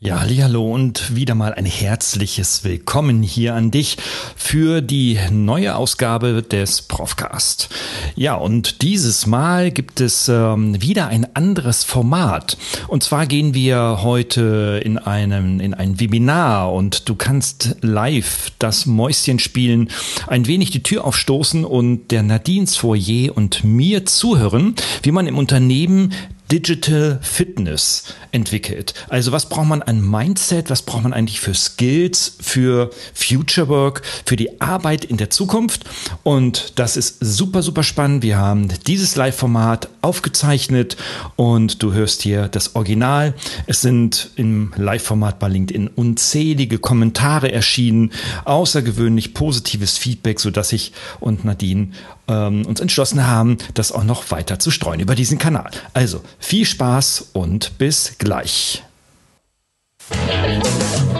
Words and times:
Ja, 0.00 0.20
hallo 0.20 0.72
und 0.72 1.16
wieder 1.16 1.34
mal 1.34 1.54
ein 1.54 1.66
herzliches 1.66 2.62
Willkommen 2.62 3.24
hier 3.24 3.56
an 3.56 3.72
dich 3.72 3.96
für 4.36 4.80
die 4.80 5.18
neue 5.32 5.74
Ausgabe 5.74 6.40
des 6.40 6.82
Profcast. 6.82 7.68
Ja, 8.14 8.36
und 8.36 8.82
dieses 8.82 9.26
Mal 9.26 9.72
gibt 9.72 10.00
es 10.00 10.28
ähm, 10.28 10.80
wieder 10.80 11.08
ein 11.08 11.26
anderes 11.34 11.82
Format. 11.82 12.56
Und 12.86 13.02
zwar 13.02 13.26
gehen 13.26 13.54
wir 13.54 13.98
heute 14.04 14.80
in 14.84 14.98
einem 14.98 15.58
in 15.58 15.74
ein 15.74 15.98
Webinar 15.98 16.72
und 16.72 17.08
du 17.08 17.16
kannst 17.16 17.74
live 17.80 18.52
das 18.60 18.86
Mäuschen 18.86 19.40
spielen, 19.40 19.90
ein 20.28 20.46
wenig 20.46 20.70
die 20.70 20.84
Tür 20.84 21.06
aufstoßen 21.06 21.64
und 21.64 22.12
der 22.12 22.22
Nadines 22.22 22.76
Foyer 22.76 23.36
und 23.36 23.64
mir 23.64 24.06
zuhören, 24.06 24.76
wie 25.02 25.10
man 25.10 25.26
im 25.26 25.36
Unternehmen 25.36 26.12
Digital 26.50 27.18
Fitness 27.22 28.04
entwickelt. 28.32 28.94
Also 29.08 29.32
was 29.32 29.48
braucht 29.48 29.68
man 29.68 29.82
an 29.82 30.00
Mindset, 30.00 30.70
was 30.70 30.82
braucht 30.82 31.02
man 31.02 31.12
eigentlich 31.12 31.40
für 31.40 31.54
Skills, 31.54 32.36
für 32.40 32.90
Future 33.12 33.68
Work, 33.68 34.02
für 34.24 34.36
die 34.36 34.60
Arbeit 34.60 35.04
in 35.04 35.16
der 35.16 35.30
Zukunft. 35.30 35.84
Und 36.22 36.78
das 36.78 36.96
ist 36.96 37.18
super, 37.20 37.62
super 37.62 37.82
spannend. 37.82 38.22
Wir 38.22 38.38
haben 38.38 38.68
dieses 38.86 39.16
Live-Format 39.16 39.88
aufgezeichnet 40.00 40.96
und 41.36 41.82
du 41.82 41.92
hörst 41.92 42.22
hier 42.22 42.48
das 42.48 42.74
Original. 42.74 43.34
Es 43.66 43.82
sind 43.82 44.30
im 44.36 44.72
Live-Format 44.76 45.38
bei 45.38 45.48
LinkedIn 45.48 45.88
unzählige 45.88 46.78
Kommentare 46.78 47.52
erschienen, 47.52 48.12
außergewöhnlich 48.44 49.34
positives 49.34 49.98
Feedback, 49.98 50.40
sodass 50.40 50.72
ich 50.72 50.92
und 51.20 51.44
Nadine 51.44 51.88
ähm, 52.28 52.66
uns 52.66 52.80
entschlossen 52.80 53.26
haben, 53.26 53.58
das 53.74 53.92
auch 53.92 54.04
noch 54.04 54.30
weiter 54.30 54.58
zu 54.58 54.70
streuen 54.70 55.00
über 55.00 55.14
diesen 55.14 55.38
Kanal. 55.38 55.70
Also 55.94 56.22
viel 56.38 56.64
Spaß 56.64 57.30
und 57.32 57.78
bis 57.78 58.16
gleich. 58.18 58.82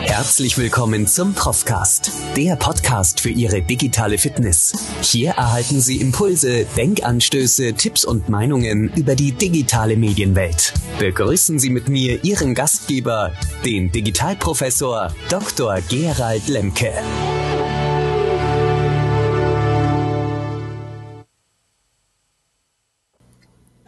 Herzlich 0.01 0.59
willkommen 0.59 1.07
zum 1.07 1.35
Profcast, 1.35 2.11
der 2.37 2.57
Podcast 2.57 3.21
für 3.21 3.29
Ihre 3.29 3.63
digitale 3.63 4.19
Fitness. 4.19 4.73
Hier 5.01 5.31
erhalten 5.31 5.81
Sie 5.81 6.01
Impulse, 6.01 6.67
Denkanstöße, 6.77 7.75
Tipps 7.75 8.05
und 8.05 8.29
Meinungen 8.29 8.93
über 8.97 9.15
die 9.15 9.33
digitale 9.33 9.97
Medienwelt. 9.97 10.75
Begrüßen 10.99 11.59
Sie 11.59 11.71
mit 11.71 11.89
mir 11.89 12.25
Ihren 12.25 12.55
Gastgeber, 12.55 13.33
den 13.65 13.93
Digitalprofessor 13.93 15.15
Dr. 15.29 15.79
Gerald 15.89 16.49
Lemke. 16.49 16.93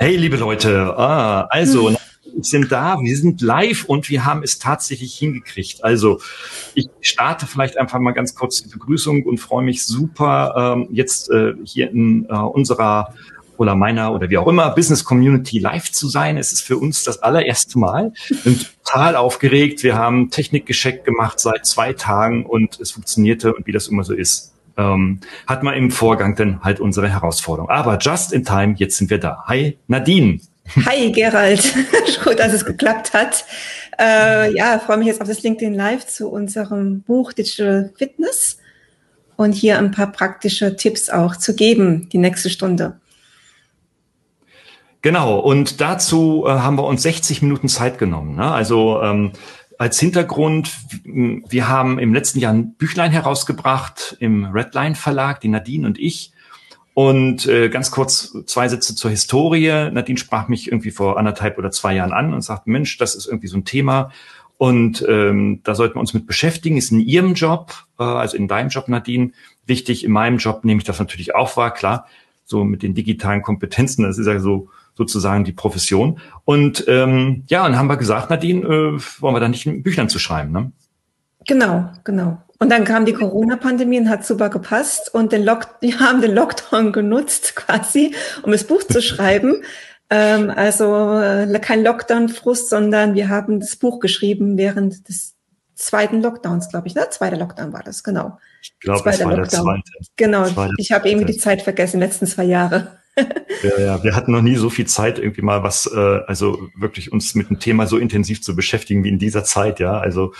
Hey, 0.02 0.16
liebe 0.16 0.38
Leute, 0.38 0.96
ah, 0.96 1.42
also 1.50 1.90
hm 1.90 1.96
sind 2.42 2.72
da, 2.72 2.98
wir 3.00 3.16
sind 3.16 3.42
live 3.42 3.84
und 3.84 4.08
wir 4.08 4.24
haben 4.24 4.42
es 4.42 4.58
tatsächlich 4.58 5.14
hingekriegt. 5.14 5.84
Also 5.84 6.20
ich 6.74 6.88
starte 7.02 7.46
vielleicht 7.46 7.76
einfach 7.76 7.98
mal 7.98 8.12
ganz 8.12 8.34
kurz 8.34 8.62
die 8.62 8.68
Begrüßung 8.68 9.24
und 9.24 9.38
freue 9.38 9.64
mich 9.64 9.84
super, 9.84 10.76
ähm, 10.78 10.88
jetzt 10.90 11.30
äh, 11.30 11.54
hier 11.64 11.90
in 11.90 12.26
äh, 12.30 12.34
unserer 12.34 13.14
oder 13.56 13.74
meiner 13.74 14.14
oder 14.14 14.30
wie 14.30 14.38
auch 14.38 14.46
immer 14.46 14.70
Business 14.70 15.04
Community 15.04 15.58
live 15.58 15.92
zu 15.92 16.08
sein. 16.08 16.38
Es 16.38 16.52
ist 16.52 16.62
für 16.62 16.78
uns 16.78 17.02
das 17.02 17.18
allererste 17.22 17.78
Mal. 17.78 18.12
Wir 18.28 18.38
sind 18.38 18.70
total 18.84 19.16
aufgeregt. 19.16 19.82
Wir 19.82 19.96
haben 19.96 20.30
Technikgeschenk 20.30 21.04
gemacht 21.04 21.40
seit 21.40 21.66
zwei 21.66 21.92
Tagen 21.92 22.46
und 22.46 22.80
es 22.80 22.92
funktionierte 22.92 23.52
und 23.52 23.66
wie 23.66 23.72
das 23.72 23.88
immer 23.88 24.04
so 24.04 24.14
ist. 24.14 24.54
Ähm, 24.80 25.20
hat 25.46 25.62
man 25.62 25.74
im 25.74 25.90
Vorgang 25.90 26.34
dann 26.36 26.62
halt 26.62 26.80
unsere 26.80 27.08
Herausforderung. 27.08 27.68
Aber 27.68 27.98
just 27.98 28.32
in 28.32 28.44
time, 28.44 28.74
jetzt 28.78 28.96
sind 28.96 29.10
wir 29.10 29.18
da. 29.18 29.44
Hi, 29.46 29.78
Nadine. 29.88 30.40
Hi 30.86 31.10
Gerald, 31.10 31.74
gut, 32.24 32.38
dass 32.38 32.52
es 32.52 32.64
geklappt 32.64 33.12
hat. 33.12 33.44
Äh, 33.98 34.54
ja, 34.54 34.78
freue 34.78 34.98
mich 34.98 35.08
jetzt 35.08 35.20
auf 35.20 35.28
das 35.28 35.42
LinkedIn 35.42 35.74
Live 35.74 36.06
zu 36.06 36.30
unserem 36.30 37.02
Buch 37.02 37.32
Digital 37.32 37.92
Fitness 37.96 38.58
und 39.36 39.52
hier 39.52 39.78
ein 39.78 39.90
paar 39.90 40.12
praktische 40.12 40.76
Tipps 40.76 41.10
auch 41.10 41.36
zu 41.36 41.54
geben, 41.54 42.08
die 42.10 42.18
nächste 42.18 42.50
Stunde. 42.50 43.00
Genau, 45.02 45.38
und 45.38 45.80
dazu 45.80 46.44
äh, 46.46 46.50
haben 46.50 46.76
wir 46.76 46.84
uns 46.84 47.02
60 47.02 47.42
Minuten 47.42 47.68
Zeit 47.68 47.98
genommen. 47.98 48.36
Ne? 48.36 48.50
Also 48.50 49.00
ähm, 49.02 49.32
als 49.80 49.98
Hintergrund, 49.98 50.76
wir 51.04 51.66
haben 51.66 51.98
im 51.98 52.12
letzten 52.12 52.38
Jahr 52.38 52.52
ein 52.52 52.74
Büchlein 52.74 53.12
herausgebracht 53.12 54.14
im 54.20 54.44
Redline 54.44 54.94
Verlag, 54.94 55.40
die 55.40 55.48
Nadine 55.48 55.86
und 55.86 55.98
ich. 55.98 56.32
Und 56.92 57.46
äh, 57.46 57.70
ganz 57.70 57.90
kurz 57.90 58.36
zwei 58.44 58.68
Sätze 58.68 58.94
zur 58.94 59.10
Historie. 59.10 59.88
Nadine 59.90 60.18
sprach 60.18 60.48
mich 60.48 60.70
irgendwie 60.70 60.90
vor 60.90 61.16
anderthalb 61.16 61.56
oder 61.56 61.70
zwei 61.70 61.94
Jahren 61.94 62.12
an 62.12 62.34
und 62.34 62.42
sagte, 62.42 62.68
Mensch, 62.68 62.98
das 62.98 63.14
ist 63.14 63.24
irgendwie 63.24 63.46
so 63.46 63.56
ein 63.56 63.64
Thema. 63.64 64.10
Und 64.58 65.02
ähm, 65.08 65.60
da 65.64 65.74
sollten 65.74 65.94
wir 65.94 66.00
uns 66.00 66.12
mit 66.12 66.26
beschäftigen. 66.26 66.76
Ist 66.76 66.92
in 66.92 67.00
Ihrem 67.00 67.32
Job, 67.32 67.72
äh, 67.98 68.02
also 68.02 68.36
in 68.36 68.48
deinem 68.48 68.68
Job, 68.68 68.86
Nadine, 68.86 69.32
wichtig. 69.64 70.04
In 70.04 70.12
meinem 70.12 70.36
Job 70.36 70.62
nehme 70.62 70.80
ich 70.80 70.84
das 70.84 70.98
natürlich 70.98 71.34
auch 71.34 71.56
wahr, 71.56 71.72
klar. 71.72 72.06
So 72.44 72.64
mit 72.64 72.82
den 72.82 72.92
digitalen 72.92 73.40
Kompetenzen, 73.40 74.02
das 74.02 74.18
ist 74.18 74.26
ja 74.26 74.40
so 74.40 74.68
sozusagen 75.00 75.44
die 75.44 75.52
Profession. 75.52 76.20
Und 76.44 76.84
ähm, 76.86 77.44
ja, 77.46 77.64
und 77.64 77.76
haben 77.76 77.88
wir 77.88 77.96
gesagt, 77.96 78.28
Nadine, 78.28 78.66
äh, 78.66 79.00
wollen 79.20 79.34
wir 79.34 79.40
da 79.40 79.48
nicht 79.48 79.66
ein 79.66 79.82
Büchlein 79.82 80.10
zu 80.10 80.18
schreiben, 80.18 80.52
ne? 80.52 80.72
Genau, 81.46 81.90
genau. 82.04 82.42
Und 82.58 82.70
dann 82.70 82.84
kam 82.84 83.06
die 83.06 83.14
Corona-Pandemie 83.14 84.00
und 84.00 84.10
hat 84.10 84.26
super 84.26 84.50
gepasst 84.50 85.12
und 85.14 85.32
den 85.32 85.42
Lock 85.42 85.80
die 85.82 85.98
haben 85.98 86.20
den 86.20 86.34
Lockdown 86.34 86.92
genutzt 86.92 87.56
quasi, 87.56 88.14
um 88.42 88.52
das 88.52 88.64
Buch 88.64 88.82
zu 88.82 89.00
schreiben. 89.02 89.62
Ähm, 90.10 90.50
also 90.50 91.18
äh, 91.18 91.58
kein 91.60 91.82
Lockdown-Frust, 91.82 92.68
sondern 92.68 93.14
wir 93.14 93.30
haben 93.30 93.60
das 93.60 93.76
Buch 93.76 94.00
geschrieben 94.00 94.58
während 94.58 95.08
des 95.08 95.36
zweiten 95.74 96.20
Lockdowns, 96.20 96.68
glaube 96.68 96.88
ich. 96.88 96.94
Ne? 96.94 97.08
Zweiter 97.08 97.38
Lockdown 97.38 97.72
war 97.72 97.82
das, 97.82 98.02
genau. 98.02 98.38
Ich 98.60 98.78
glaube, 98.80 99.08
es 99.08 99.20
war 99.20 99.36
Lockdown. 99.36 99.36
der 99.36 99.48
zweite. 99.48 100.10
Genau, 100.16 100.44
zweite. 100.44 100.74
ich 100.76 100.92
habe 100.92 101.08
irgendwie 101.08 101.32
die 101.32 101.38
Zeit 101.38 101.62
vergessen, 101.62 102.00
die 102.00 102.06
letzten 102.06 102.26
zwei 102.26 102.44
Jahre. 102.44 102.99
Ja, 103.62 103.80
ja, 103.80 104.04
wir 104.04 104.14
hatten 104.14 104.32
noch 104.32 104.42
nie 104.42 104.56
so 104.56 104.70
viel 104.70 104.86
Zeit, 104.86 105.18
irgendwie 105.18 105.42
mal 105.42 105.62
was, 105.62 105.86
äh, 105.86 106.20
also 106.26 106.68
wirklich 106.76 107.12
uns 107.12 107.34
mit 107.34 107.50
dem 107.50 107.58
Thema 107.58 107.86
so 107.86 107.98
intensiv 107.98 108.42
zu 108.42 108.54
beschäftigen 108.54 109.04
wie 109.04 109.08
in 109.08 109.18
dieser 109.18 109.44
Zeit, 109.44 109.80
ja. 109.80 109.98
Also 109.98 110.32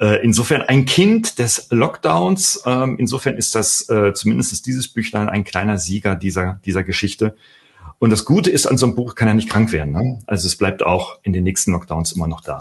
äh, 0.00 0.22
insofern 0.24 0.62
ein 0.62 0.84
Kind 0.84 1.38
des 1.38 1.68
Lockdowns, 1.70 2.62
ähm, 2.66 2.96
insofern 2.98 3.36
ist 3.36 3.54
das, 3.54 3.88
äh, 3.88 4.12
zumindest 4.14 4.52
ist 4.52 4.66
dieses 4.66 4.88
Büchlein 4.88 5.28
ein 5.28 5.44
kleiner 5.44 5.78
Sieger 5.78 6.14
dieser, 6.14 6.60
dieser 6.64 6.82
Geschichte. 6.82 7.34
Und 7.98 8.10
das 8.10 8.24
Gute 8.24 8.50
ist, 8.50 8.66
an 8.66 8.78
so 8.78 8.86
einem 8.86 8.96
Buch 8.96 9.14
kann 9.14 9.28
er 9.28 9.34
nicht 9.34 9.48
krank 9.48 9.72
werden. 9.72 9.92
Ne? 9.92 10.18
Also 10.26 10.46
es 10.46 10.56
bleibt 10.56 10.82
auch 10.82 11.18
in 11.22 11.32
den 11.32 11.44
nächsten 11.44 11.72
Lockdowns 11.72 12.12
immer 12.12 12.26
noch 12.26 12.40
da. 12.40 12.58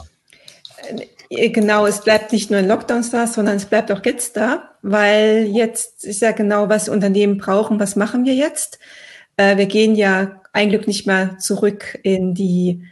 Äh, 1.30 1.50
genau, 1.50 1.86
es 1.86 2.02
bleibt 2.02 2.34
nicht 2.34 2.52
nur 2.52 2.60
in 2.60 2.68
Lockdowns 2.68 3.10
da, 3.10 3.26
sondern 3.26 3.56
es 3.56 3.66
bleibt 3.66 3.92
auch 3.92 4.04
jetzt 4.06 4.38
da, 4.38 4.70
weil 4.82 5.48
jetzt 5.52 6.04
ist 6.04 6.22
ja 6.22 6.32
genau, 6.32 6.70
was 6.70 6.90
Unternehmen 6.90 7.38
brauchen, 7.38 7.80
was 7.80 7.96
machen 7.96 8.26
wir 8.26 8.36
jetzt? 8.36 8.80
Äh, 9.38 9.58
wir 9.58 9.66
gehen 9.66 9.96
ja 9.96 10.42
ein 10.54 10.70
Glück 10.70 10.88
nicht 10.88 11.08
mehr 11.08 11.38
zurück 11.40 12.00
in 12.04 12.34
die, 12.34 12.84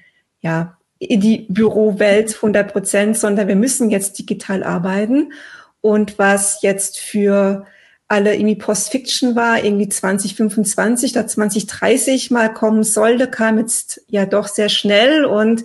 ja, 0.41 0.77
in 1.00 1.22
die 1.22 1.45
Bürowelt 1.50 2.35
100 2.35 2.72
Prozent, 2.72 3.17
sondern 3.17 3.47
wir 3.47 3.55
müssen 3.55 3.89
jetzt 3.89 4.19
digital 4.19 4.63
arbeiten. 4.63 5.33
Und 5.81 6.19
was 6.19 6.61
jetzt 6.61 7.00
für 7.00 7.66
alle 8.09 8.35
irgendwie 8.35 8.55
Post-Fiction 8.55 9.35
war, 9.35 9.63
irgendwie 9.63 9.88
2025 9.88 11.11
oder 11.11 11.27
2030 11.27 12.31
mal 12.31 12.51
kommen 12.51 12.83
sollte, 12.83 13.27
kam 13.27 13.59
jetzt 13.59 14.01
ja 14.07 14.25
doch 14.25 14.47
sehr 14.47 14.67
schnell 14.67 15.25
und 15.25 15.63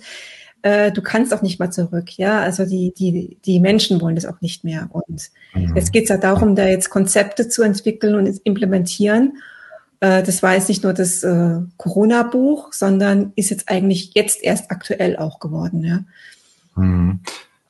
äh, 0.61 0.91
du 0.91 1.01
kannst 1.01 1.33
auch 1.33 1.41
nicht 1.41 1.59
mal 1.59 1.71
zurück. 1.71 2.17
Ja, 2.17 2.39
also 2.39 2.65
die, 2.65 2.93
die, 2.93 3.37
die 3.43 3.59
Menschen 3.59 3.99
wollen 3.99 4.15
das 4.15 4.25
auch 4.25 4.41
nicht 4.41 4.63
mehr. 4.63 4.89
Und 4.91 5.31
mhm. 5.53 5.75
jetzt 5.75 5.91
geht 5.91 6.03
es 6.03 6.09
ja 6.09 6.17
darum, 6.17 6.55
da 6.55 6.65
jetzt 6.65 6.89
Konzepte 6.89 7.49
zu 7.49 7.63
entwickeln 7.63 8.15
und 8.15 8.39
implementieren. 8.43 9.37
Äh, 10.05 10.23
das 10.23 10.43
war 10.43 10.53
jetzt 10.53 10.69
nicht 10.69 10.83
nur 10.83 10.93
das 10.93 11.23
äh, 11.23 11.57
Corona-Buch, 11.77 12.73
sondern 12.73 13.33
ist 13.35 13.49
jetzt 13.49 13.69
eigentlich 13.69 14.11
jetzt 14.13 14.43
erst 14.43 14.69
aktuell 14.69 15.17
auch 15.17 15.39
geworden. 15.39 15.83
Ja. 15.83 16.03
Mhm. 16.75 17.21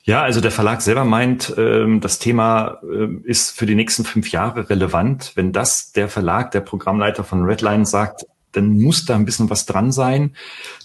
Ja, 0.03 0.21
also 0.21 0.41
der 0.41 0.51
Verlag 0.51 0.81
selber 0.81 1.05
meint, 1.05 1.53
ähm, 1.57 2.01
das 2.01 2.19
Thema 2.19 2.79
äh, 2.83 3.07
ist 3.23 3.57
für 3.57 3.65
die 3.65 3.73
nächsten 3.73 4.03
fünf 4.03 4.31
Jahre 4.31 4.69
relevant. 4.69 5.31
Wenn 5.35 5.53
das 5.53 5.93
der 5.93 6.09
Verlag, 6.09 6.51
der 6.51 6.59
Programmleiter 6.59 7.23
von 7.23 7.43
Redline 7.43 7.85
sagt, 7.85 8.25
dann 8.51 8.79
muss 8.79 9.05
da 9.05 9.15
ein 9.15 9.25
bisschen 9.25 9.49
was 9.49 9.65
dran 9.65 9.91
sein. 9.91 10.35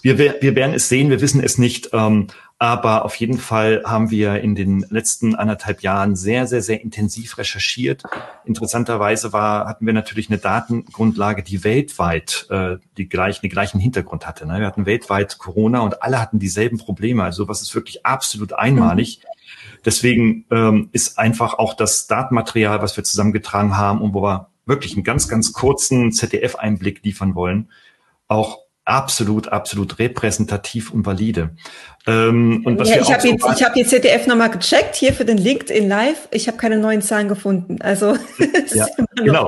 Wir, 0.01 0.17
wir 0.17 0.55
werden 0.55 0.73
es 0.73 0.89
sehen, 0.89 1.09
wir 1.09 1.21
wissen 1.21 1.43
es 1.43 1.57
nicht. 1.57 1.89
Ähm, 1.93 2.27
aber 2.61 3.05
auf 3.05 3.15
jeden 3.15 3.39
Fall 3.39 3.81
haben 3.87 4.11
wir 4.11 4.39
in 4.41 4.53
den 4.53 4.85
letzten 4.91 5.33
anderthalb 5.33 5.81
Jahren 5.81 6.15
sehr, 6.15 6.45
sehr, 6.45 6.61
sehr 6.61 6.79
intensiv 6.79 7.39
recherchiert. 7.39 8.03
Interessanterweise 8.45 9.33
war, 9.33 9.65
hatten 9.65 9.87
wir 9.87 9.93
natürlich 9.93 10.29
eine 10.29 10.37
Datengrundlage, 10.37 11.41
die 11.41 11.63
weltweit 11.63 12.45
äh, 12.51 12.77
die 12.97 13.09
gleichen, 13.09 13.41
den 13.41 13.49
gleichen 13.49 13.79
Hintergrund 13.79 14.27
hatte. 14.27 14.45
Ne? 14.45 14.59
Wir 14.59 14.67
hatten 14.67 14.85
weltweit 14.85 15.39
Corona 15.39 15.79
und 15.79 16.03
alle 16.03 16.21
hatten 16.21 16.37
dieselben 16.37 16.77
Probleme. 16.77 17.23
Also 17.23 17.47
was 17.47 17.63
ist 17.63 17.73
wirklich 17.73 18.05
absolut 18.05 18.53
einmalig. 18.53 19.21
Deswegen 19.83 20.45
ähm, 20.51 20.89
ist 20.91 21.17
einfach 21.17 21.55
auch 21.55 21.73
das 21.73 22.05
Datenmaterial, 22.05 22.79
was 22.83 22.95
wir 22.95 23.03
zusammengetragen 23.03 23.75
haben 23.75 24.01
und 24.01 24.13
wo 24.13 24.21
wir 24.21 24.49
wirklich 24.67 24.93
einen 24.93 25.03
ganz, 25.03 25.27
ganz 25.27 25.51
kurzen 25.51 26.11
ZDF-Einblick 26.11 27.03
liefern 27.03 27.33
wollen, 27.33 27.71
auch 28.27 28.59
absolut, 28.91 29.47
absolut 29.47 29.99
repräsentativ 29.99 30.91
und 30.91 31.05
valide. 31.05 31.51
Ähm, 32.05 32.63
und 32.65 32.77
was 32.77 32.89
ja, 32.89 33.01
ich 33.01 33.13
habe 33.13 33.27
jetzt, 33.27 33.45
ich 33.55 33.63
hab 33.63 33.75
jetzt 33.75 33.89
ZDF 33.89 34.27
nochmal 34.27 34.49
gecheckt 34.49 34.95
hier 34.95 35.13
für 35.13 35.23
den 35.23 35.37
LinkedIn 35.37 35.87
Live. 35.87 36.27
Ich 36.31 36.47
habe 36.47 36.57
keine 36.57 36.77
neuen 36.77 37.01
Zahlen 37.01 37.29
gefunden. 37.29 37.81
Also 37.81 38.17
ja, 38.73 38.87
genau. 39.15 39.47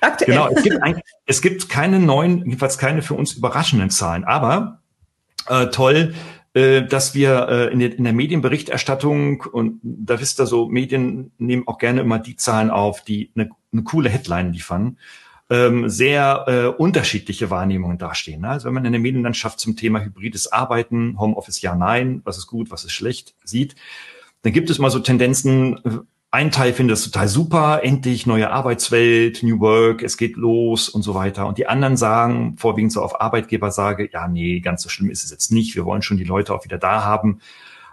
Aktuell. 0.00 0.32
Genau, 0.32 0.48
es 0.48 0.62
gibt, 0.62 0.82
ein, 0.82 1.00
es 1.26 1.42
gibt 1.42 1.68
keine 1.68 1.98
neuen, 1.98 2.44
jedenfalls 2.44 2.78
keine 2.78 3.02
für 3.02 3.14
uns 3.14 3.32
überraschenden 3.32 3.90
Zahlen. 3.90 4.24
Aber 4.24 4.82
äh, 5.48 5.68
toll, 5.68 6.14
äh, 6.52 6.82
dass 6.82 7.14
wir 7.14 7.48
äh, 7.48 7.72
in, 7.72 7.80
der, 7.80 7.96
in 7.96 8.04
der 8.04 8.12
Medienberichterstattung 8.12 9.40
und 9.40 9.80
da 9.82 10.20
wisst 10.20 10.38
ihr 10.38 10.46
so, 10.46 10.66
Medien 10.68 11.32
nehmen 11.38 11.66
auch 11.66 11.78
gerne 11.78 12.02
immer 12.02 12.18
die 12.18 12.36
Zahlen 12.36 12.70
auf, 12.70 13.00
die 13.00 13.32
eine, 13.34 13.50
eine 13.72 13.82
coole 13.82 14.10
Headline 14.10 14.52
liefern 14.52 14.98
ähm, 15.50 15.88
sehr 15.88 16.44
äh, 16.46 16.66
unterschiedliche 16.66 17.50
Wahrnehmungen 17.50 17.98
dastehen. 17.98 18.42
Ne? 18.42 18.50
Also 18.50 18.66
wenn 18.66 18.74
man 18.74 18.84
in 18.84 18.92
der 18.92 19.00
Medienlandschaft 19.00 19.58
zum 19.60 19.76
Thema 19.76 20.00
hybrides 20.00 20.52
Arbeiten, 20.52 21.18
Homeoffice 21.18 21.62
ja, 21.62 21.74
nein, 21.74 22.20
was 22.24 22.38
ist 22.38 22.46
gut, 22.46 22.70
was 22.70 22.84
ist 22.84 22.92
schlecht 22.92 23.34
sieht, 23.44 23.74
dann 24.42 24.52
gibt 24.52 24.70
es 24.70 24.78
mal 24.78 24.90
so 24.90 24.98
Tendenzen, 24.98 25.78
äh, 25.84 25.98
ein 26.30 26.50
Teil 26.50 26.74
findet 26.74 26.98
es 26.98 27.04
total 27.04 27.26
super, 27.26 27.80
endlich 27.82 28.26
neue 28.26 28.50
Arbeitswelt, 28.50 29.42
New 29.42 29.60
Work, 29.60 30.02
es 30.02 30.18
geht 30.18 30.36
los 30.36 30.90
und 30.90 31.00
so 31.00 31.14
weiter. 31.14 31.46
Und 31.46 31.56
die 31.56 31.66
anderen 31.66 31.96
sagen, 31.96 32.56
vorwiegend 32.58 32.92
so 32.92 33.00
auf 33.00 33.18
Arbeitgeber 33.18 33.70
sage, 33.70 34.10
ja, 34.12 34.28
nee, 34.28 34.60
ganz 34.60 34.82
so 34.82 34.90
schlimm 34.90 35.08
ist 35.08 35.24
es 35.24 35.30
jetzt 35.30 35.50
nicht. 35.50 35.74
Wir 35.74 35.86
wollen 35.86 36.02
schon 36.02 36.18
die 36.18 36.24
Leute 36.24 36.52
auch 36.54 36.64
wieder 36.64 36.76
da 36.76 37.02
haben. 37.02 37.40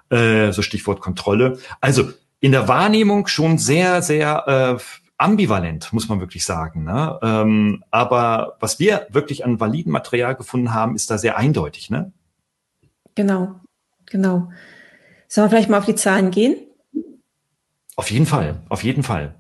Äh, 0.10 0.52
so 0.52 0.62
Stichwort 0.62 1.00
Kontrolle. 1.00 1.60
Also 1.80 2.10
in 2.42 2.52
der 2.52 2.68
Wahrnehmung 2.68 3.28
schon 3.28 3.58
sehr, 3.58 4.02
sehr 4.02 4.78
äh, 4.78 4.84
ambivalent, 5.18 5.94
muss 5.94 6.10
man 6.10 6.20
wirklich 6.20 6.46
sagen. 6.46 6.84
Ne? 6.84 7.20
Ähm, 7.22 7.84
aber 7.92 8.58
was 8.60 8.80
wir 8.80 9.08
wirklich 9.10 9.46
an 9.46 9.60
validen 9.60 9.92
Material 9.92 10.36
gefunden 10.36 10.74
haben, 10.74 10.96
ist 10.96 11.10
da 11.10 11.18
sehr 11.18 11.38
eindeutig. 11.38 11.90
Ne? 11.90 12.12
Genau, 13.16 13.56
genau. 14.06 14.52
Sollen 15.28 15.46
wir 15.46 15.50
vielleicht 15.50 15.70
mal 15.70 15.80
auf 15.80 15.86
die 15.86 15.96
Zahlen 15.96 16.32
gehen? 16.32 16.58
Auf 17.96 18.12
jeden 18.12 18.26
Fall, 18.26 18.62
auf 18.68 18.84
jeden 18.84 19.04
Fall. 19.04 19.36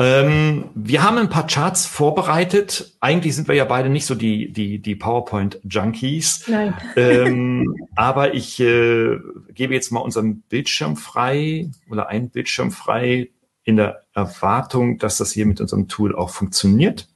Ähm, 0.00 0.70
wir 0.74 1.02
haben 1.02 1.18
ein 1.18 1.28
paar 1.28 1.46
Charts 1.48 1.86
vorbereitet. 1.86 2.94
Eigentlich 3.00 3.34
sind 3.34 3.48
wir 3.48 3.56
ja 3.56 3.64
beide 3.64 3.88
nicht 3.88 4.06
so 4.06 4.14
die, 4.14 4.52
die, 4.52 4.80
die 4.80 4.94
PowerPoint-Junkies. 4.94 6.44
Nein. 6.48 6.74
Ähm, 6.96 7.74
aber 7.96 8.34
ich 8.34 8.60
äh, 8.60 9.18
gebe 9.54 9.74
jetzt 9.74 9.90
mal 9.90 10.00
unseren 10.00 10.42
Bildschirm 10.42 10.96
frei 10.96 11.70
oder 11.90 12.08
einen 12.08 12.30
Bildschirm 12.30 12.70
frei 12.70 13.30
in 13.68 13.76
der 13.76 14.06
Erwartung, 14.14 14.96
dass 14.96 15.18
das 15.18 15.30
hier 15.30 15.44
mit 15.44 15.60
unserem 15.60 15.88
Tool 15.88 16.16
auch 16.16 16.30
funktioniert. 16.30 17.06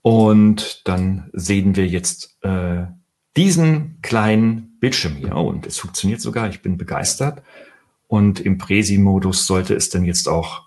Und 0.00 0.88
dann 0.88 1.28
sehen 1.34 1.76
wir 1.76 1.86
jetzt 1.86 2.42
äh, 2.42 2.86
diesen 3.36 4.00
kleinen 4.00 4.78
Bildschirm 4.80 5.16
hier. 5.16 5.36
Oh, 5.36 5.48
und 5.48 5.66
es 5.66 5.76
funktioniert 5.76 6.22
sogar. 6.22 6.48
Ich 6.48 6.62
bin 6.62 6.78
begeistert. 6.78 7.42
Und 8.06 8.40
im 8.40 8.56
Präsi-Modus 8.56 9.46
sollte 9.46 9.74
es 9.74 9.90
dann 9.90 10.06
jetzt 10.06 10.30
auch, 10.30 10.62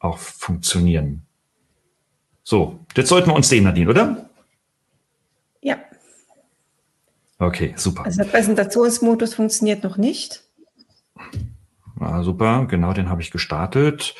auch 0.00 0.18
funktionieren. 0.18 1.22
So, 2.42 2.80
jetzt 2.96 3.10
sollten 3.10 3.30
wir 3.30 3.36
uns 3.36 3.48
sehen, 3.48 3.62
Nadine, 3.62 3.90
oder? 3.90 4.28
Ja. 5.60 5.76
Okay, 7.38 7.74
super. 7.76 8.06
Also 8.06 8.24
der 8.24 8.28
Präsentationsmodus 8.28 9.34
funktioniert 9.34 9.84
noch 9.84 9.98
nicht. 9.98 10.47
Ah, 12.00 12.22
super, 12.22 12.66
genau, 12.66 12.92
den 12.92 13.08
habe 13.08 13.22
ich 13.22 13.30
gestartet. 13.30 14.14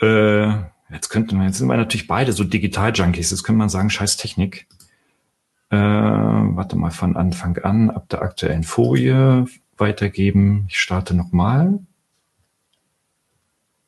Äh, 0.00 0.48
jetzt 0.90 1.08
könnten 1.10 1.38
wir, 1.38 1.46
jetzt 1.46 1.58
sind 1.58 1.68
wir 1.68 1.76
natürlich 1.76 2.06
beide 2.06 2.32
so 2.32 2.44
Digital-Junkies. 2.44 3.30
Jetzt 3.30 3.44
könnte 3.44 3.58
man 3.58 3.68
sagen, 3.68 3.90
scheiß 3.90 4.16
Technik. 4.16 4.66
Äh, 5.70 5.76
warte 5.76 6.76
mal 6.76 6.90
von 6.90 7.16
Anfang 7.16 7.58
an, 7.58 7.90
ab 7.90 8.08
der 8.08 8.22
aktuellen 8.22 8.64
Folie 8.64 9.46
weitergeben. 9.76 10.66
Ich 10.68 10.80
starte 10.80 11.14
nochmal. 11.14 11.78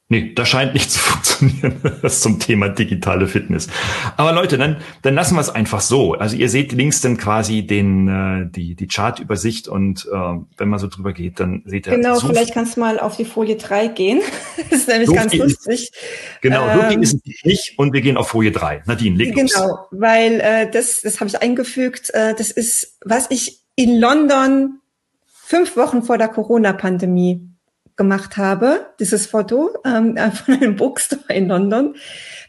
Nee, 0.08 0.34
das 0.34 0.48
scheint 0.48 0.72
nicht 0.74 0.90
zu 0.92 1.00
funktionieren. 1.00 1.80
Das 2.00 2.20
zum 2.20 2.38
Thema 2.38 2.68
digitale 2.68 3.26
Fitness. 3.26 3.66
Aber 4.16 4.32
Leute, 4.32 4.56
dann, 4.56 4.76
dann 5.02 5.14
lassen 5.14 5.34
wir 5.34 5.40
es 5.40 5.50
einfach 5.50 5.80
so. 5.80 6.14
Also 6.14 6.36
ihr 6.36 6.48
seht 6.48 6.72
links 6.72 7.00
dann 7.00 7.16
quasi 7.16 7.66
den, 7.66 8.08
äh, 8.08 8.48
die, 8.48 8.76
die 8.76 8.86
Chartübersicht 8.86 9.66
und 9.66 10.06
äh, 10.06 10.16
wenn 10.56 10.68
man 10.68 10.78
so 10.78 10.86
drüber 10.86 11.12
geht, 11.12 11.40
dann 11.40 11.62
seht 11.66 11.88
ihr. 11.88 11.96
Genau, 11.96 12.18
so 12.18 12.28
vielleicht 12.28 12.54
kannst 12.54 12.76
du 12.76 12.80
mal 12.80 13.00
auf 13.00 13.16
die 13.16 13.24
Folie 13.24 13.56
3 13.56 13.88
gehen. 13.88 14.20
Das 14.70 14.80
ist 14.80 14.88
nämlich 14.88 15.08
so 15.08 15.14
ganz 15.14 15.34
lustig. 15.34 15.92
Genau, 16.40 16.66
ähm, 16.68 16.92
so 16.92 17.00
ist 17.00 17.26
es 17.26 17.44
nicht 17.44 17.78
und 17.78 17.92
wir 17.92 18.00
gehen 18.00 18.16
auf 18.16 18.28
Folie 18.28 18.50
3. 18.50 18.82
Nadine, 18.86 19.16
leg 19.16 19.36
los. 19.36 19.52
Genau, 19.52 19.86
weil 19.90 20.40
äh, 20.40 20.70
das, 20.70 21.02
das 21.02 21.20
habe 21.20 21.28
ich 21.28 21.40
eingefügt. 21.40 22.10
Äh, 22.14 22.34
das 22.34 22.50
ist, 22.50 22.98
was 23.04 23.30
ich 23.30 23.60
in 23.76 24.00
London 24.00 24.80
fünf 25.26 25.76
Wochen 25.76 26.02
vor 26.02 26.18
der 26.18 26.28
Corona-Pandemie 26.28 27.55
gemacht 27.96 28.36
habe, 28.36 28.86
dieses 29.00 29.26
Foto 29.26 29.70
ähm, 29.84 30.16
von 30.32 30.54
einem 30.54 30.76
Bookstore 30.76 31.32
in 31.34 31.48
London. 31.48 31.94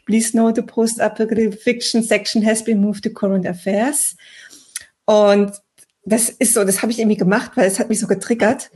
Please 0.06 0.36
note 0.36 0.60
the 0.60 0.66
post-apocalyptic 0.66 1.60
fiction 1.60 2.02
section 2.02 2.44
has 2.44 2.62
been 2.62 2.80
moved 2.80 3.04
to 3.04 3.10
current 3.10 3.46
affairs. 3.46 4.16
Und 5.04 5.52
das 6.04 6.28
ist 6.28 6.54
so, 6.54 6.64
das 6.64 6.82
habe 6.82 6.92
ich 6.92 6.98
irgendwie 6.98 7.16
gemacht, 7.16 7.52
weil 7.54 7.66
es 7.66 7.78
hat 7.78 7.88
mich 7.88 8.00
so 8.00 8.06
getriggert. 8.06 8.70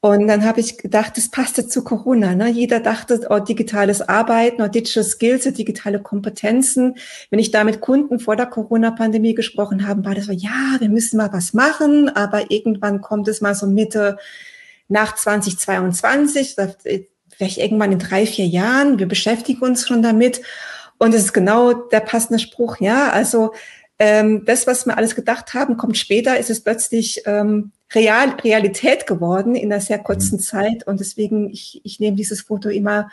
Und 0.00 0.28
dann 0.28 0.44
habe 0.44 0.60
ich 0.60 0.78
gedacht, 0.78 1.16
das 1.16 1.30
passte 1.30 1.66
zu 1.66 1.82
Corona. 1.82 2.34
Ne? 2.34 2.48
Jeder 2.48 2.80
dachte, 2.80 3.26
oh, 3.30 3.38
digitales 3.40 4.02
Arbeiten, 4.02 4.62
oh, 4.62 4.68
Digital 4.68 5.02
Skills, 5.02 5.44
digitale 5.54 6.00
Kompetenzen. 6.00 6.94
Wenn 7.30 7.40
ich 7.40 7.50
da 7.50 7.64
mit 7.64 7.80
Kunden 7.80 8.20
vor 8.20 8.36
der 8.36 8.46
Corona-Pandemie 8.46 9.34
gesprochen 9.34 9.88
habe, 9.88 10.04
war 10.04 10.14
das 10.14 10.26
so, 10.26 10.32
ja, 10.32 10.76
wir 10.78 10.90
müssen 10.90 11.16
mal 11.16 11.32
was 11.32 11.54
machen, 11.54 12.08
aber 12.08 12.50
irgendwann 12.50 13.00
kommt 13.00 13.26
es 13.26 13.40
mal 13.40 13.54
so 13.54 13.66
Mitte 13.66 14.18
nach 14.88 15.14
2022, 15.14 16.56
vielleicht 17.36 17.58
irgendwann 17.58 17.92
in 17.92 17.98
drei, 17.98 18.26
vier 18.26 18.46
Jahren. 18.46 18.98
Wir 18.98 19.06
beschäftigen 19.06 19.62
uns 19.62 19.86
schon 19.86 20.02
damit. 20.02 20.40
Und 20.98 21.14
es 21.14 21.24
ist 21.24 21.32
genau 21.32 21.72
der 21.72 22.00
passende 22.00 22.38
Spruch, 22.38 22.80
ja. 22.80 23.10
Also 23.10 23.52
ähm, 23.98 24.44
das, 24.44 24.66
was 24.66 24.86
wir 24.86 24.96
alles 24.96 25.14
gedacht 25.14 25.54
haben, 25.54 25.76
kommt 25.76 25.96
später, 25.96 26.38
ist 26.38 26.50
es 26.50 26.60
plötzlich 26.60 27.22
ähm, 27.26 27.72
Real, 27.94 28.30
Realität 28.42 29.06
geworden 29.06 29.54
in 29.54 29.72
einer 29.72 29.80
sehr 29.80 29.98
kurzen 29.98 30.36
mhm. 30.36 30.42
Zeit. 30.42 30.86
Und 30.86 31.00
deswegen, 31.00 31.50
ich, 31.50 31.80
ich 31.84 32.00
nehme 32.00 32.16
dieses 32.16 32.42
Foto 32.42 32.68
immer 32.68 33.10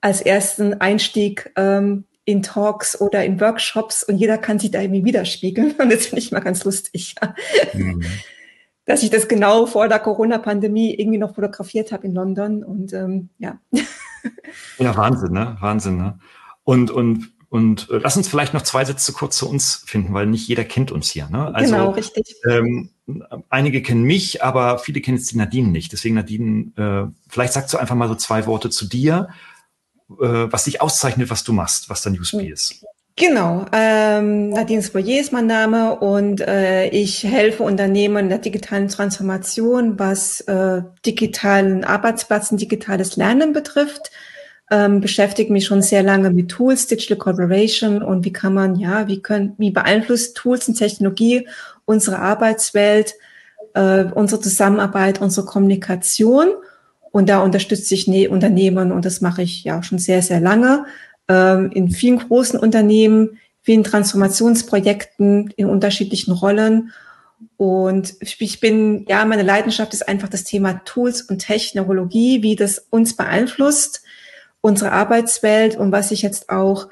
als 0.00 0.20
ersten 0.20 0.74
Einstieg 0.80 1.50
ähm, 1.56 2.04
in 2.26 2.42
Talks 2.42 3.00
oder 3.00 3.24
in 3.24 3.40
Workshops 3.40 4.02
und 4.02 4.16
jeder 4.16 4.38
kann 4.38 4.58
sich 4.58 4.70
da 4.70 4.80
irgendwie 4.80 5.04
widerspiegeln. 5.04 5.72
Und 5.78 5.92
das 5.92 6.06
finde 6.06 6.20
ich 6.20 6.32
mal 6.32 6.40
ganz 6.40 6.64
lustig. 6.64 7.14
Mhm 7.74 8.02
dass 8.84 9.02
ich 9.02 9.10
das 9.10 9.28
genau 9.28 9.66
vor 9.66 9.88
der 9.88 9.98
Corona-Pandemie 9.98 10.94
irgendwie 10.94 11.18
noch 11.18 11.34
fotografiert 11.34 11.92
habe 11.92 12.06
in 12.06 12.14
London 12.14 12.62
und 12.64 12.92
ähm, 12.92 13.28
ja. 13.38 13.58
Ja, 14.78 14.96
Wahnsinn, 14.96 15.32
ne? 15.32 15.56
Wahnsinn, 15.60 15.96
ne? 15.98 16.18
Und, 16.62 16.90
und, 16.90 17.32
und 17.50 17.88
lass 17.90 18.16
uns 18.16 18.28
vielleicht 18.28 18.54
noch 18.54 18.62
zwei 18.62 18.84
Sätze 18.84 19.12
kurz 19.12 19.36
zu 19.36 19.48
uns 19.48 19.84
finden, 19.86 20.14
weil 20.14 20.26
nicht 20.26 20.48
jeder 20.48 20.64
kennt 20.64 20.90
uns 20.90 21.10
hier. 21.10 21.28
Ne? 21.28 21.54
Also, 21.54 21.74
genau, 21.74 21.90
richtig. 21.90 22.34
Ähm, 22.48 22.90
einige 23.50 23.82
kennen 23.82 24.04
mich, 24.04 24.42
aber 24.42 24.78
viele 24.78 25.00
kennen 25.00 25.18
jetzt 25.18 25.30
die 25.30 25.36
Nadine 25.36 25.68
nicht. 25.68 25.92
Deswegen, 25.92 26.14
Nadine, 26.14 26.72
äh, 26.76 27.12
vielleicht 27.28 27.52
sagst 27.52 27.72
du 27.74 27.78
einfach 27.78 27.94
mal 27.94 28.08
so 28.08 28.14
zwei 28.14 28.46
Worte 28.46 28.70
zu 28.70 28.86
dir, 28.86 29.28
äh, 30.10 30.46
was 30.50 30.64
dich 30.64 30.80
auszeichnet, 30.80 31.30
was 31.30 31.44
du 31.44 31.52
machst, 31.52 31.90
was 31.90 32.02
dein 32.02 32.18
USP 32.18 32.48
ist. 32.48 32.84
Genau, 33.16 33.64
ähm, 33.70 34.48
Nadine 34.50 34.82
Spoyer 34.82 35.20
ist 35.20 35.32
mein 35.32 35.46
Name 35.46 35.94
und 36.00 36.40
äh, 36.40 36.88
ich 36.88 37.22
helfe 37.22 37.62
Unternehmen 37.62 38.24
in 38.24 38.28
der 38.28 38.38
digitalen 38.38 38.88
Transformation, 38.88 40.00
was 40.00 40.40
äh, 40.42 40.82
digitalen 41.06 41.84
Arbeitsplätzen, 41.84 42.58
digitales 42.58 43.14
Lernen 43.14 43.52
betrifft. 43.52 44.10
Ähm, 44.68 45.00
beschäftige 45.00 45.52
mich 45.52 45.66
schon 45.66 45.80
sehr 45.80 46.02
lange 46.02 46.30
mit 46.30 46.48
Tools, 46.48 46.88
Digital 46.88 47.16
Collaboration 47.16 48.02
und 48.02 48.24
wie 48.24 48.32
kann 48.32 48.52
man, 48.52 48.74
ja, 48.74 49.06
wie 49.06 49.22
können, 49.22 49.54
wie 49.58 49.70
beeinflusst 49.70 50.36
Tools 50.36 50.66
und 50.66 50.74
Technologie 50.74 51.46
unsere 51.84 52.18
Arbeitswelt, 52.18 53.14
äh, 53.74 54.06
unsere 54.06 54.40
Zusammenarbeit, 54.40 55.20
unsere 55.20 55.46
Kommunikation. 55.46 56.48
Und 57.12 57.28
da 57.28 57.42
unterstütze 57.44 57.94
ich 57.94 58.08
ne 58.08 58.26
Unternehmen 58.26 58.90
und 58.90 59.04
das 59.04 59.20
mache 59.20 59.42
ich 59.42 59.62
ja 59.62 59.84
schon 59.84 59.98
sehr, 59.98 60.20
sehr 60.20 60.40
lange 60.40 60.84
ähm, 61.28 61.70
in 61.72 61.90
vielen 61.90 62.18
großen 62.18 62.58
Unternehmen, 62.58 63.38
vielen 63.62 63.84
Transformationsprojekten 63.84 65.52
in 65.56 65.66
unterschiedlichen 65.66 66.32
Rollen. 66.32 66.92
Und 67.56 68.14
ich 68.20 68.60
bin, 68.60 69.06
ja, 69.08 69.24
meine 69.24 69.42
Leidenschaft 69.42 69.94
ist 69.94 70.06
einfach 70.06 70.28
das 70.28 70.44
Thema 70.44 70.84
Tools 70.84 71.22
und 71.22 71.38
Technologie, 71.38 72.42
wie 72.42 72.56
das 72.56 72.78
uns 72.90 73.16
beeinflusst, 73.16 74.02
unsere 74.60 74.92
Arbeitswelt 74.92 75.76
und 75.76 75.92
was 75.92 76.10
ich 76.10 76.22
jetzt 76.22 76.50
auch, 76.50 76.88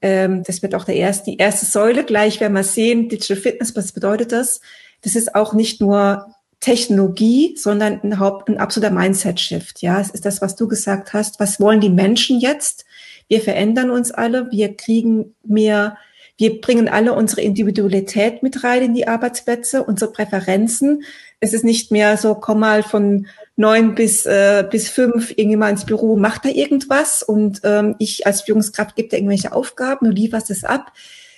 ähm, 0.00 0.42
das 0.44 0.62
wird 0.62 0.74
auch 0.74 0.84
der 0.84 0.96
erste, 0.96 1.30
die 1.30 1.38
erste 1.38 1.66
Säule 1.66 2.04
gleich, 2.04 2.40
werden 2.40 2.54
wir 2.54 2.62
sehen, 2.62 3.08
Digital 3.08 3.36
Fitness, 3.36 3.74
was 3.76 3.92
bedeutet 3.92 4.32
das? 4.32 4.60
Das 5.02 5.16
ist 5.16 5.34
auch 5.34 5.52
nicht 5.52 5.80
nur 5.80 6.26
Technologie, 6.60 7.56
sondern 7.56 8.00
ein, 8.02 8.12
ein 8.12 8.58
absoluter 8.58 8.92
Mindset-Shift. 8.92 9.82
Ja, 9.82 10.00
es 10.00 10.10
ist 10.10 10.24
das, 10.24 10.40
was 10.40 10.56
du 10.56 10.66
gesagt 10.68 11.12
hast. 11.12 11.38
Was 11.38 11.60
wollen 11.60 11.80
die 11.80 11.90
Menschen 11.90 12.40
jetzt? 12.40 12.84
Wir 13.28 13.40
verändern 13.40 13.90
uns 13.90 14.10
alle, 14.12 14.50
wir 14.50 14.76
kriegen 14.76 15.34
mehr 15.44 15.96
Wir 16.38 16.60
bringen 16.60 16.88
alle 16.88 17.14
unsere 17.14 17.40
Individualität 17.40 18.42
mit 18.42 18.62
rein 18.62 18.82
in 18.82 18.94
die 18.94 19.08
Arbeitsplätze, 19.08 19.82
unsere 19.82 20.12
Präferenzen. 20.12 21.02
Es 21.40 21.54
ist 21.54 21.64
nicht 21.64 21.90
mehr 21.90 22.18
so, 22.18 22.34
komm 22.34 22.60
mal 22.60 22.82
von 22.82 23.26
neun 23.56 23.94
bis, 23.94 24.26
äh, 24.26 24.66
bis 24.70 24.90
fünf 24.90 25.30
irgendjemand 25.30 25.72
ins 25.72 25.86
Büro, 25.86 26.16
macht 26.16 26.44
da 26.44 26.50
irgendwas 26.50 27.22
und 27.22 27.62
ähm, 27.64 27.96
ich 27.98 28.26
als 28.26 28.42
Führungskraft 28.42 28.96
gebe 28.96 29.08
da 29.08 29.16
irgendwelche 29.16 29.52
Aufgaben, 29.52 30.06
du 30.06 30.12
lieferst 30.12 30.50
es 30.50 30.62
ab, 30.62 30.92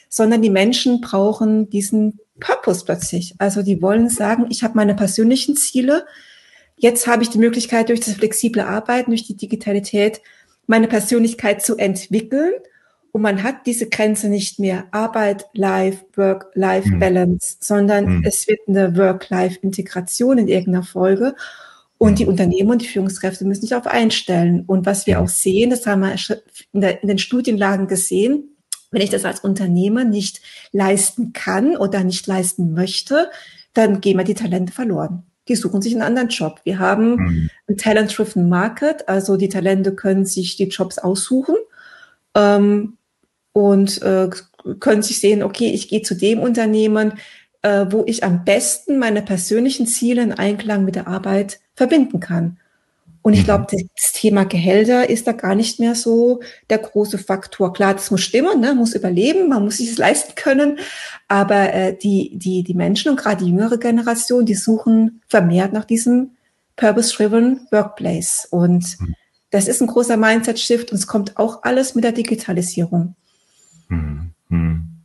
sondern 0.09 0.42
die 0.42 0.50
Menschen 0.50 1.00
brauchen 1.00 1.71
diesen 1.71 2.18
Purpose 2.40 2.85
plötzlich. 2.85 3.35
Also 3.38 3.62
die 3.62 3.80
wollen 3.80 4.09
sagen, 4.09 4.47
ich 4.50 4.64
habe 4.64 4.75
meine 4.75 4.95
persönlichen 4.95 5.57
Ziele, 5.57 6.07
jetzt 6.76 7.07
habe 7.07 7.23
ich 7.23 7.30
die 7.30 7.38
Möglichkeit 7.38 7.88
durch 7.88 8.00
das 8.00 8.14
flexible 8.14 8.62
Arbeiten, 8.62 9.12
durch 9.12 9.26
die 9.26 9.37
Digitalität 9.37 10.21
meine 10.69 10.87
Persönlichkeit 10.87 11.63
zu 11.63 11.77
entwickeln 11.77 12.53
und 13.11 13.23
man 13.23 13.43
hat 13.43 13.67
diese 13.67 13.89
Grenze 13.89 14.29
nicht 14.29 14.59
mehr 14.59 14.85
Arbeit, 14.93 15.47
Life, 15.55 16.05
Work, 16.15 16.51
Life 16.55 16.89
hm. 16.89 17.01
Balance, 17.01 17.57
sondern 17.59 18.07
hm. 18.07 18.23
es 18.25 18.47
wird 18.47 18.61
eine 18.69 18.97
Work-Life-Integration 18.97 20.39
in 20.39 20.49
irgendeiner 20.49 20.85
Folge. 20.85 21.35
Und 21.97 22.19
die 22.19 22.25
hm. 22.25 22.31
Unternehmen 22.31 22.71
und 22.71 22.83
die 22.83 22.87
Führungskräfte 22.87 23.45
müssen 23.45 23.63
sich 23.63 23.71
darauf 23.71 23.87
einstellen. 23.87 24.63
Und 24.67 24.87
was 24.87 25.07
wir 25.07 25.21
auch 25.21 25.29
sehen, 25.29 25.71
das 25.71 25.87
haben 25.87 26.03
wir 26.03 26.15
in, 26.73 26.81
der, 26.81 27.03
in 27.03 27.09
den 27.09 27.19
Studienlagen 27.19 27.89
gesehen, 27.89 28.57
wenn 28.91 29.03
ich 29.03 29.11
das 29.11 29.25
als 29.25 29.41
Unternehmer 29.41 30.05
nicht 30.05 30.41
leisten 30.73 31.33
kann 31.33 31.77
oder 31.77 32.05
nicht 32.05 32.27
leisten 32.27 32.73
möchte, 32.73 33.31
dann 33.75 34.01
gehen 34.01 34.17
mir 34.17 34.25
die 34.25 34.35
Talente 34.35 34.73
verloren. 34.73 35.25
Die 35.49 35.57
suchen 35.57 35.83
sich 35.83 35.95
einen 35.95 36.02
anderen 36.02 36.28
Job. 36.28 36.61
Wir 36.64 36.78
haben 36.78 37.17
mhm. 37.17 37.50
ein 37.69 37.76
Talent-Driven 37.76 38.49
Market, 38.49 39.09
also 39.09 39.37
die 39.37 39.49
Talente 39.49 39.95
können 39.95 40.26
sich 40.26 40.57
die 40.57 40.69
Jobs 40.69 40.99
aussuchen. 40.99 41.57
Ähm, 42.35 42.99
und 43.52 44.02
äh, 44.02 44.31
können 44.78 45.02
sich 45.02 45.21
sehen, 45.21 45.43
okay, 45.43 45.71
ich 45.73 45.88
gehe 45.88 46.02
zu 46.02 46.14
dem 46.14 46.38
Unternehmen, 46.38 47.14
äh, 47.62 47.87
wo 47.90 48.05
ich 48.07 48.23
am 48.23 48.45
besten 48.45 48.99
meine 48.99 49.23
persönlichen 49.23 49.87
Ziele 49.87 50.23
in 50.23 50.33
Einklang 50.33 50.85
mit 50.85 50.95
der 50.95 51.09
Arbeit 51.09 51.61
verbinden 51.75 52.21
kann. 52.21 52.59
Und 53.23 53.35
ich 53.35 53.45
glaube, 53.45 53.67
mhm. 53.73 53.89
das 53.97 54.13
Thema 54.13 54.45
Gehälter 54.45 55.11
ist 55.11 55.27
da 55.27 55.33
gar 55.33 55.55
nicht 55.55 55.81
mehr 55.81 55.95
so 55.95 56.41
der 56.71 56.79
große 56.79 57.19
Faktor. 57.19 57.73
Klar, 57.73 57.95
das 57.95 58.11
muss 58.11 58.23
stimmen, 58.23 58.61
ne? 58.61 58.75
muss 58.75 58.95
überleben, 58.95 59.49
man 59.49 59.65
muss 59.65 59.79
sich 59.79 59.91
es 59.91 59.99
leisten 59.99 60.35
können. 60.35 60.79
Aber 61.27 61.73
äh, 61.75 61.97
die, 61.97 62.39
die, 62.39 62.63
die 62.63 62.75
Menschen 62.75 63.11
und 63.11 63.21
gerade 63.21 63.45
die 63.45 63.51
jüngere 63.51 63.79
Generation, 63.79 64.47
die 64.47 64.55
suchen 64.55 65.21
vermehrt 65.29 65.73
nach 65.73 65.85
diesem 65.85 66.33
Purpose-Driven 66.77 67.67
Workplace. 67.71 68.47
Und 68.51 69.01
mhm. 69.01 69.15
das 69.51 69.69
ist 69.69 69.83
ein 69.83 69.89
großer 69.89 70.17
Mindset-Shift 70.17 70.93
und 70.93 70.99
es 70.99 71.07
kommt 71.07 71.37
auch 71.37 71.65
alles 71.65 71.95
mit 71.95 72.05
der 72.05 72.13
Digitalisierung. 72.13 73.15
Hm, 73.89 74.31
hm. 74.49 74.98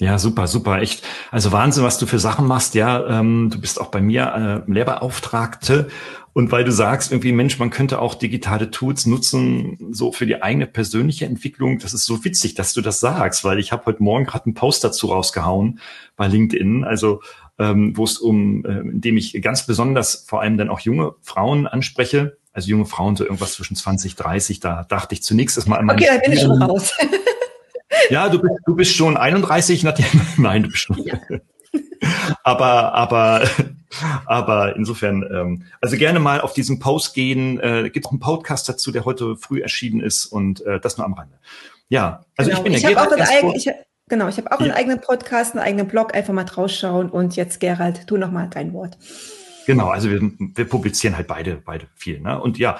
Ja, 0.00 0.18
super, 0.18 0.46
super, 0.46 0.80
echt. 0.80 1.06
Also 1.30 1.52
Wahnsinn, 1.52 1.84
was 1.84 1.98
du 1.98 2.06
für 2.06 2.18
Sachen 2.18 2.46
machst. 2.46 2.74
Ja, 2.74 3.20
ähm, 3.20 3.50
du 3.52 3.60
bist 3.60 3.78
auch 3.78 3.88
bei 3.88 4.00
mir 4.00 4.64
äh, 4.66 4.72
Lehrbeauftragte. 4.72 5.88
Und 6.32 6.50
weil 6.52 6.64
du 6.64 6.72
sagst, 6.72 7.12
irgendwie, 7.12 7.32
Mensch, 7.32 7.58
man 7.58 7.68
könnte 7.68 8.00
auch 8.00 8.14
digitale 8.14 8.70
Tools 8.70 9.04
nutzen, 9.04 9.76
so 9.90 10.10
für 10.10 10.24
die 10.24 10.42
eigene 10.42 10.66
persönliche 10.66 11.26
Entwicklung. 11.26 11.80
Das 11.80 11.92
ist 11.92 12.06
so 12.06 12.24
witzig, 12.24 12.54
dass 12.54 12.72
du 12.72 12.80
das 12.80 13.00
sagst, 13.00 13.44
weil 13.44 13.58
ich 13.58 13.72
habe 13.72 13.84
heute 13.84 14.02
Morgen 14.02 14.24
gerade 14.24 14.46
einen 14.46 14.54
Post 14.54 14.84
dazu 14.84 15.08
rausgehauen 15.08 15.80
bei 16.16 16.28
LinkedIn. 16.28 16.84
Also 16.84 17.20
ähm, 17.58 17.94
wo 17.94 18.04
es 18.04 18.16
um, 18.16 18.64
äh, 18.64 18.78
in 18.78 19.02
dem 19.02 19.18
ich 19.18 19.38
ganz 19.42 19.66
besonders 19.66 20.24
vor 20.26 20.40
allem 20.40 20.56
dann 20.56 20.70
auch 20.70 20.80
junge 20.80 21.12
Frauen 21.20 21.66
anspreche, 21.66 22.38
also 22.54 22.70
junge 22.70 22.86
Frauen 22.86 23.16
so 23.16 23.24
irgendwas 23.24 23.52
zwischen 23.52 23.76
20, 23.76 24.16
30, 24.16 24.60
da 24.60 24.84
dachte 24.88 25.14
ich 25.14 25.22
zunächst 25.22 25.58
erstmal 25.58 25.80
an 25.80 25.90
Okay, 25.90 26.06
da 26.08 26.18
bin 26.18 26.32
ich 26.32 26.40
schon 26.40 26.62
raus. 26.62 26.94
Ja, 28.08 28.28
du 28.28 28.40
bist, 28.40 28.54
du 28.66 28.74
bist 28.74 28.94
schon 28.94 29.16
31, 29.16 29.84
nein, 30.36 30.62
du 30.62 30.68
bist 30.68 30.82
schon. 30.82 30.98
Ja. 31.04 31.18
aber, 32.44 32.94
aber, 32.94 33.48
aber 34.26 34.76
insofern, 34.76 35.22
ähm, 35.32 35.62
also 35.80 35.96
gerne 35.96 36.20
mal 36.20 36.40
auf 36.40 36.52
diesen 36.52 36.78
Post 36.78 37.14
gehen. 37.14 37.60
Äh, 37.60 37.90
gibt 37.90 38.06
auch 38.06 38.12
einen 38.12 38.20
Podcast 38.20 38.68
dazu, 38.68 38.92
der 38.92 39.04
heute 39.04 39.36
früh 39.36 39.60
erschienen 39.60 40.00
ist 40.00 40.26
und 40.26 40.64
äh, 40.66 40.80
das 40.80 40.96
nur 40.96 41.06
am 41.06 41.14
Rande. 41.14 41.38
Ja, 41.88 42.24
also 42.36 42.50
genau. 42.50 42.60
ich 42.60 42.64
bin 42.64 42.72
ich 42.74 42.82
der 42.82 42.90
Gerald. 42.90 43.44
Auch 43.44 43.54
ich, 43.54 43.70
genau, 44.08 44.28
ich 44.28 44.36
habe 44.36 44.52
auch 44.52 44.60
ja. 44.60 44.66
einen 44.66 44.74
eigenen 44.74 45.00
Podcast, 45.00 45.54
einen 45.54 45.64
eigenen 45.64 45.88
Blog, 45.88 46.14
einfach 46.14 46.32
mal 46.32 46.44
rausschauen 46.44 47.10
und 47.10 47.36
jetzt 47.36 47.60
Gerald, 47.60 48.06
tu 48.06 48.16
noch 48.16 48.30
mal 48.30 48.48
dein 48.48 48.72
Wort. 48.72 48.96
Genau, 49.66 49.88
also 49.88 50.10
wir, 50.10 50.20
wir 50.38 50.64
publizieren 50.64 51.16
halt 51.16 51.26
beide, 51.26 51.56
beide 51.56 51.86
viel. 51.94 52.20
Ne? 52.20 52.40
Und 52.40 52.58
ja, 52.58 52.78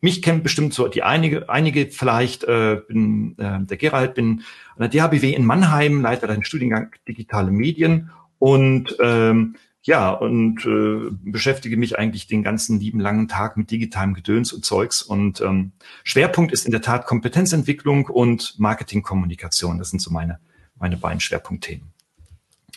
mich 0.00 0.22
kennen 0.22 0.42
bestimmt 0.42 0.74
so 0.74 0.88
die 0.88 1.02
einige, 1.02 1.48
einige 1.48 1.86
vielleicht, 1.86 2.44
äh, 2.44 2.80
bin 2.86 3.36
äh, 3.38 3.60
der 3.60 3.76
Gerald, 3.76 4.14
bin 4.14 4.42
an 4.76 4.88
der 4.90 5.08
DHBW 5.08 5.32
in 5.32 5.44
Mannheim, 5.44 6.02
leite 6.02 6.26
den 6.26 6.44
Studiengang 6.44 6.94
Digitale 7.08 7.50
Medien 7.50 8.10
und 8.38 8.96
ähm, 9.00 9.56
ja, 9.86 10.10
und 10.10 10.64
äh, 10.64 11.14
beschäftige 11.30 11.76
mich 11.76 11.98
eigentlich 11.98 12.26
den 12.26 12.42
ganzen 12.42 12.80
lieben 12.80 13.00
langen 13.00 13.28
Tag 13.28 13.58
mit 13.58 13.70
digitalem 13.70 14.14
Gedöns 14.14 14.50
und 14.52 14.64
Zeugs. 14.64 15.02
Und 15.02 15.42
ähm, 15.42 15.72
Schwerpunkt 16.04 16.52
ist 16.52 16.64
in 16.64 16.72
der 16.72 16.80
Tat 16.80 17.04
Kompetenzentwicklung 17.04 18.06
und 18.06 18.58
Marketingkommunikation. 18.58 19.78
Das 19.78 19.90
sind 19.90 20.00
so 20.00 20.10
meine, 20.10 20.40
meine 20.76 20.96
beiden 20.96 21.20
Schwerpunktthemen. 21.20 21.92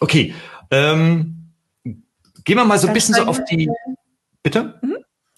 Okay, 0.02 0.34
ähm, 0.70 1.54
gehen 2.44 2.58
wir 2.58 2.66
mal 2.66 2.78
so 2.78 2.90
ein 2.90 2.94
bisschen 2.94 3.16
so 3.16 3.24
auf 3.24 3.42
die. 3.46 3.70
Bitte? 4.44 4.78
Mhm. 4.82 4.98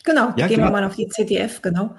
Genau, 0.10 0.34
ja, 0.38 0.48
gehen 0.48 0.58
genau. 0.58 0.70
wir 0.70 0.72
mal 0.72 0.84
auf 0.86 0.96
die 0.96 1.08
ZDF, 1.08 1.62
genau. 1.62 1.96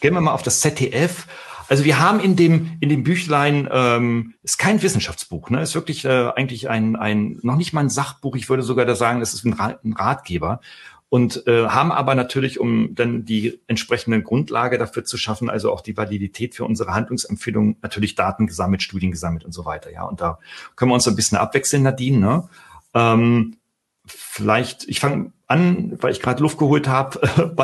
Gehen 0.00 0.14
wir 0.14 0.20
mal 0.20 0.32
auf 0.32 0.42
das 0.42 0.58
ZDF. 0.58 1.28
Also 1.68 1.84
wir 1.84 2.00
haben 2.00 2.18
in 2.18 2.34
dem 2.34 2.76
in 2.80 2.88
dem 2.88 3.04
Büchlein 3.04 3.68
ähm, 3.70 4.34
ist 4.42 4.58
kein 4.58 4.82
Wissenschaftsbuch, 4.82 5.50
ne? 5.50 5.62
Ist 5.62 5.76
wirklich 5.76 6.04
äh, 6.04 6.30
eigentlich 6.34 6.68
ein 6.68 6.96
ein 6.96 7.38
noch 7.42 7.54
nicht 7.54 7.72
mal 7.72 7.82
ein 7.82 7.88
Sachbuch. 7.88 8.34
Ich 8.34 8.48
würde 8.48 8.64
sogar 8.64 8.84
da 8.84 8.96
sagen, 8.96 9.22
es 9.22 9.32
ist 9.32 9.44
ein, 9.44 9.52
Rat, 9.52 9.84
ein 9.84 9.92
Ratgeber 9.92 10.60
und 11.08 11.46
äh, 11.46 11.68
haben 11.68 11.92
aber 11.92 12.16
natürlich, 12.16 12.58
um 12.58 12.96
dann 12.96 13.24
die 13.24 13.60
entsprechende 13.68 14.20
Grundlage 14.22 14.76
dafür 14.76 15.04
zu 15.04 15.16
schaffen, 15.16 15.48
also 15.48 15.72
auch 15.72 15.82
die 15.82 15.96
Validität 15.96 16.56
für 16.56 16.64
unsere 16.64 16.94
Handlungsempfehlung, 16.94 17.76
natürlich 17.80 18.16
Daten 18.16 18.48
gesammelt, 18.48 18.82
Studien 18.82 19.12
gesammelt 19.12 19.44
und 19.44 19.52
so 19.52 19.64
weiter. 19.64 19.92
Ja, 19.92 20.02
und 20.02 20.20
da 20.20 20.40
können 20.74 20.90
wir 20.90 20.94
uns 20.96 21.06
ein 21.06 21.14
bisschen 21.14 21.38
abwechseln, 21.38 21.84
Nadine. 21.84 22.18
Ne? 22.18 22.48
Ähm, 22.92 23.56
vielleicht, 24.04 24.88
ich 24.88 24.98
fange 24.98 25.32
an, 25.46 25.92
weil 26.00 26.12
ich 26.12 26.20
gerade 26.20 26.42
Luft 26.42 26.58
geholt 26.58 26.88
habe, 26.88 27.20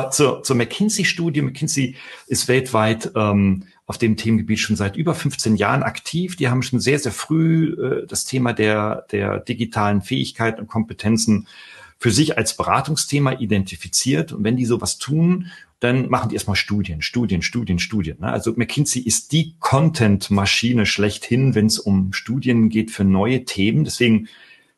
zur, 0.11 0.43
zur 0.43 0.55
McKinsey-Studie. 0.55 1.41
McKinsey 1.41 1.95
ist 2.27 2.47
weltweit 2.47 3.11
ähm, 3.15 3.63
auf 3.85 3.97
dem 3.97 4.15
Themengebiet 4.15 4.59
schon 4.59 4.75
seit 4.75 4.95
über 4.95 5.13
15 5.13 5.57
Jahren 5.57 5.83
aktiv. 5.83 6.35
Die 6.35 6.47
haben 6.47 6.63
schon 6.63 6.79
sehr, 6.79 6.99
sehr 6.99 7.11
früh 7.11 7.73
äh, 7.73 8.07
das 8.07 8.25
Thema 8.25 8.53
der, 8.53 9.05
der 9.11 9.39
digitalen 9.39 10.01
Fähigkeiten 10.01 10.61
und 10.61 10.67
Kompetenzen 10.67 11.47
für 11.99 12.11
sich 12.11 12.37
als 12.37 12.55
Beratungsthema 12.55 13.33
identifiziert. 13.33 14.31
Und 14.31 14.43
wenn 14.43 14.57
die 14.57 14.65
sowas 14.65 14.97
tun, 14.97 15.51
dann 15.79 16.09
machen 16.09 16.29
die 16.29 16.35
erstmal 16.35 16.55
Studien, 16.55 17.01
Studien, 17.01 17.41
Studien, 17.41 17.79
Studien. 17.79 18.17
Ne? 18.21 18.31
Also 18.31 18.53
McKinsey 18.55 19.01
ist 19.01 19.33
die 19.33 19.55
Content-Maschine 19.59 20.85
schlechthin, 20.85 21.55
wenn 21.55 21.65
es 21.65 21.79
um 21.79 22.13
Studien 22.13 22.69
geht 22.69 22.91
für 22.91 23.03
neue 23.03 23.43
Themen. 23.43 23.83
Deswegen 23.83 24.29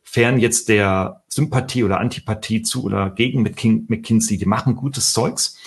fern 0.01 0.39
jetzt 0.39 0.69
der 0.69 1.23
Sympathie 1.35 1.83
oder 1.83 1.99
Antipathie 1.99 2.61
zu 2.61 2.83
oder 2.85 3.09
gegen 3.09 3.43
McKinsey, 3.43 4.37
die 4.37 4.45
machen 4.45 4.75
gutes 4.75 5.11
Zeugs. 5.11 5.57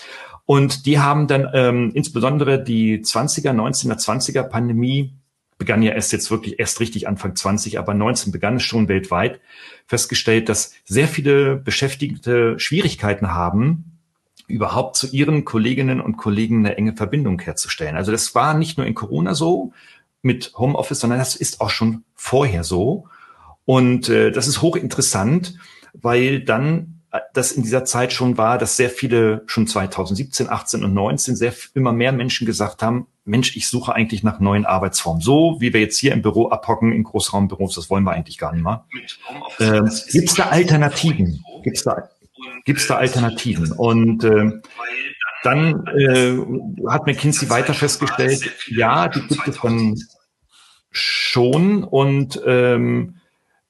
Und 0.46 0.86
die 0.86 0.98
haben 0.98 1.26
dann 1.26 1.46
ähm, 1.52 1.90
insbesondere 1.92 2.64
die 2.64 3.00
20er, 3.00 3.52
19er, 3.52 4.02
20er 4.02 4.44
Pandemie, 4.44 5.12
begann 5.58 5.82
ja 5.82 5.92
erst 5.92 6.12
jetzt 6.12 6.30
wirklich 6.30 6.58
erst 6.58 6.80
richtig 6.80 7.06
Anfang 7.06 7.36
20, 7.36 7.78
aber 7.78 7.92
19 7.92 8.32
begann 8.32 8.56
es 8.56 8.62
schon 8.62 8.88
weltweit, 8.88 9.40
festgestellt, 9.86 10.48
dass 10.48 10.72
sehr 10.84 11.06
viele 11.06 11.56
Beschäftigte 11.56 12.58
Schwierigkeiten 12.58 13.32
haben, 13.32 13.98
überhaupt 14.46 14.96
zu 14.96 15.08
ihren 15.08 15.44
Kolleginnen 15.44 16.00
und 16.00 16.16
Kollegen 16.16 16.60
eine 16.60 16.78
enge 16.78 16.96
Verbindung 16.96 17.40
herzustellen. 17.40 17.96
Also 17.96 18.10
das 18.10 18.34
war 18.34 18.54
nicht 18.54 18.78
nur 18.78 18.86
in 18.86 18.94
Corona 18.94 19.34
so 19.34 19.72
mit 20.22 20.52
Homeoffice, 20.56 21.00
sondern 21.00 21.18
das 21.18 21.36
ist 21.36 21.60
auch 21.60 21.70
schon 21.70 22.04
vorher 22.14 22.64
so. 22.64 23.06
Und 23.68 24.08
äh, 24.08 24.30
das 24.30 24.48
ist 24.48 24.62
hochinteressant, 24.62 25.52
weil 25.92 26.40
dann 26.40 27.02
äh, 27.12 27.18
das 27.34 27.52
in 27.52 27.62
dieser 27.62 27.84
Zeit 27.84 28.14
schon 28.14 28.38
war, 28.38 28.56
dass 28.56 28.78
sehr 28.78 28.88
viele 28.88 29.42
schon 29.44 29.66
2017, 29.66 30.48
18 30.48 30.84
und 30.84 30.94
19 30.94 31.36
sehr 31.36 31.52
immer 31.74 31.92
mehr 31.92 32.12
Menschen 32.12 32.46
gesagt 32.46 32.82
haben, 32.82 33.08
Mensch, 33.26 33.58
ich 33.58 33.68
suche 33.68 33.94
eigentlich 33.94 34.22
nach 34.22 34.40
neuen 34.40 34.64
Arbeitsformen. 34.64 35.20
So 35.20 35.58
wie 35.60 35.74
wir 35.74 35.82
jetzt 35.82 35.98
hier 35.98 36.12
im 36.14 36.22
Büro 36.22 36.48
abhocken, 36.48 36.92
in 36.92 37.02
Großraumbüros, 37.02 37.74
das 37.74 37.90
wollen 37.90 38.04
wir 38.04 38.12
eigentlich 38.12 38.38
gar 38.38 38.54
nicht 38.54 38.64
mehr. 38.64 38.86
Äh, 39.58 39.82
Gibt 40.12 40.30
es 40.30 40.34
da 40.34 40.44
Alternativen? 40.44 41.44
Gibt 41.62 41.76
es 41.76 41.84
da, 41.84 42.08
gibt's 42.64 42.86
da 42.86 42.96
Alternativen? 42.96 43.72
Und 43.72 44.24
äh, 44.24 44.50
dann 45.42 45.86
äh, 45.88 46.38
hat 46.88 47.06
McKinsey 47.06 47.50
weiter 47.50 47.74
festgestellt, 47.74 48.50
ja, 48.68 49.08
die 49.08 49.20
gibt 49.20 49.46
es 49.46 49.60
dann 49.60 49.94
schon 50.90 51.84
und 51.84 52.40
ähm, 52.46 53.17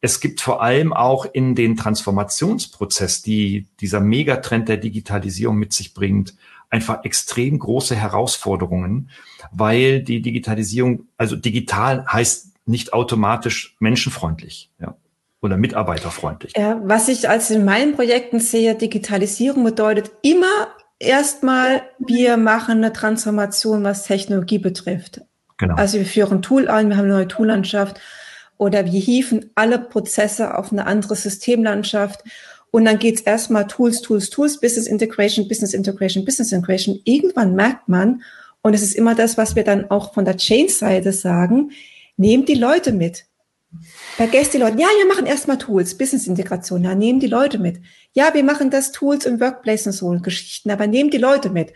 es 0.00 0.20
gibt 0.20 0.40
vor 0.40 0.62
allem 0.62 0.92
auch 0.92 1.26
in 1.32 1.54
den 1.54 1.76
Transformationsprozess, 1.76 3.22
die 3.22 3.66
dieser 3.80 4.00
Megatrend 4.00 4.68
der 4.68 4.76
Digitalisierung 4.76 5.56
mit 5.56 5.72
sich 5.72 5.94
bringt, 5.94 6.34
einfach 6.70 7.04
extrem 7.04 7.58
große 7.58 7.96
Herausforderungen, 7.96 9.10
weil 9.50 10.02
die 10.02 10.20
Digitalisierung, 10.20 11.08
also 11.16 11.34
digital 11.34 12.06
heißt 12.06 12.52
nicht 12.66 12.92
automatisch 12.92 13.76
menschenfreundlich. 13.80 14.70
Ja 14.80 14.94
oder 15.40 15.56
mitarbeiterfreundlich. 15.56 16.52
Ja, 16.56 16.80
was 16.82 17.08
ich 17.08 17.28
als 17.28 17.50
in 17.50 17.64
meinen 17.64 17.94
Projekten 17.94 18.40
sehe, 18.40 18.74
Digitalisierung 18.74 19.64
bedeutet 19.64 20.10
immer 20.22 20.68
erstmal, 20.98 21.82
wir 21.98 22.36
machen 22.36 22.78
eine 22.78 22.92
Transformation, 22.92 23.84
was 23.84 24.04
Technologie 24.04 24.58
betrifft. 24.58 25.20
Genau. 25.58 25.74
Also 25.76 25.98
wir 25.98 26.06
führen 26.06 26.42
Tool 26.42 26.68
ein, 26.68 26.88
wir 26.88 26.96
haben 26.96 27.04
eine 27.04 27.14
neue 27.14 27.28
Toollandschaft 27.28 28.00
oder 28.58 28.84
wir 28.84 29.00
hieven 29.00 29.50
alle 29.54 29.78
Prozesse 29.78 30.58
auf 30.58 30.72
eine 30.72 30.86
andere 30.86 31.16
Systemlandschaft. 31.16 32.22
Und 32.70 32.84
dann 32.84 32.98
geht's 32.98 33.22
erstmal 33.22 33.66
Tools, 33.66 34.02
Tools, 34.02 34.28
Tools, 34.28 34.60
Business 34.60 34.86
Integration, 34.86 35.48
Business 35.48 35.72
Integration, 35.72 36.24
Business 36.24 36.52
Integration. 36.52 37.00
Irgendwann 37.04 37.54
merkt 37.54 37.88
man, 37.88 38.22
und 38.60 38.74
es 38.74 38.82
ist 38.82 38.96
immer 38.96 39.14
das, 39.14 39.38
was 39.38 39.56
wir 39.56 39.64
dann 39.64 39.90
auch 39.90 40.12
von 40.12 40.24
der 40.24 40.36
Change-Seite 40.36 41.12
sagen, 41.12 41.70
nehmt 42.16 42.48
die 42.48 42.54
Leute 42.54 42.92
mit. 42.92 43.24
Vergesst 44.16 44.54
die 44.54 44.58
Leute. 44.58 44.78
Ja, 44.78 44.88
wir 44.98 45.06
machen 45.06 45.26
erstmal 45.26 45.58
Tools, 45.58 45.96
Business-Integration. 45.96 46.82
Ja, 46.84 46.94
nehmen 46.94 47.20
die 47.20 47.26
Leute 47.26 47.58
mit. 47.58 47.80
Ja, 48.12 48.34
wir 48.34 48.42
machen 48.42 48.70
das 48.70 48.92
Tools 48.92 49.26
im 49.26 49.40
Workplace 49.40 49.86
und 49.86 49.92
so 49.92 50.10
Geschichten, 50.20 50.70
aber 50.70 50.86
nehmen 50.86 51.10
die 51.10 51.18
Leute 51.18 51.50
mit. 51.50 51.72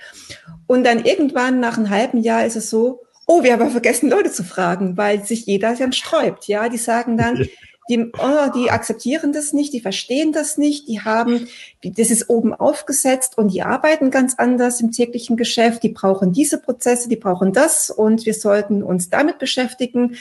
Und 0.66 0.84
dann 0.84 1.04
irgendwann 1.04 1.60
nach 1.60 1.76
einem 1.76 1.90
halben 1.90 2.22
Jahr 2.22 2.44
ist 2.44 2.56
es 2.56 2.70
so, 2.70 3.02
oh, 3.26 3.42
wir 3.42 3.52
haben 3.52 3.70
vergessen, 3.70 4.10
Leute 4.10 4.30
zu 4.30 4.44
fragen, 4.44 4.96
weil 4.96 5.24
sich 5.24 5.46
jeder 5.46 5.74
dann 5.74 5.92
sträubt. 5.92 6.48
Ja, 6.48 6.68
die 6.68 6.78
sagen 6.78 7.16
dann, 7.16 7.48
die, 7.88 8.12
oh, 8.18 8.50
die 8.54 8.70
akzeptieren 8.70 9.32
das 9.32 9.52
nicht, 9.52 9.72
die 9.72 9.80
verstehen 9.80 10.32
das 10.32 10.56
nicht, 10.56 10.88
die 10.88 11.00
haben, 11.00 11.48
das 11.82 12.10
ist 12.10 12.30
oben 12.30 12.54
aufgesetzt 12.54 13.36
und 13.38 13.52
die 13.52 13.62
arbeiten 13.62 14.10
ganz 14.10 14.34
anders 14.36 14.80
im 14.80 14.92
täglichen 14.92 15.36
Geschäft, 15.36 15.82
die 15.82 15.88
brauchen 15.88 16.32
diese 16.32 16.58
Prozesse, 16.58 17.08
die 17.08 17.16
brauchen 17.16 17.52
das 17.52 17.90
und 17.90 18.24
wir 18.24 18.34
sollten 18.34 18.82
uns 18.82 19.10
damit 19.10 19.38
beschäftigen. 19.38 20.16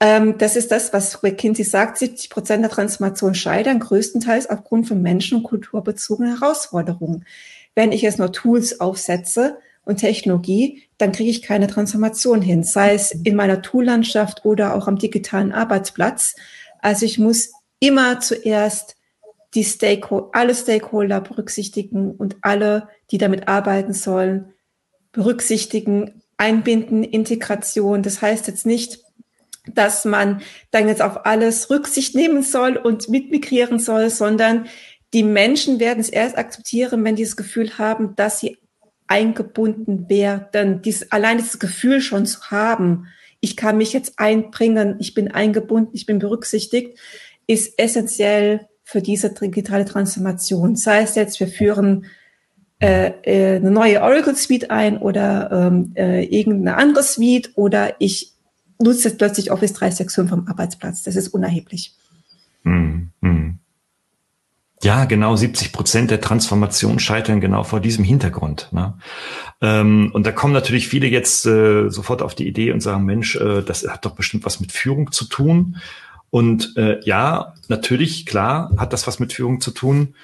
Ähm, 0.00 0.38
das 0.38 0.56
ist 0.56 0.72
das, 0.72 0.92
was 0.94 1.22
McKinsey 1.22 1.64
sagt, 1.64 1.98
70 1.98 2.30
Prozent 2.30 2.64
der 2.64 2.70
Transformation 2.70 3.34
scheitern, 3.34 3.80
größtenteils 3.80 4.48
aufgrund 4.48 4.88
von 4.88 5.02
menschen- 5.02 5.38
und 5.38 5.44
kulturbezogenen 5.44 6.38
Herausforderungen. 6.38 7.26
Wenn 7.74 7.92
ich 7.92 8.02
jetzt 8.02 8.18
nur 8.18 8.32
Tools 8.32 8.80
aufsetze 8.80 9.58
und 9.90 9.96
Technologie, 9.96 10.84
dann 10.96 11.12
kriege 11.12 11.30
ich 11.30 11.42
keine 11.42 11.66
Transformation 11.66 12.40
hin, 12.40 12.62
sei 12.62 12.94
es 12.94 13.10
in 13.10 13.36
meiner 13.36 13.60
Toollandschaft 13.60 14.44
oder 14.44 14.74
auch 14.74 14.88
am 14.88 14.96
digitalen 14.96 15.52
Arbeitsplatz. 15.52 16.36
Also 16.80 17.04
ich 17.04 17.18
muss 17.18 17.52
immer 17.80 18.20
zuerst 18.20 18.96
die 19.54 19.64
Stakeholder, 19.64 20.28
alle 20.32 20.54
Stakeholder 20.54 21.20
berücksichtigen 21.20 22.12
und 22.12 22.36
alle, 22.42 22.88
die 23.10 23.18
damit 23.18 23.48
arbeiten 23.48 23.92
sollen, 23.92 24.52
berücksichtigen, 25.12 26.22
einbinden, 26.36 27.02
Integration. 27.02 28.02
Das 28.02 28.22
heißt 28.22 28.46
jetzt 28.46 28.64
nicht, 28.64 29.00
dass 29.66 30.04
man 30.04 30.40
dann 30.70 30.88
jetzt 30.88 31.02
auf 31.02 31.26
alles 31.26 31.68
Rücksicht 31.68 32.14
nehmen 32.14 32.42
soll 32.42 32.76
und 32.76 33.08
mitmigrieren 33.08 33.78
soll, 33.78 34.08
sondern 34.08 34.66
die 35.12 35.24
Menschen 35.24 35.80
werden 35.80 35.98
es 35.98 36.08
erst 36.08 36.38
akzeptieren, 36.38 37.04
wenn 37.04 37.16
die 37.16 37.24
das 37.24 37.36
Gefühl 37.36 37.76
haben, 37.78 38.14
dass 38.14 38.38
sie 38.38 38.58
eingebunden 39.10 40.08
werden. 40.08 40.82
Dies, 40.82 41.10
allein 41.10 41.38
dieses 41.38 41.58
Gefühl 41.58 42.00
schon 42.00 42.26
zu 42.26 42.50
haben, 42.50 43.08
ich 43.40 43.56
kann 43.56 43.76
mich 43.76 43.92
jetzt 43.92 44.18
einbringen, 44.18 44.96
ich 45.00 45.14
bin 45.14 45.30
eingebunden, 45.32 45.90
ich 45.94 46.06
bin 46.06 46.20
berücksichtigt, 46.20 46.96
ist 47.46 47.78
essentiell 47.78 48.68
für 48.84 49.02
diese 49.02 49.30
digitale 49.30 49.84
Transformation. 49.84 50.76
Sei 50.76 51.02
es 51.02 51.16
jetzt, 51.16 51.40
wir 51.40 51.48
führen 51.48 52.06
äh, 52.78 53.12
äh, 53.24 53.56
eine 53.56 53.70
neue 53.70 54.00
Oracle 54.00 54.36
Suite 54.36 54.70
ein 54.70 54.98
oder 54.98 55.50
ähm, 55.52 55.92
äh, 55.96 56.24
irgendeine 56.24 56.76
andere 56.76 57.02
Suite 57.02 57.50
oder 57.56 57.94
ich 57.98 58.32
nutzt 58.78 59.04
jetzt 59.04 59.18
plötzlich 59.18 59.50
Office 59.50 59.72
365 59.72 60.28
vom 60.28 60.46
Arbeitsplatz. 60.46 61.02
Das 61.02 61.16
ist 61.16 61.28
unerheblich. 61.28 61.94
Hm, 62.62 63.10
hm. 63.22 63.39
Ja, 64.82 65.04
genau 65.04 65.36
70 65.36 65.72
Prozent 65.72 66.10
der 66.10 66.22
Transformation 66.22 66.98
scheitern 66.98 67.40
genau 67.40 67.64
vor 67.64 67.80
diesem 67.80 68.02
Hintergrund. 68.02 68.68
Ne? 68.72 68.94
Ähm, 69.60 70.10
und 70.14 70.26
da 70.26 70.32
kommen 70.32 70.54
natürlich 70.54 70.88
viele 70.88 71.06
jetzt 71.06 71.44
äh, 71.44 71.90
sofort 71.90 72.22
auf 72.22 72.34
die 72.34 72.48
Idee 72.48 72.72
und 72.72 72.80
sagen, 72.80 73.04
Mensch, 73.04 73.36
äh, 73.36 73.62
das 73.62 73.86
hat 73.86 74.06
doch 74.06 74.12
bestimmt 74.12 74.46
was 74.46 74.58
mit 74.58 74.72
Führung 74.72 75.12
zu 75.12 75.26
tun. 75.26 75.76
Und 76.30 76.76
äh, 76.76 77.00
ja, 77.04 77.54
natürlich, 77.68 78.24
klar, 78.24 78.70
hat 78.78 78.94
das 78.94 79.06
was 79.06 79.18
mit 79.18 79.34
Führung 79.34 79.60
zu 79.60 79.70
tun. 79.72 80.14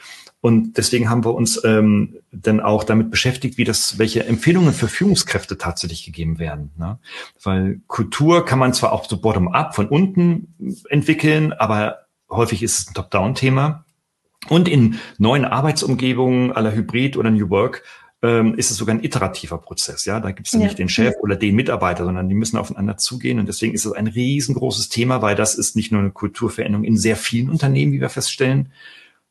Und 0.41 0.79
deswegen 0.79 1.11
haben 1.11 1.25
wir 1.25 1.35
uns 1.35 1.63
ähm, 1.65 2.19
dann 2.31 2.61
auch 2.61 2.85
damit 2.85 3.11
beschäftigt, 3.11 3.59
wie 3.59 3.65
das, 3.65 3.99
welche 3.99 4.25
Empfehlungen 4.27 4.73
für 4.73 4.89
Führungskräfte 4.89 5.59
tatsächlich 5.59 6.05
gegeben 6.05 6.39
werden. 6.39 6.71
Ne? 6.79 6.99
Weil 7.43 7.81
Kultur 7.89 8.45
kann 8.45 8.59
man 8.59 8.73
zwar 8.73 8.93
auch 8.93 9.09
so 9.09 9.21
bottom-up 9.21 9.75
von 9.75 9.89
unten 9.89 10.55
entwickeln, 10.89 11.53
aber 11.53 12.07
häufig 12.31 12.63
ist 12.63 12.79
es 12.79 12.89
ein 12.89 12.95
Top-down-Thema. 12.95 13.86
Und 14.49 14.69
in 14.69 14.99
neuen 15.19 15.45
Arbeitsumgebungen 15.45 16.53
aller 16.53 16.75
Hybrid 16.75 17.17
oder 17.17 17.31
New 17.31 17.51
Work 17.51 17.83
ähm, 18.23 18.55
ist 18.55 18.71
es 18.71 18.77
sogar 18.77 18.95
ein 18.95 19.05
iterativer 19.05 19.59
Prozess. 19.59 20.05
Ja, 20.05 20.21
da 20.21 20.31
gibt 20.31 20.49
es 20.49 20.55
ja. 20.55 20.61
nicht 20.61 20.79
den 20.79 20.89
Chef 20.89 21.15
oder 21.21 21.37
den 21.37 21.55
Mitarbeiter, 21.55 22.05
sondern 22.05 22.29
die 22.29 22.35
müssen 22.35 22.57
aufeinander 22.57 22.97
zugehen. 22.97 23.39
Und 23.39 23.47
deswegen 23.47 23.75
ist 23.75 23.85
es 23.85 23.93
ein 23.93 24.07
riesengroßes 24.07 24.89
Thema, 24.89 25.23
weil 25.23 25.37
das 25.37 25.55
ist 25.55 25.77
nicht 25.77 25.93
nur 25.93 26.01
eine 26.01 26.11
Kulturveränderung 26.11 26.85
in 26.85 26.97
sehr 26.97 27.17
vielen 27.17 27.51
Unternehmen, 27.51 27.93
wie 27.93 28.01
wir 28.01 28.09
feststellen, 28.09 28.73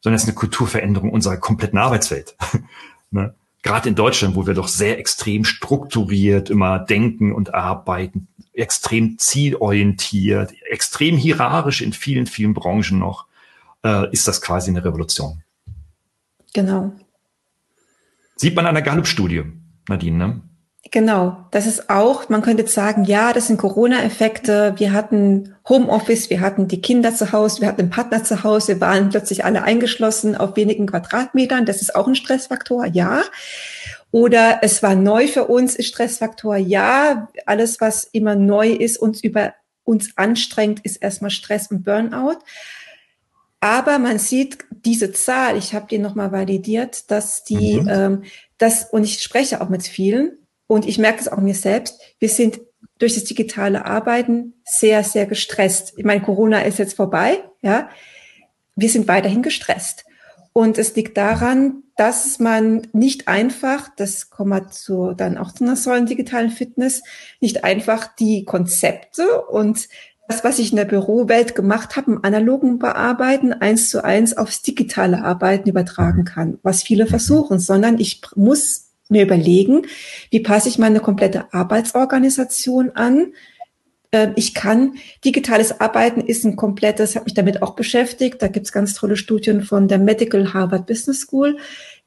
sondern 0.01 0.15
es 0.15 0.23
ist 0.23 0.30
eine 0.30 0.36
Kulturveränderung 0.36 1.10
unserer 1.10 1.38
kompletten 1.38 1.80
Arbeitswelt. 1.80 2.36
ne? 3.12 3.34
Gerade 3.63 3.89
in 3.89 3.95
Deutschland, 3.95 4.36
wo 4.36 4.45
wir 4.45 4.54
doch 4.54 4.67
sehr 4.67 4.99
extrem 4.99 5.43
strukturiert 5.43 6.51
immer 6.51 6.78
denken 6.78 7.34
und 7.34 7.56
arbeiten, 7.56 8.28
extrem 8.54 9.17
zielorientiert, 9.17 10.54
extrem 10.69 11.17
hierarchisch 11.17 11.82
in 11.82 11.91
vielen, 11.91 12.28
vielen 12.28 12.54
Branchen 12.54 12.99
noch, 12.99 13.25
äh, 13.86 14.12
ist 14.12 14.28
das 14.28 14.41
quasi 14.41 14.71
eine 14.71 14.84
Revolution. 14.84 15.43
Genau. 16.54 16.91
Sieht 18.36 18.56
man 18.56 18.65
an 18.65 18.76
der 18.76 18.84
Gallup-Studie, 18.84 19.43
Nadine, 19.88 20.17
ne? 20.17 20.41
Genau, 20.91 21.48
das 21.52 21.65
ist 21.65 21.89
auch, 21.89 22.30
man 22.30 22.41
könnte 22.41 22.67
sagen, 22.67 23.06
ja, 23.06 23.34
das 23.34 23.48
sind 23.48 23.58
Corona-Effekte. 23.58 24.76
Wir 24.78 24.93
hatten 24.93 25.56
Homeoffice, 25.67 26.30
wir 26.30 26.41
hatten 26.41 26.67
die 26.67 26.80
Kinder 26.80 27.13
zu 27.13 27.32
Hause, 27.32 27.62
wir 27.62 27.67
hatten 27.67 27.82
den 27.82 27.89
Partner 27.89 28.24
zu 28.24 28.43
Hause, 28.43 28.74
wir 28.74 28.82
waren 28.82 29.10
plötzlich 29.10 29.43
alle 29.43 29.63
eingeschlossen 29.63 30.36
auf 30.36 30.56
wenigen 30.56 30.86
Quadratmetern. 30.86 31.65
Das 31.65 31.82
ist 31.82 31.95
auch 31.95 32.08
ein 32.08 32.15
Stressfaktor, 32.15 32.86
ja. 32.86 33.24
Oder 34.12 34.60
es 34.62 34.84
war 34.84 34.95
neu 34.95 35.28
für 35.28 35.45
uns, 35.45 35.76
ist 35.76 35.88
Stressfaktor, 35.88 36.56
ja. 36.56 37.30
Alles, 37.45 37.82
was 37.82 38.04
immer 38.06 38.36
neu 38.36 38.69
ist, 38.69 38.98
uns 38.98 39.24
über 39.24 39.54
uns 39.84 40.12
anstrengt, 40.17 40.82
ist 40.82 40.98
erstmal 40.98 41.32
Stress 41.32 41.67
und 41.67 41.84
Burnout. 41.84 42.38
Aber 43.65 43.97
man 43.97 44.19
sieht 44.19 44.60
diese 44.69 45.12
Zahl, 45.12 45.58
ich 45.58 45.73
habe 45.73 45.88
die 45.89 45.97
nochmal 45.97 46.32
validiert, 46.32 47.10
dass 47.10 47.43
die, 47.43 47.82
mhm. 47.82 47.89
ähm, 47.89 48.23
das, 48.60 48.84
und 48.91 49.04
ich 49.04 49.23
spreche 49.23 49.60
auch 49.60 49.69
mit 49.69 49.82
vielen, 49.82 50.38
und 50.67 50.88
ich 50.88 50.99
merke 50.99 51.19
es 51.19 51.28
auch 51.28 51.39
mir 51.39 51.56
selbst, 51.56 51.99
wir 52.19 52.30
sind 52.30 52.62
durch 52.99 53.15
das 53.15 53.23
digitale 53.23 53.84
Arbeiten 53.84 54.54
sehr, 54.65 55.04
sehr 55.04 55.25
gestresst. 55.25 55.93
Ich 55.97 56.06
meine, 56.06 56.21
Corona 56.21 56.62
ist 56.62 56.78
jetzt 56.78 56.95
vorbei, 56.95 57.43
ja. 57.63 57.89
Wir 58.75 58.89
sind 58.89 59.08
weiterhin 59.08 59.41
gestresst. 59.41 60.06
Und 60.54 60.78
es 60.78 60.95
liegt 60.95 61.17
daran, 61.17 61.82
dass 61.97 62.38
man 62.38 62.88
nicht 62.93 63.28
einfach, 63.28 63.89
das 63.97 64.30
kommen 64.30 64.51
wir 64.51 64.69
zu, 64.69 65.13
dann 65.13 65.39
auch 65.39 65.51
zu 65.51 65.63
einer 65.63 65.75
sollen 65.75 66.06
digitalen 66.06 66.51
Fitness, 66.51 67.01
nicht 67.41 67.63
einfach 67.63 68.15
die 68.15 68.45
Konzepte 68.45 69.41
und 69.41 69.88
das, 70.27 70.43
was 70.43 70.59
ich 70.59 70.71
in 70.71 70.77
der 70.77 70.85
Bürowelt 70.85 71.55
gemacht 71.55 71.95
habe, 71.95 72.11
im 72.11 72.25
analogen 72.25 72.79
Bearbeiten, 72.79 73.53
eins 73.53 73.89
zu 73.89 74.03
eins 74.03 74.35
aufs 74.35 74.61
digitale 74.61 75.23
Arbeiten 75.23 75.69
übertragen 75.69 76.25
kann, 76.25 76.57
was 76.63 76.83
viele 76.83 77.05
versuchen, 77.05 77.59
sondern 77.59 77.99
ich 77.99 78.21
muss 78.35 78.85
mir 79.07 79.23
überlegen, 79.23 79.83
wie 80.31 80.39
passe 80.39 80.69
ich 80.69 80.79
meine 80.79 80.99
komplette 80.99 81.53
Arbeitsorganisation 81.53 82.91
an. 82.95 83.33
Ähm, 84.11 84.33
ich 84.35 84.55
kann, 84.55 84.95
digitales 85.23 85.79
Arbeiten 85.79 86.21
ist 86.21 86.43
ein 86.43 86.55
komplettes, 86.55 87.15
habe 87.15 87.25
mich 87.25 87.35
damit 87.35 87.61
auch 87.61 87.75
beschäftigt. 87.75 88.41
Da 88.41 88.47
gibt's 88.47 88.71
ganz 88.71 88.95
tolle 88.95 89.17
Studien 89.17 89.61
von 89.61 89.88
der 89.88 89.99
Medical 89.99 90.53
Harvard 90.53 90.88
Business 90.88 91.21
School, 91.21 91.57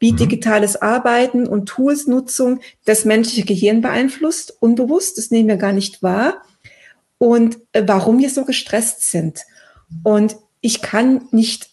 wie 0.00 0.12
mhm. 0.12 0.16
digitales 0.16 0.81
Arbeiten 0.81 1.46
und 1.46 1.66
Toolsnutzung 1.66 2.61
das 2.85 3.04
menschliche 3.04 3.46
Gehirn 3.46 3.81
beeinflusst, 3.81 4.57
unbewusst, 4.61 5.18
das 5.18 5.31
nehmen 5.31 5.48
wir 5.48 5.57
gar 5.57 5.72
nicht 5.72 6.02
wahr. 6.02 6.42
Und 7.18 7.59
äh, 7.72 7.83
warum 7.87 8.18
wir 8.18 8.31
so 8.31 8.44
gestresst 8.44 9.11
sind. 9.11 9.40
Und 10.02 10.37
ich 10.61 10.83
kann 10.83 11.22
nicht 11.31 11.70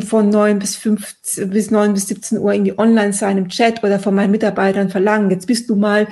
von 0.00 0.30
9 0.30 0.58
bis 0.58 0.76
15, 0.76 1.50
bis 1.50 1.70
9 1.70 1.92
bis 1.92 2.06
17 2.08 2.38
Uhr 2.38 2.52
irgendwie 2.52 2.78
online 2.78 3.12
sein 3.12 3.38
im 3.38 3.48
Chat 3.48 3.84
oder 3.84 3.98
von 3.98 4.14
meinen 4.14 4.30
Mitarbeitern 4.30 4.88
verlangen, 4.88 5.30
jetzt 5.30 5.46
bist 5.46 5.68
du 5.68 5.76
mal 5.76 6.08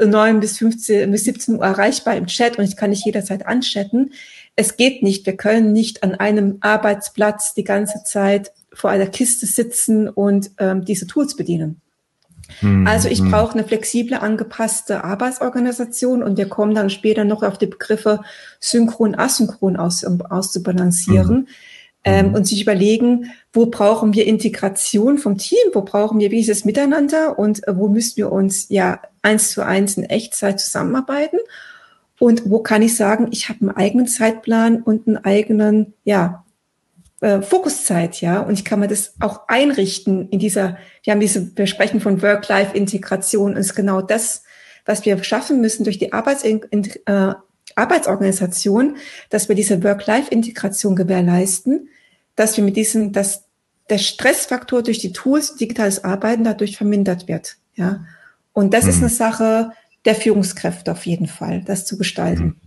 9 0.00 0.40
bis 0.40 0.58
15 0.58 1.10
bis 1.10 1.24
17 1.24 1.56
Uhr 1.56 1.64
erreichbar 1.64 2.16
im 2.16 2.26
Chat 2.26 2.58
und 2.58 2.64
ich 2.64 2.76
kann 2.76 2.90
dich 2.90 3.04
jederzeit 3.04 3.46
anchatten. 3.46 4.12
Es 4.54 4.76
geht 4.76 5.02
nicht. 5.02 5.26
Wir 5.26 5.36
können 5.36 5.72
nicht 5.72 6.02
an 6.02 6.14
einem 6.14 6.58
Arbeitsplatz 6.60 7.54
die 7.54 7.64
ganze 7.64 8.02
Zeit 8.04 8.52
vor 8.72 8.90
einer 8.90 9.06
Kiste 9.06 9.46
sitzen 9.46 10.08
und 10.08 10.50
ähm, 10.58 10.84
diese 10.84 11.06
Tools 11.06 11.36
bedienen. 11.36 11.80
Mhm. 12.60 12.86
Also 12.86 13.08
ich 13.08 13.20
hm. 13.20 13.30
brauche 13.30 13.54
eine 13.54 13.64
flexible, 13.64 14.16
angepasste 14.16 15.04
Arbeitsorganisation 15.04 16.22
und 16.22 16.36
wir 16.38 16.48
kommen 16.48 16.74
dann 16.74 16.90
später 16.90 17.24
noch 17.24 17.42
auf 17.42 17.58
die 17.58 17.66
Begriffe 17.66 18.20
synchron, 18.60 19.14
asynchron 19.14 19.76
aus, 19.76 20.04
auszubalancieren. 20.04 21.36
Mhm. 21.36 21.46
Ähm, 22.08 22.34
und 22.34 22.46
sich 22.46 22.62
überlegen, 22.62 23.32
wo 23.52 23.66
brauchen 23.66 24.14
wir 24.14 24.28
Integration 24.28 25.18
vom 25.18 25.38
Team, 25.38 25.58
wo 25.72 25.82
brauchen 25.82 26.20
wir 26.20 26.28
dieses 26.28 26.64
Miteinander 26.64 27.36
und 27.36 27.62
wo 27.66 27.88
müssen 27.88 28.16
wir 28.18 28.30
uns 28.30 28.68
ja 28.68 29.00
eins 29.22 29.50
zu 29.50 29.66
eins 29.66 29.96
in 29.96 30.04
Echtzeit 30.04 30.60
zusammenarbeiten 30.60 31.38
und 32.18 32.48
wo 32.50 32.60
kann 32.60 32.82
ich 32.82 32.96
sagen, 32.96 33.28
ich 33.30 33.48
habe 33.48 33.60
einen 33.60 33.70
eigenen 33.70 34.06
Zeitplan 34.06 34.82
und 34.82 35.06
einen 35.06 35.18
eigenen, 35.18 35.94
ja, 36.04 36.44
äh, 37.26 37.42
Fokuszeit, 37.42 38.20
ja, 38.20 38.38
und 38.38 38.54
ich 38.54 38.64
kann 38.64 38.78
mir 38.78 38.86
das 38.86 39.14
auch 39.18 39.48
einrichten 39.48 40.28
in 40.28 40.38
dieser, 40.38 40.78
wir 41.02 41.12
haben 41.12 41.18
diese, 41.18 41.56
wir 41.56 41.66
sprechen 41.66 42.00
von 42.00 42.22
Work-Life-Integration 42.22 43.52
und 43.52 43.56
ist 43.56 43.74
genau 43.74 44.00
das, 44.00 44.44
was 44.84 45.04
wir 45.04 45.20
schaffen 45.24 45.60
müssen 45.60 45.82
durch 45.82 45.98
die 45.98 46.12
Arbeits 46.12 46.44
äh, 46.44 47.34
Arbeitsorganisation, 47.74 48.96
dass 49.28 49.48
wir 49.48 49.56
diese 49.56 49.82
Work-Life-Integration 49.82 50.94
gewährleisten, 50.94 51.88
dass 52.36 52.56
wir 52.56 52.62
mit 52.62 52.76
diesem, 52.76 53.10
dass 53.10 53.42
der 53.90 53.98
Stressfaktor 53.98 54.84
durch 54.84 55.00
die 55.00 55.12
Tools, 55.12 55.56
digitales 55.56 56.04
Arbeiten 56.04 56.44
dadurch 56.44 56.76
vermindert 56.76 57.26
wird, 57.26 57.56
ja. 57.74 58.04
Und 58.52 58.72
das 58.72 58.84
hm. 58.84 58.90
ist 58.90 58.98
eine 58.98 59.08
Sache 59.08 59.72
der 60.04 60.14
Führungskräfte 60.14 60.92
auf 60.92 61.04
jeden 61.06 61.26
Fall, 61.26 61.64
das 61.64 61.86
zu 61.86 61.98
gestalten. 61.98 62.40
Hm. 62.40 62.60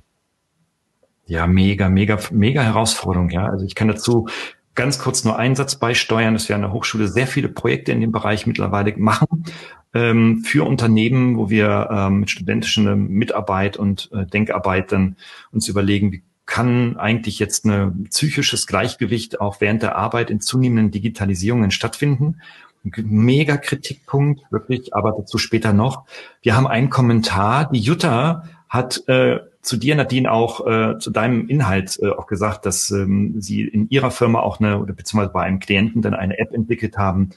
Ja, 1.30 1.46
mega, 1.46 1.90
mega, 1.90 2.18
mega 2.32 2.64
Herausforderung. 2.64 3.30
Ja, 3.30 3.46
also 3.46 3.64
ich 3.64 3.76
kann 3.76 3.88
dazu 3.88 4.28
ganz 4.74 4.98
kurz 4.98 5.24
nur 5.24 5.38
einen 5.38 5.56
Satz 5.56 5.76
beisteuern, 5.76 6.34
dass 6.34 6.50
wir 6.50 6.56
an 6.56 6.64
der 6.64 6.74
Hochschule 6.74 7.08
sehr 7.08 7.28
viele 7.28 7.50
Projekte 7.50 7.92
in 7.92 8.02
dem 8.02 8.12
Bereich 8.12 8.48
mittlerweile 8.48 8.98
machen 8.98 9.46
ähm, 9.94 10.40
für 10.40 10.66
Unternehmen, 10.66 11.38
wo 11.38 11.52
wir 11.52 11.88
ähm, 11.92 12.22
mit 12.22 12.32
studentischer 12.32 12.96
Mitarbeit 12.96 13.78
und 13.78 14.10
äh, 14.12 14.26
Denkarbeit 14.26 14.92
dann 14.92 15.18
uns 15.52 15.68
überlegen, 15.68 16.12
wie 16.12 16.24
kann 16.48 16.98
eigentlich 16.98 17.38
jetzt 17.38 17.64
ein 17.66 18.06
psychisches 18.06 18.66
Gleichgewicht 18.66 19.40
auch 19.40 19.62
während 19.62 19.84
der 19.84 19.98
Arbeit 19.98 20.32
in 20.32 20.42
zunehmenden 20.42 20.90
Digitalisierungen 20.90 21.70
stattfinden. 21.70 22.42
Mega 22.84 23.58
Kritikpunkt, 23.58 24.42
wirklich, 24.50 24.96
aber 24.96 25.12
dazu 25.12 25.38
später 25.38 25.74
noch. 25.74 26.06
Wir 26.42 26.56
haben 26.56 26.66
einen 26.66 26.90
Kommentar, 26.90 27.70
die 27.70 27.82
Jutta 27.82 28.46
hat 28.70 29.08
äh, 29.08 29.40
zu 29.62 29.78
dir, 29.78 29.96
Nadine, 29.96 30.32
auch 30.32 30.66
äh, 30.66 31.00
zu 31.00 31.12
deinem 31.12 31.48
Inhalt 31.48 32.00
äh, 32.02 32.10
auch 32.10 32.28
gesagt, 32.28 32.66
dass 32.66 32.92
ähm, 32.92 33.42
sie 33.42 33.64
in 33.64 33.90
ihrer 33.90 34.12
Firma 34.12 34.40
auch 34.40 34.60
eine, 34.60 34.80
oder 34.80 34.94
beziehungsweise 34.94 35.34
bei 35.34 35.42
einem 35.42 35.60
Klienten 35.60 36.02
dann 36.02 36.14
eine 36.14 36.38
App 36.38 36.54
entwickelt 36.54 36.98
haben, 36.98 37.32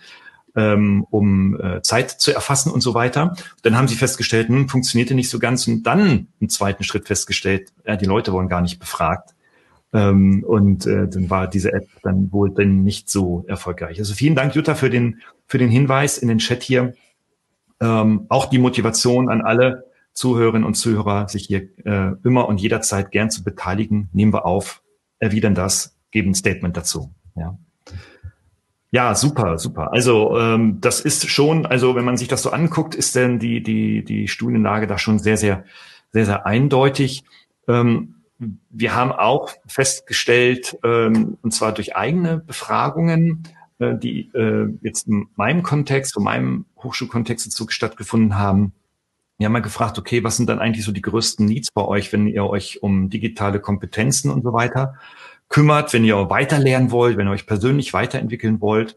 ähm, 0.55 1.07
um 1.11 1.59
äh, 1.59 1.81
Zeit 1.83 2.11
zu 2.11 2.33
erfassen 2.33 2.71
und 2.71 2.83
so 2.83 2.95
weiter. 2.95 3.35
Dann 3.63 3.77
haben 3.77 3.89
sie 3.89 3.97
festgestellt, 3.97 4.49
hm, 4.49 4.69
funktionierte 4.69 5.15
nicht 5.15 5.31
so 5.31 5.39
ganz 5.39 5.67
und 5.67 5.83
dann 5.85 6.29
im 6.39 6.49
zweiten 6.51 6.85
Schritt 6.85 7.07
festgestellt, 7.07 7.73
ja, 7.87 7.97
die 7.97 8.05
Leute 8.05 8.33
wurden 8.33 8.49
gar 8.49 8.61
nicht 8.61 8.79
befragt. 8.79 9.35
Ähm, 9.95 10.45
und 10.45 10.87
äh, 10.87 11.09
dann 11.09 11.31
war 11.31 11.49
diese 11.49 11.73
App 11.73 11.87
dann 12.03 12.31
wohl 12.33 12.51
dann 12.51 12.83
nicht 12.83 13.11
so 13.11 13.45
erfolgreich. 13.49 13.99
Also 13.99 14.15
vielen 14.15 14.35
Dank, 14.35 14.55
Jutta, 14.55 14.75
für 14.75 14.91
den, 14.91 15.21
für 15.47 15.59
den 15.59 15.71
Hinweis 15.71 16.19
in 16.19 16.29
den 16.29 16.39
Chat 16.39 16.63
hier. 16.63 16.95
Ähm, 17.81 18.27
auch 18.29 18.47
die 18.47 18.59
Motivation 18.59 19.29
an 19.29 19.41
alle, 19.41 19.85
Zuhörerinnen 20.13 20.65
und 20.65 20.75
Zuhörer, 20.75 21.29
sich 21.29 21.47
hier 21.47 21.69
äh, 21.85 22.13
immer 22.25 22.49
und 22.49 22.61
jederzeit 22.61 23.11
gern 23.11 23.31
zu 23.31 23.45
beteiligen. 23.45 24.09
Nehmen 24.13 24.33
wir 24.33 24.45
auf, 24.45 24.83
erwidern 25.19 25.55
das, 25.55 25.97
geben 26.11 26.31
ein 26.31 26.35
Statement 26.35 26.77
dazu. 26.77 27.13
Ja. 27.35 27.59
Ja, 28.95 29.15
super, 29.15 29.59
super. 29.59 29.91
Also 29.93 30.39
ähm, 30.39 30.79
das 30.83 31.01
ist 31.01 31.31
schon, 31.31 31.65
also 31.65 31.95
wenn 31.95 32.05
man 32.05 32.19
sich 32.19 32.29
das 32.29 32.43
so 32.43 32.51
anguckt, 32.51 32.95
ist 32.95 33.17
denn 33.17 33.39
die 33.39 33.63
die 33.63 34.05
die 34.05 34.29
Studienlage 34.29 34.87
da 34.87 34.99
schon 34.99 35.19
sehr 35.19 35.39
sehr 35.39 35.65
sehr 36.13 36.27
sehr 36.27 36.45
eindeutig. 36.45 37.25
Ähm, 37.67 38.17
wir 38.69 38.95
haben 38.95 39.13
auch 39.13 39.51
festgestellt, 39.67 40.77
ähm, 40.85 41.39
und 41.41 41.53
zwar 41.53 41.73
durch 41.73 41.97
eigene 41.97 42.39
Befragungen, 42.39 43.49
äh, 43.79 43.97
die 43.97 44.31
äh, 44.35 44.69
jetzt 44.83 45.09
in 45.09 45.29
meinem 45.37 45.63
Kontext, 45.63 46.15
in 46.17 46.25
meinem 46.25 46.67
Hochschulkontext 46.83 47.47
dazu 47.47 47.69
stattgefunden 47.69 48.37
haben, 48.39 48.73
wir 49.39 49.47
haben 49.47 49.53
mal 49.53 49.61
gefragt, 49.61 49.99
okay, 49.99 50.23
was 50.23 50.37
sind 50.37 50.49
dann 50.49 50.61
eigentlich 50.61 50.85
so 50.85 50.93
die 50.93 51.03
größten 51.03 51.45
Needs 51.47 51.71
bei 51.73 51.85
euch, 51.85 52.13
wenn 52.13 52.27
ihr 52.27 52.45
euch 52.45 52.83
um 52.83 53.11
digitale 53.11 53.61
Kompetenzen 53.61 54.31
und 54.31 54.43
so 54.43 54.53
weiter 54.53 54.95
kümmert, 55.49 55.93
wenn 55.93 56.05
ihr 56.05 56.31
weiterlernen 56.31 56.91
wollt, 56.91 57.17
wenn 57.17 57.29
ihr 57.29 57.33
euch 57.33 57.47
persönlich 57.47 57.93
weiterentwickeln 57.93 58.61
wollt? 58.61 58.97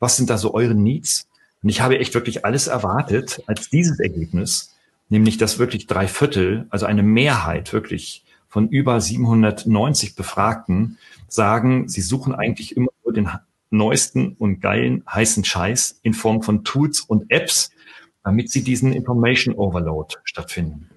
Was 0.00 0.16
sind 0.16 0.30
da 0.30 0.36
so 0.36 0.52
eure 0.52 0.74
Needs? 0.74 1.28
Und 1.62 1.70
ich 1.70 1.80
habe 1.80 1.98
echt 1.98 2.14
wirklich 2.14 2.44
alles 2.44 2.66
erwartet 2.66 3.42
als 3.46 3.70
dieses 3.70 3.98
Ergebnis, 4.00 4.74
nämlich 5.08 5.38
dass 5.38 5.58
wirklich 5.58 5.86
drei 5.86 6.06
Viertel, 6.08 6.66
also 6.68 6.84
eine 6.84 7.02
Mehrheit 7.02 7.72
wirklich 7.72 8.24
von 8.48 8.68
über 8.68 9.00
790 9.00 10.14
Befragten 10.14 10.98
sagen, 11.26 11.88
sie 11.88 12.02
suchen 12.02 12.34
eigentlich 12.34 12.76
immer 12.76 12.90
nur 13.02 13.14
den 13.14 13.30
neuesten 13.70 14.36
und 14.38 14.60
geilen 14.60 15.02
heißen 15.10 15.44
Scheiß 15.44 16.00
in 16.02 16.14
Form 16.14 16.42
von 16.42 16.64
Tools 16.64 17.00
und 17.00 17.30
Apps, 17.30 17.70
damit 18.24 18.50
sie 18.50 18.64
diesen 18.64 18.92
Information 18.92 19.54
Overload 19.54 20.16
stattfinden. 20.24 20.88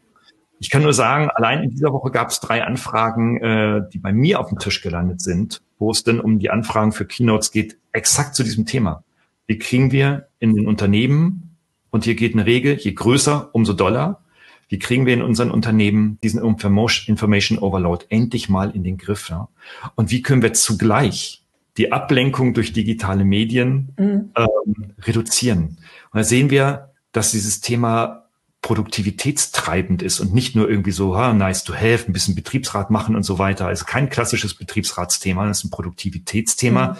Ich 0.60 0.70
kann 0.70 0.82
nur 0.82 0.94
sagen, 0.94 1.30
allein 1.30 1.64
in 1.64 1.70
dieser 1.70 1.94
Woche 1.94 2.10
gab 2.10 2.30
es 2.30 2.40
drei 2.40 2.64
Anfragen, 2.64 3.40
äh, 3.42 3.82
die 3.94 4.00
bei 4.00 4.12
mir 4.12 4.40
auf 4.40 4.50
dem 4.50 4.58
Tisch 4.58 4.82
gelandet 4.82 5.22
sind, 5.22 5.62
wo 5.78 5.92
es 5.92 6.04
denn 6.04 6.20
um 6.20 6.40
die 6.40 6.50
Anfragen 6.50 6.92
für 6.92 7.06
Keynotes 7.06 7.52
geht, 7.52 7.78
exakt 7.92 8.34
zu 8.34 8.44
diesem 8.44 8.66
Thema. 8.66 9.04
Wie 9.46 9.60
kriegen 9.60 9.92
wir 9.92 10.28
in 10.40 10.56
den 10.56 10.68
Unternehmen, 10.68 11.56
und 11.90 12.04
hier 12.04 12.16
geht 12.16 12.34
eine 12.34 12.46
Regel, 12.46 12.76
je 12.76 12.94
größer, 12.94 13.50
umso 13.54 13.74
doller, 13.74 14.22
wie 14.70 14.80
kriegen 14.80 15.06
wir 15.06 15.14
in 15.14 15.22
unseren 15.22 15.52
Unternehmen 15.52 16.20
diesen 16.22 16.42
Information 16.42 17.58
Overload 17.60 18.06
endlich 18.10 18.50
mal 18.50 18.72
in 18.72 18.84
den 18.84 18.98
Griff? 18.98 19.30
Ja? 19.30 19.48
Und 19.96 20.12
wie 20.12 20.22
können 20.22 20.42
wir 20.42 20.54
zugleich 20.54 21.44
die 21.78 21.92
Ablenkung 21.92 22.54
durch 22.54 22.74
digitale 22.74 23.24
Medien 23.24 23.94
mhm. 23.98 24.32
ähm, 24.36 24.94
reduzieren? 25.02 25.78
Und 26.12 26.20
da 26.20 26.24
sehen 26.24 26.50
wir, 26.50 26.90
dass 27.18 27.32
dieses 27.32 27.62
Thema 27.62 28.28
produktivitätstreibend 28.62 30.02
ist 30.02 30.20
und 30.20 30.34
nicht 30.34 30.56
nur 30.56 30.70
irgendwie 30.70 30.92
so, 30.92 31.18
ha, 31.18 31.34
nice 31.34 31.64
to 31.64 31.74
have, 31.74 32.06
ein 32.08 32.14
bisschen 32.14 32.36
Betriebsrat 32.36 32.92
machen 32.92 33.16
und 33.16 33.24
so 33.24 33.40
weiter. 33.40 33.68
Also 33.68 33.86
kein 33.86 34.10
klassisches 34.10 34.54
Betriebsratsthema, 34.54 35.48
das 35.48 35.60
ist 35.60 35.64
ein 35.66 35.70
Produktivitätsthema 35.70 36.90
mhm. 36.90 36.98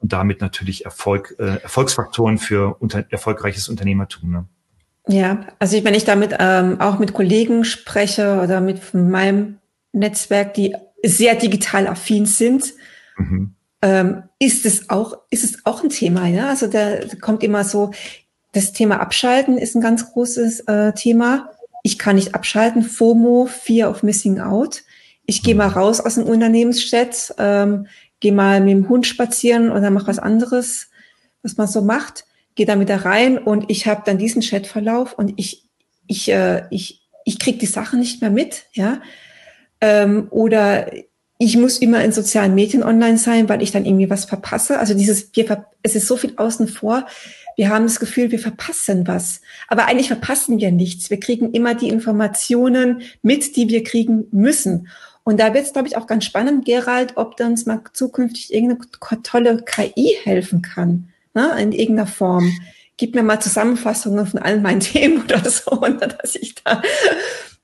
und 0.00 0.12
damit 0.12 0.40
natürlich 0.40 0.84
Erfolg, 0.84 1.36
äh, 1.38 1.62
Erfolgsfaktoren 1.62 2.38
für 2.38 2.74
unter, 2.80 3.04
erfolgreiches 3.10 3.68
Unternehmertum. 3.68 4.30
Ne? 4.30 4.46
Ja, 5.08 5.46
also 5.58 5.82
wenn 5.84 5.94
ich 5.94 6.04
damit 6.04 6.34
ähm, 6.38 6.80
auch 6.80 6.98
mit 6.98 7.12
Kollegen 7.12 7.64
spreche 7.64 8.40
oder 8.42 8.60
mit 8.60 8.94
meinem 8.94 9.58
Netzwerk, 9.92 10.54
die 10.54 10.74
sehr 11.04 11.34
digital 11.34 11.86
affin 11.86 12.26
sind, 12.26 12.72
mhm. 13.16 13.54
ähm, 13.82 14.22
ist 14.38 14.66
es 14.66 14.90
auch, 14.90 15.18
ist 15.30 15.44
es 15.44 15.64
auch 15.64 15.82
ein 15.82 15.90
Thema, 15.90 16.26
ja. 16.26 16.48
Also 16.48 16.66
da 16.66 16.98
kommt 17.20 17.42
immer 17.42 17.64
so, 17.64 17.92
das 18.52 18.72
Thema 18.72 19.00
Abschalten 19.00 19.58
ist 19.58 19.74
ein 19.74 19.80
ganz 19.80 20.12
großes 20.12 20.60
äh, 20.60 20.92
Thema. 20.92 21.50
Ich 21.82 21.98
kann 21.98 22.16
nicht 22.16 22.34
abschalten. 22.34 22.82
FOMO, 22.82 23.46
Fear 23.46 23.90
of 23.90 24.02
Missing 24.02 24.40
Out. 24.40 24.82
Ich 25.24 25.42
gehe 25.42 25.54
mal 25.54 25.68
raus 25.68 26.00
aus 26.00 26.16
dem 26.16 26.24
Unternehmenschat, 26.24 27.34
ähm, 27.38 27.86
gehe 28.18 28.32
mal 28.32 28.60
mit 28.60 28.72
dem 28.72 28.88
Hund 28.88 29.06
spazieren 29.06 29.70
oder 29.70 29.90
mach 29.90 30.08
was 30.08 30.18
anderes, 30.18 30.88
was 31.42 31.56
man 31.56 31.68
so 31.68 31.82
macht. 31.82 32.24
Gehe 32.56 32.66
da 32.66 32.78
wieder 32.80 33.04
rein 33.04 33.38
und 33.38 33.70
ich 33.70 33.86
habe 33.86 34.02
dann 34.04 34.18
diesen 34.18 34.42
Chatverlauf 34.42 35.14
und 35.14 35.34
ich 35.36 35.68
ich 36.08 36.28
äh, 36.30 36.64
ich 36.70 37.08
ich 37.24 37.38
krieg 37.38 37.60
die 37.60 37.66
Sachen 37.66 38.00
nicht 38.00 38.20
mehr 38.20 38.30
mit, 38.30 38.66
ja. 38.72 39.00
Ähm, 39.80 40.26
oder 40.30 40.90
ich 41.38 41.56
muss 41.56 41.78
immer 41.78 42.04
in 42.04 42.12
sozialen 42.12 42.54
Medien 42.54 42.82
online 42.82 43.16
sein, 43.16 43.48
weil 43.48 43.62
ich 43.62 43.70
dann 43.70 43.86
irgendwie 43.86 44.10
was 44.10 44.26
verpasse. 44.26 44.78
Also 44.78 44.92
dieses, 44.92 45.30
es 45.82 45.94
ist 45.94 46.06
so 46.06 46.18
viel 46.18 46.34
außen 46.36 46.68
vor 46.68 47.06
wir 47.56 47.68
haben 47.68 47.84
das 47.84 48.00
Gefühl, 48.00 48.30
wir 48.30 48.38
verpassen 48.38 49.06
was. 49.06 49.40
Aber 49.68 49.86
eigentlich 49.86 50.08
verpassen 50.08 50.58
wir 50.58 50.72
nichts. 50.72 51.10
Wir 51.10 51.20
kriegen 51.20 51.52
immer 51.52 51.74
die 51.74 51.88
Informationen 51.88 53.02
mit, 53.22 53.56
die 53.56 53.68
wir 53.68 53.84
kriegen 53.84 54.26
müssen. 54.30 54.88
Und 55.24 55.38
da 55.38 55.54
wird 55.54 55.66
es, 55.66 55.72
glaube 55.72 55.88
ich, 55.88 55.96
auch 55.96 56.06
ganz 56.06 56.24
spannend, 56.24 56.64
Gerald, 56.64 57.16
ob 57.16 57.38
uns 57.40 57.66
mal 57.66 57.82
zukünftig 57.92 58.52
irgendeine 58.52 59.22
tolle 59.22 59.62
KI 59.62 60.16
helfen 60.22 60.62
kann, 60.62 61.08
ne, 61.34 61.54
in 61.60 61.72
irgendeiner 61.72 62.06
Form. 62.08 62.52
Gib 62.96 63.14
mir 63.14 63.22
mal 63.22 63.40
Zusammenfassungen 63.40 64.26
von 64.26 64.40
allen 64.40 64.62
meinen 64.62 64.80
Themen 64.80 65.22
oder 65.22 65.48
so, 65.48 65.72
und 65.72 66.00
dass 66.00 66.34
ich 66.34 66.54
da 66.56 66.82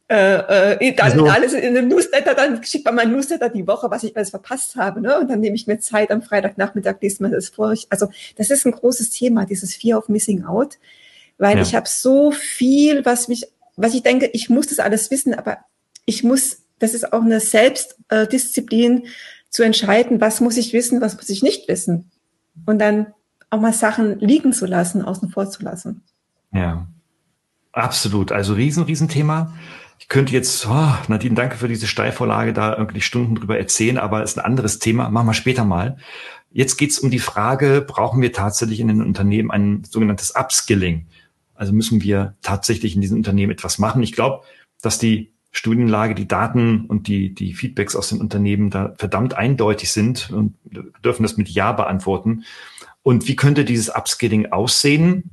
äh, 0.09 0.77
äh, 0.79 0.95
dann 0.95 1.13
also, 1.13 1.27
alles 1.27 1.53
in 1.53 1.77
einem 1.77 1.89
Newsletter, 1.89 2.35
dann 2.35 2.63
schickt 2.63 2.85
man 2.85 2.95
mein 2.95 3.11
Newsletter 3.11 3.49
die 3.49 3.67
Woche, 3.67 3.91
was 3.91 4.05
ich 4.05 4.17
alles 4.17 4.31
verpasst 4.31 4.77
habe, 4.77 5.01
ne? 5.01 5.19
Und 5.19 5.29
dann 5.29 5.41
nehme 5.41 5.57
ich 5.57 5.67
mir 5.67 5.81
Zeit 5.81 6.13
am 6.13 6.23
Freitagnachmittag, 6.23 6.97
lese 7.01 7.25
mir 7.25 7.31
das 7.31 7.49
vor. 7.49 7.75
Also 7.91 8.09
das 8.37 8.51
ist 8.51 8.65
ein 8.67 8.73
großes 8.73 9.11
Thema, 9.11 9.47
dieses 9.47 9.75
Fear 9.75 9.99
of 9.99 10.09
Missing 10.09 10.45
Out, 10.45 10.79
weil 11.39 11.57
ja. 11.57 11.63
ich 11.63 11.75
habe 11.75 11.89
so 11.89 12.31
viel, 12.31 13.05
was 13.05 13.27
mich, 13.27 13.49
was 13.75 13.95
ich 13.95 14.05
denke, 14.05 14.31
ich 14.33 14.49
muss 14.49 14.69
das 14.69 14.79
alles 14.79 15.11
wissen, 15.11 15.35
aber 15.35 15.59
ich 16.05 16.23
muss, 16.23 16.59
das 16.79 16.95
ist 16.95 17.13
auch 17.13 17.23
eine 17.23 17.41
Selbstdisziplin 17.41 19.07
zu 19.51 19.65
entscheiden, 19.65 20.21
was 20.21 20.41
muss 20.41 20.57
ich 20.57 20.73
wissen, 20.73 21.01
was 21.01 21.17
muss 21.17 21.29
ich 21.31 21.43
nicht 21.43 21.67
wissen. 21.67 22.13
Und 22.65 22.79
dann 22.79 23.13
auch 23.51 23.61
mal 23.61 23.73
Sachen 23.73 24.21
liegen 24.21 24.53
zu 24.53 24.67
lassen, 24.67 25.03
außen 25.03 25.31
vor 25.31 25.51
zu 25.51 25.65
lassen. 25.65 26.03
Ja, 26.53 26.87
absolut. 27.73 28.31
Also 28.31 28.55
riesen, 28.55 28.85
riesen 28.85 29.09
Thema. 29.09 29.53
Ich 29.99 30.09
könnte 30.09 30.33
jetzt, 30.33 30.67
oh, 30.67 30.95
Nadine, 31.09 31.35
danke 31.35 31.57
für 31.57 31.69
diese 31.69 31.87
Steilvorlage, 31.87 32.53
da 32.53 32.77
irgendwie 32.77 33.01
Stunden 33.01 33.35
drüber 33.35 33.59
erzählen, 33.59 33.99
aber 33.99 34.23
ist 34.23 34.39
ein 34.39 34.45
anderes 34.45 34.79
Thema. 34.79 35.09
Machen 35.11 35.27
wir 35.27 35.35
später 35.35 35.65
mal. 35.65 35.97
Jetzt 36.53 36.77
geht 36.77 36.91
es 36.91 36.99
um 36.99 37.11
die 37.11 37.19
Frage, 37.19 37.85
brauchen 37.87 38.23
wir 38.23 38.33
tatsächlich 38.33 38.81
in 38.81 38.89
den 38.89 39.03
Unternehmen 39.03 39.51
ein 39.51 39.85
sogenanntes 39.85 40.35
Upskilling? 40.37 41.07
Also 41.55 41.73
müssen 41.73 42.03
wir 42.03 42.35
tatsächlich 42.43 42.95
in 42.95 43.01
diesen 43.01 43.17
Unternehmen 43.17 43.53
etwas 43.53 43.79
machen? 43.79 44.03
Ich 44.03 44.13
glaube, 44.13 44.45
dass 44.83 44.99
die 44.99 45.33
Studienlage, 45.51 46.15
die 46.15 46.29
Daten 46.29 46.85
und 46.87 47.09
die, 47.09 47.35
die 47.35 47.55
Feedbacks 47.55 47.97
aus 47.97 48.11
den 48.11 48.21
Unternehmen 48.21 48.69
da 48.69 48.95
verdammt 48.99 49.35
eindeutig 49.35 49.91
sind 49.91 50.31
und 50.31 50.55
dürfen 51.03 51.23
das 51.23 51.39
mit 51.39 51.49
Ja 51.49 51.73
beantworten. 51.73 52.45
Und 53.03 53.27
wie 53.27 53.37
könnte 53.37 53.65
dieses 53.65 53.89
Upskilling 53.89 54.53
aussehen? 54.53 55.31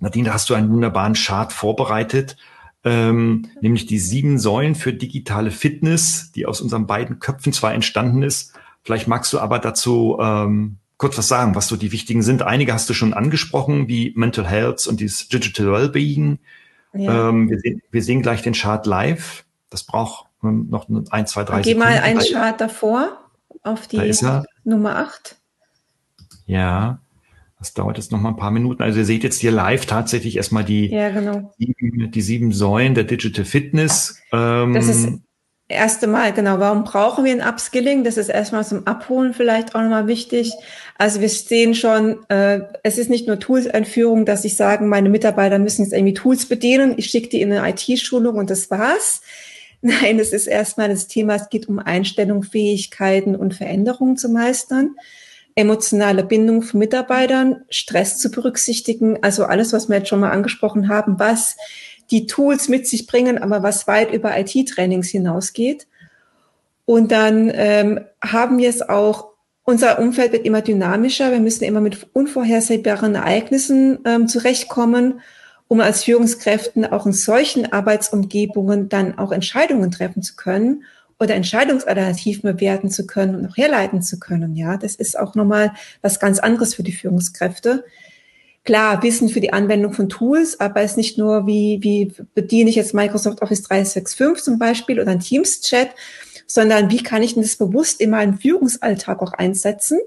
Nadine, 0.00 0.28
da 0.28 0.34
hast 0.34 0.48
du 0.48 0.54
einen 0.54 0.70
wunderbaren 0.70 1.14
Chart 1.14 1.52
vorbereitet, 1.52 2.36
ähm, 2.84 3.48
nämlich 3.60 3.86
die 3.86 3.98
sieben 3.98 4.38
Säulen 4.38 4.74
für 4.74 4.92
digitale 4.92 5.50
Fitness, 5.50 6.32
die 6.32 6.46
aus 6.46 6.60
unseren 6.60 6.86
beiden 6.86 7.20
Köpfen 7.20 7.52
zwar 7.52 7.74
entstanden 7.74 8.22
ist. 8.22 8.54
Vielleicht 8.82 9.06
magst 9.06 9.32
du 9.32 9.38
aber 9.38 9.58
dazu 9.58 10.18
ähm, 10.20 10.78
kurz 10.96 11.18
was 11.18 11.28
sagen, 11.28 11.54
was 11.54 11.68
so 11.68 11.76
die 11.76 11.92
wichtigen 11.92 12.22
sind. 12.22 12.42
Einige 12.42 12.72
hast 12.72 12.88
du 12.88 12.94
schon 12.94 13.14
angesprochen, 13.14 13.88
wie 13.88 14.12
Mental 14.16 14.46
Health 14.46 14.86
und 14.86 15.00
dieses 15.00 15.28
Digital 15.28 15.72
Wellbeing. 15.72 16.38
Ja. 16.94 17.28
Ähm, 17.28 17.50
wir, 17.50 17.58
sehen, 17.58 17.82
wir 17.90 18.02
sehen 18.02 18.22
gleich 18.22 18.42
den 18.42 18.54
Chart 18.54 18.86
live. 18.86 19.44
Das 19.70 19.84
braucht 19.84 20.26
noch 20.42 20.88
ein, 21.10 21.26
zwei, 21.26 21.44
drei 21.44 21.62
Geh 21.62 21.74
mal 21.74 21.98
einen 21.98 22.20
Chart 22.20 22.60
davor 22.60 23.18
auf 23.62 23.86
die 23.86 24.12
Nummer 24.64 24.96
acht. 24.96 25.36
Ja, 26.46 27.01
das 27.62 27.74
dauert 27.74 27.96
jetzt 27.96 28.10
noch 28.10 28.20
mal 28.20 28.30
ein 28.30 28.36
paar 28.36 28.50
Minuten. 28.50 28.82
Also 28.82 28.98
ihr 28.98 29.04
seht 29.04 29.22
jetzt 29.22 29.40
hier 29.40 29.52
live 29.52 29.86
tatsächlich 29.86 30.36
erstmal 30.36 30.64
die, 30.64 30.88
ja, 30.88 31.10
genau. 31.10 31.52
sieben, 31.56 32.10
die 32.10 32.20
sieben 32.20 32.50
Säulen 32.50 32.96
der 32.96 33.04
Digital 33.04 33.44
Fitness. 33.44 34.20
Ähm, 34.32 34.74
das 34.74 34.88
ist 34.88 35.08
erste 35.68 36.08
Mal, 36.08 36.32
genau. 36.32 36.58
Warum 36.58 36.82
brauchen 36.82 37.24
wir 37.24 37.30
ein 37.30 37.40
Upskilling? 37.40 38.02
Das 38.02 38.16
ist 38.16 38.28
erstmal 38.28 38.66
zum 38.66 38.84
Abholen 38.88 39.32
vielleicht 39.32 39.76
auch 39.76 39.80
nochmal 39.80 40.08
wichtig. 40.08 40.52
Also 40.98 41.20
wir 41.20 41.28
sehen 41.28 41.76
schon, 41.76 42.28
äh, 42.28 42.62
es 42.82 42.98
ist 42.98 43.10
nicht 43.10 43.28
nur 43.28 43.38
Tools-Einführung, 43.38 44.26
dass 44.26 44.44
ich 44.44 44.56
sagen, 44.56 44.88
meine 44.88 45.08
Mitarbeiter 45.08 45.60
müssen 45.60 45.84
jetzt 45.84 45.92
irgendwie 45.92 46.14
Tools 46.14 46.46
bedienen. 46.46 46.94
Ich 46.96 47.06
schicke 47.06 47.28
die 47.28 47.42
in 47.42 47.52
eine 47.52 47.70
IT-Schulung 47.70 48.38
und 48.38 48.50
das 48.50 48.72
war's. 48.72 49.20
Nein, 49.80 50.18
es 50.18 50.32
ist 50.32 50.48
erstmal 50.48 50.88
das 50.88 51.06
Thema, 51.06 51.36
es 51.36 51.48
geht 51.48 51.68
um 51.68 51.78
Einstellung, 51.78 52.42
Fähigkeiten 52.42 53.36
und 53.36 53.54
Veränderungen 53.54 54.16
zu 54.16 54.28
meistern, 54.28 54.96
emotionale 55.54 56.24
Bindung 56.24 56.62
von 56.62 56.78
Mitarbeitern, 56.78 57.62
Stress 57.68 58.18
zu 58.18 58.30
berücksichtigen, 58.30 59.22
also 59.22 59.44
alles, 59.44 59.72
was 59.72 59.88
wir 59.88 59.98
jetzt 59.98 60.08
schon 60.08 60.20
mal 60.20 60.30
angesprochen 60.30 60.88
haben, 60.88 61.18
was 61.18 61.56
die 62.10 62.26
Tools 62.26 62.68
mit 62.68 62.86
sich 62.86 63.06
bringen, 63.06 63.38
aber 63.38 63.62
was 63.62 63.86
weit 63.86 64.12
über 64.12 64.38
IT-Trainings 64.38 65.08
hinausgeht. 65.08 65.86
Und 66.84 67.12
dann 67.12 67.50
ähm, 67.54 68.00
haben 68.22 68.58
wir 68.58 68.68
es 68.68 68.82
auch, 68.82 69.28
unser 69.64 69.98
Umfeld 69.98 70.32
wird 70.32 70.44
immer 70.44 70.60
dynamischer, 70.60 71.30
wir 71.30 71.40
müssen 71.40 71.64
immer 71.64 71.80
mit 71.80 72.08
unvorhersehbaren 72.12 73.14
Ereignissen 73.14 74.00
ähm, 74.04 74.28
zurechtkommen, 74.28 75.20
um 75.68 75.80
als 75.80 76.04
Führungskräften 76.04 76.84
auch 76.84 77.06
in 77.06 77.12
solchen 77.12 77.72
Arbeitsumgebungen 77.72 78.88
dann 78.88 79.16
auch 79.18 79.32
Entscheidungen 79.32 79.90
treffen 79.90 80.22
zu 80.22 80.36
können 80.36 80.84
oder 81.22 81.34
Entscheidungsalternativen 81.34 82.54
bewerten 82.54 82.90
zu 82.90 83.06
können 83.06 83.34
und 83.34 83.46
auch 83.46 83.56
herleiten 83.56 84.02
zu 84.02 84.18
können. 84.18 84.54
Ja, 84.56 84.76
das 84.76 84.94
ist 84.94 85.18
auch 85.18 85.34
nochmal 85.34 85.72
was 86.02 86.20
ganz 86.20 86.38
anderes 86.38 86.74
für 86.74 86.82
die 86.82 86.92
Führungskräfte 86.92 87.84
klar 88.64 89.02
Wissen 89.02 89.28
für 89.28 89.40
die 89.40 89.52
Anwendung 89.52 89.92
von 89.92 90.08
Tools, 90.08 90.60
aber 90.60 90.82
es 90.82 90.92
ist 90.92 90.96
nicht 90.96 91.18
nur, 91.18 91.46
wie, 91.46 91.78
wie 91.82 92.12
bediene 92.34 92.70
ich 92.70 92.76
jetzt 92.76 92.94
Microsoft 92.94 93.42
Office 93.42 93.62
365 93.62 94.44
zum 94.44 94.58
Beispiel 94.58 95.00
oder 95.00 95.10
ein 95.10 95.20
Teams-Chat, 95.20 95.90
sondern 96.46 96.90
wie 96.90 97.02
kann 97.02 97.22
ich 97.22 97.34
denn 97.34 97.42
das 97.42 97.56
bewusst 97.56 98.00
in 98.00 98.10
meinem 98.10 98.38
Führungsalltag 98.38 99.20
auch 99.20 99.32
einsetzen? 99.32 100.00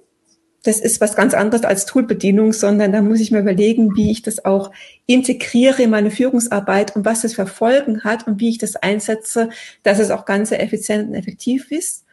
Das 0.66 0.80
ist 0.80 1.00
was 1.00 1.16
ganz 1.16 1.36
anderes 1.36 1.64
als 1.64 1.86
Toolbedienung, 1.86 2.52
sondern 2.52 2.92
da 2.92 3.04
muss 3.04 3.20
ich 3.20 3.30
mir 3.30 3.40
überlegen, 3.40 3.96
wie 3.96 4.10
ich 4.10 4.24
das 4.24 4.46
auch 4.46 4.72
integriere 5.06 5.84
in 5.84 5.92
meine 5.92 6.10
Führungsarbeit 6.10 6.96
und 6.96 7.06
was 7.06 7.22
das 7.22 7.36
für 7.36 7.46
Folgen 7.46 8.04
hat 8.04 8.26
und 8.26 8.40
wie 8.40 8.50
ich 8.50 8.58
das 8.58 8.76
einsetze, 8.76 9.50
dass 9.84 10.00
es 10.00 10.10
auch 10.10 10.26
ganz 10.26 10.52
effizient 10.52 11.10
und 11.10 11.14
effektiv 11.14 11.72
ist. 11.72 12.04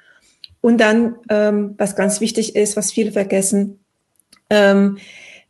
Und 0.60 0.82
dann, 0.82 1.16
ähm, 1.30 1.76
was 1.78 1.96
ganz 1.96 2.20
wichtig 2.20 2.54
ist, 2.54 2.76
was 2.76 2.92
viele 2.92 3.12
vergessen, 3.12 3.80
ähm, 4.50 4.98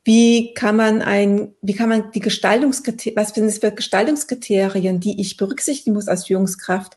wie 0.05 0.55
kann 0.55 0.77
man 0.77 1.03
ein, 1.03 1.53
wie 1.61 1.75
kann 1.75 1.88
man 1.88 2.12
die 2.12 2.21
Gestaltungskriterien, 2.21 3.17
was 3.17 3.35
sind 3.35 3.47
es 3.47 3.59
für 3.59 3.73
Gestaltungskriterien, 3.73 5.01
die 5.01 5.21
ich 5.21 5.37
berücksichtigen 5.37 5.95
muss 5.95 6.07
als 6.07 6.27
Führungskraft, 6.27 6.97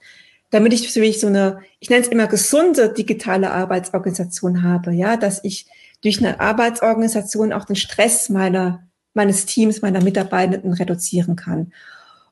damit 0.52 0.72
ich 0.72 0.88
für 0.92 1.00
mich 1.00 1.20
so 1.20 1.28
eine, 1.28 1.62
ich 1.80 1.90
nenne 1.90 2.04
es 2.04 2.10
immer 2.10 2.28
gesunde 2.28 2.94
digitale 2.94 3.50
Arbeitsorganisation 3.50 4.62
habe, 4.62 4.94
ja, 4.94 5.18
dass 5.18 5.44
ich 5.44 5.66
durch 6.06 6.20
eine 6.20 6.40
Arbeitsorganisation 6.40 7.52
auch 7.52 7.66
den 7.66 7.76
Stress 7.76 8.30
meiner, 8.30 8.88
meines 9.16 9.48
Teams, 9.48 9.82
meiner 9.82 10.04
Mitarbeitenden 10.04 10.74
reduzieren 10.74 11.36
kann. 11.36 11.74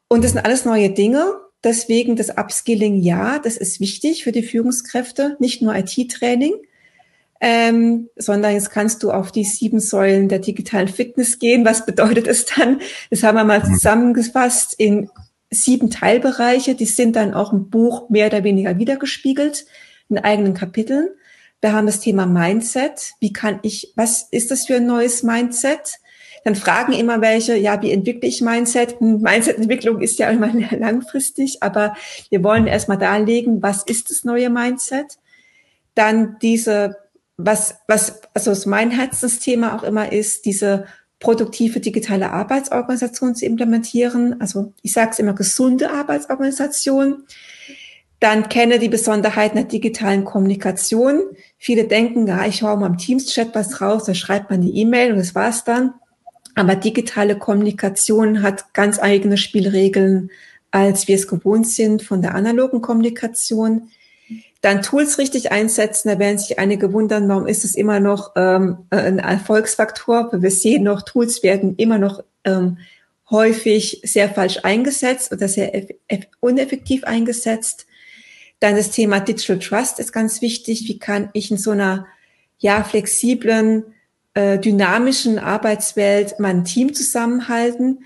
Und 0.08 0.24
das 0.24 0.34
sind 0.34 0.46
alles 0.46 0.64
neue 0.64 0.92
Dinge. 0.92 1.34
Deswegen 1.64 2.16
das 2.16 2.38
Upskilling, 2.38 3.02
ja, 3.02 3.40
das 3.40 3.58
ist 3.58 3.80
wichtig 3.80 4.24
für 4.24 4.32
die 4.32 4.44
Führungskräfte, 4.44 5.38
nicht 5.40 5.64
nur 5.64 5.76
IT-Training, 5.76 6.54
ähm, 7.42 8.10
sondern 8.16 8.54
jetzt 8.54 8.70
kannst 8.70 9.02
du 9.02 9.12
auf 9.12 9.32
die 9.32 9.44
sieben 9.44 9.80
Säulen 9.80 10.30
der 10.30 10.40
digitalen 10.40 10.88
Fitness 10.88 11.40
gehen. 11.40 11.66
Was 11.66 11.86
bedeutet 11.86 12.28
es 12.28 12.46
dann? 12.46 12.80
Das 13.10 13.24
haben 13.24 13.38
wir 13.38 13.44
mal 13.44 13.60
mhm. 13.62 13.74
zusammengefasst 13.74 14.76
in 14.78 15.10
sieben 15.50 15.90
Teilbereiche. 15.90 16.76
Die 16.76 16.86
sind 16.86 17.16
dann 17.16 17.34
auch 17.34 17.54
im 17.54 17.72
Buch 17.72 18.10
mehr 18.10 18.28
oder 18.28 18.44
weniger 18.44 18.78
wiedergespiegelt 18.78 19.66
in 20.10 20.20
eigenen 20.20 20.54
Kapiteln. 20.54 21.10
Wir 21.64 21.74
haben 21.74 21.86
das 21.86 22.02
Thema 22.02 22.26
Mindset. 22.26 23.14
Wie 23.20 23.32
kann 23.34 23.60
ich, 23.64 23.94
was 23.96 24.28
ist 24.32 24.52
das 24.52 24.66
für 24.66 24.76
ein 24.76 24.86
neues 24.86 25.24
Mindset? 25.24 26.00
Dann 26.44 26.56
fragen 26.56 26.92
immer 26.92 27.22
welche, 27.22 27.56
ja, 27.56 27.82
wie 27.82 27.92
entwickle 27.92 28.28
ich 28.28 28.42
Mindset? 28.42 29.00
Hm, 29.00 29.22
Mindset-Entwicklung 29.22 30.02
ist 30.02 30.20
ja 30.20 30.30
immer 30.30 30.52
langfristig, 30.78 31.64
aber 31.64 31.96
wir 32.30 32.44
wollen 32.44 32.68
erstmal 32.68 32.98
darlegen, 32.98 33.62
was 33.62 33.84
ist 33.84 34.10
das 34.10 34.26
neue 34.26 34.50
Mindset? 34.50 35.18
Dann 35.96 36.38
diese 36.42 36.98
was, 37.38 37.76
was 37.88 38.22
also 38.34 38.70
mein 38.70 38.92
Herzensthema 38.92 39.76
auch 39.76 39.84
immer 39.84 40.12
ist, 40.12 40.46
diese 40.46 40.86
produktive 41.20 41.80
digitale 41.80 42.32
Arbeitsorganisation 42.32 43.36
zu 43.36 43.46
implementieren. 43.46 44.40
Also 44.42 44.74
ich 44.82 44.94
sage 44.94 45.12
es 45.12 45.20
immer, 45.20 45.34
gesunde 45.34 45.90
Arbeitsorganisation. 45.92 47.24
Dann 48.20 48.50
kenne 48.50 48.80
die 48.80 48.90
Besonderheiten 48.90 49.58
der 49.58 49.66
digitalen 49.66 50.26
Kommunikation. 50.26 51.22
Viele 51.66 51.86
denken, 51.86 52.28
ja, 52.28 52.46
ich 52.46 52.62
hau 52.62 52.76
mal 52.76 52.88
im 52.88 52.98
Teams-Chat 52.98 53.56
was 53.56 53.80
raus, 53.80 54.04
da 54.04 54.14
schreibt 54.14 54.50
man 54.50 54.60
die 54.60 54.82
E-Mail 54.82 55.14
und 55.14 55.18
das 55.18 55.34
war's 55.34 55.64
dann. 55.64 55.94
Aber 56.56 56.76
digitale 56.76 57.38
Kommunikation 57.38 58.42
hat 58.42 58.74
ganz 58.74 59.00
eigene 59.02 59.38
Spielregeln, 59.38 60.30
als 60.72 61.08
wir 61.08 61.16
es 61.16 61.26
gewohnt 61.26 61.66
sind 61.66 62.02
von 62.02 62.22
der 62.22 62.36
analogen 62.36 62.82
Kommunikation 62.82 63.88
dann 64.60 64.82
Tools 64.82 65.18
richtig 65.18 65.54
einsetzen. 65.54 66.10
Da 66.10 66.20
werden 66.20 66.38
sich 66.38 66.60
einige 66.60 66.92
wundern, 66.92 67.30
warum 67.30 67.48
ist 67.48 67.64
es 67.64 67.76
immer 67.76 68.02
noch 68.02 68.34
ähm, 68.36 68.80
ein 68.90 69.20
Erfolgsfaktor. 69.20 70.32
Wir 70.34 70.52
sehen 70.52 70.84
noch, 70.84 71.04
Tools 71.04 71.44
werden 71.44 71.78
immer 71.78 71.98
noch 71.98 72.26
ähm, 72.44 72.78
häufig 73.30 74.02
sehr 74.04 74.28
falsch 74.28 74.60
eingesetzt 74.64 75.32
oder 75.32 75.48
sehr 75.48 75.72
uneffektiv 76.42 77.06
eingesetzt. 77.06 77.88
Dann 78.64 78.78
das 78.78 78.92
Thema 78.92 79.20
Digital 79.20 79.60
Trust 79.60 80.00
ist 80.00 80.14
ganz 80.14 80.42
wichtig. 80.42 80.88
Wie 80.88 80.98
kann 80.98 81.30
ich 81.34 81.52
in 81.52 81.58
so 81.58 81.72
einer 81.72 82.08
ja 82.60 82.86
flexiblen, 82.86 83.84
äh, 84.36 84.58
dynamischen 84.58 85.38
Arbeitswelt 85.38 86.40
mein 86.40 86.64
Team 86.64 86.94
zusammenhalten? 86.94 88.06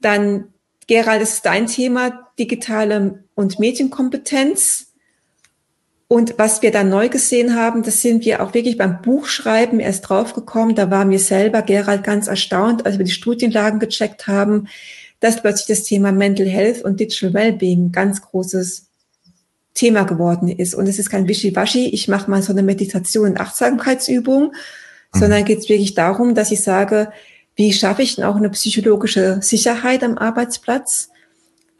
Dann 0.00 0.46
Gerald, 0.86 1.20
ist 1.20 1.44
dein 1.44 1.66
Thema, 1.66 2.26
digitale 2.38 3.22
und 3.34 3.58
Medienkompetenz 3.58 4.94
und 6.06 6.38
was 6.38 6.62
wir 6.62 6.70
dann 6.70 6.88
neu 6.88 7.10
gesehen 7.10 7.54
haben, 7.54 7.82
das 7.82 8.00
sind 8.00 8.24
wir 8.24 8.42
auch 8.42 8.54
wirklich 8.54 8.78
beim 8.78 9.02
Buchschreiben 9.02 9.78
erst 9.78 10.08
draufgekommen. 10.08 10.74
Da 10.74 10.90
waren 10.90 11.10
wir 11.10 11.18
selber, 11.18 11.60
Gerald, 11.60 12.02
ganz 12.02 12.28
erstaunt, 12.28 12.86
als 12.86 12.96
wir 12.96 13.04
die 13.04 13.10
Studienlagen 13.10 13.78
gecheckt 13.78 14.26
haben, 14.26 14.68
dass 15.20 15.42
plötzlich 15.42 15.76
das 15.76 15.86
Thema 15.86 16.12
Mental 16.12 16.46
Health 16.46 16.82
und 16.82 16.98
Digital 16.98 17.34
Wellbeing 17.34 17.92
ganz 17.92 18.22
großes 18.22 18.87
Thema 19.74 20.04
geworden 20.04 20.48
ist. 20.48 20.74
Und 20.74 20.86
es 20.86 20.98
ist 20.98 21.10
kein 21.10 21.28
Wischiwaschi, 21.28 21.88
ich 21.88 22.08
mache 22.08 22.30
mal 22.30 22.42
so 22.42 22.52
eine 22.52 22.62
Meditation 22.62 23.30
und 23.30 23.40
Achtsamkeitsübung, 23.40 24.52
mhm. 25.12 25.18
sondern 25.18 25.44
geht 25.44 25.58
es 25.58 25.68
wirklich 25.68 25.94
darum, 25.94 26.34
dass 26.34 26.50
ich 26.50 26.62
sage, 26.62 27.12
wie 27.56 27.72
schaffe 27.72 28.02
ich 28.02 28.16
denn 28.16 28.24
auch 28.24 28.36
eine 28.36 28.50
psychologische 28.50 29.40
Sicherheit 29.42 30.04
am 30.04 30.16
Arbeitsplatz 30.16 31.10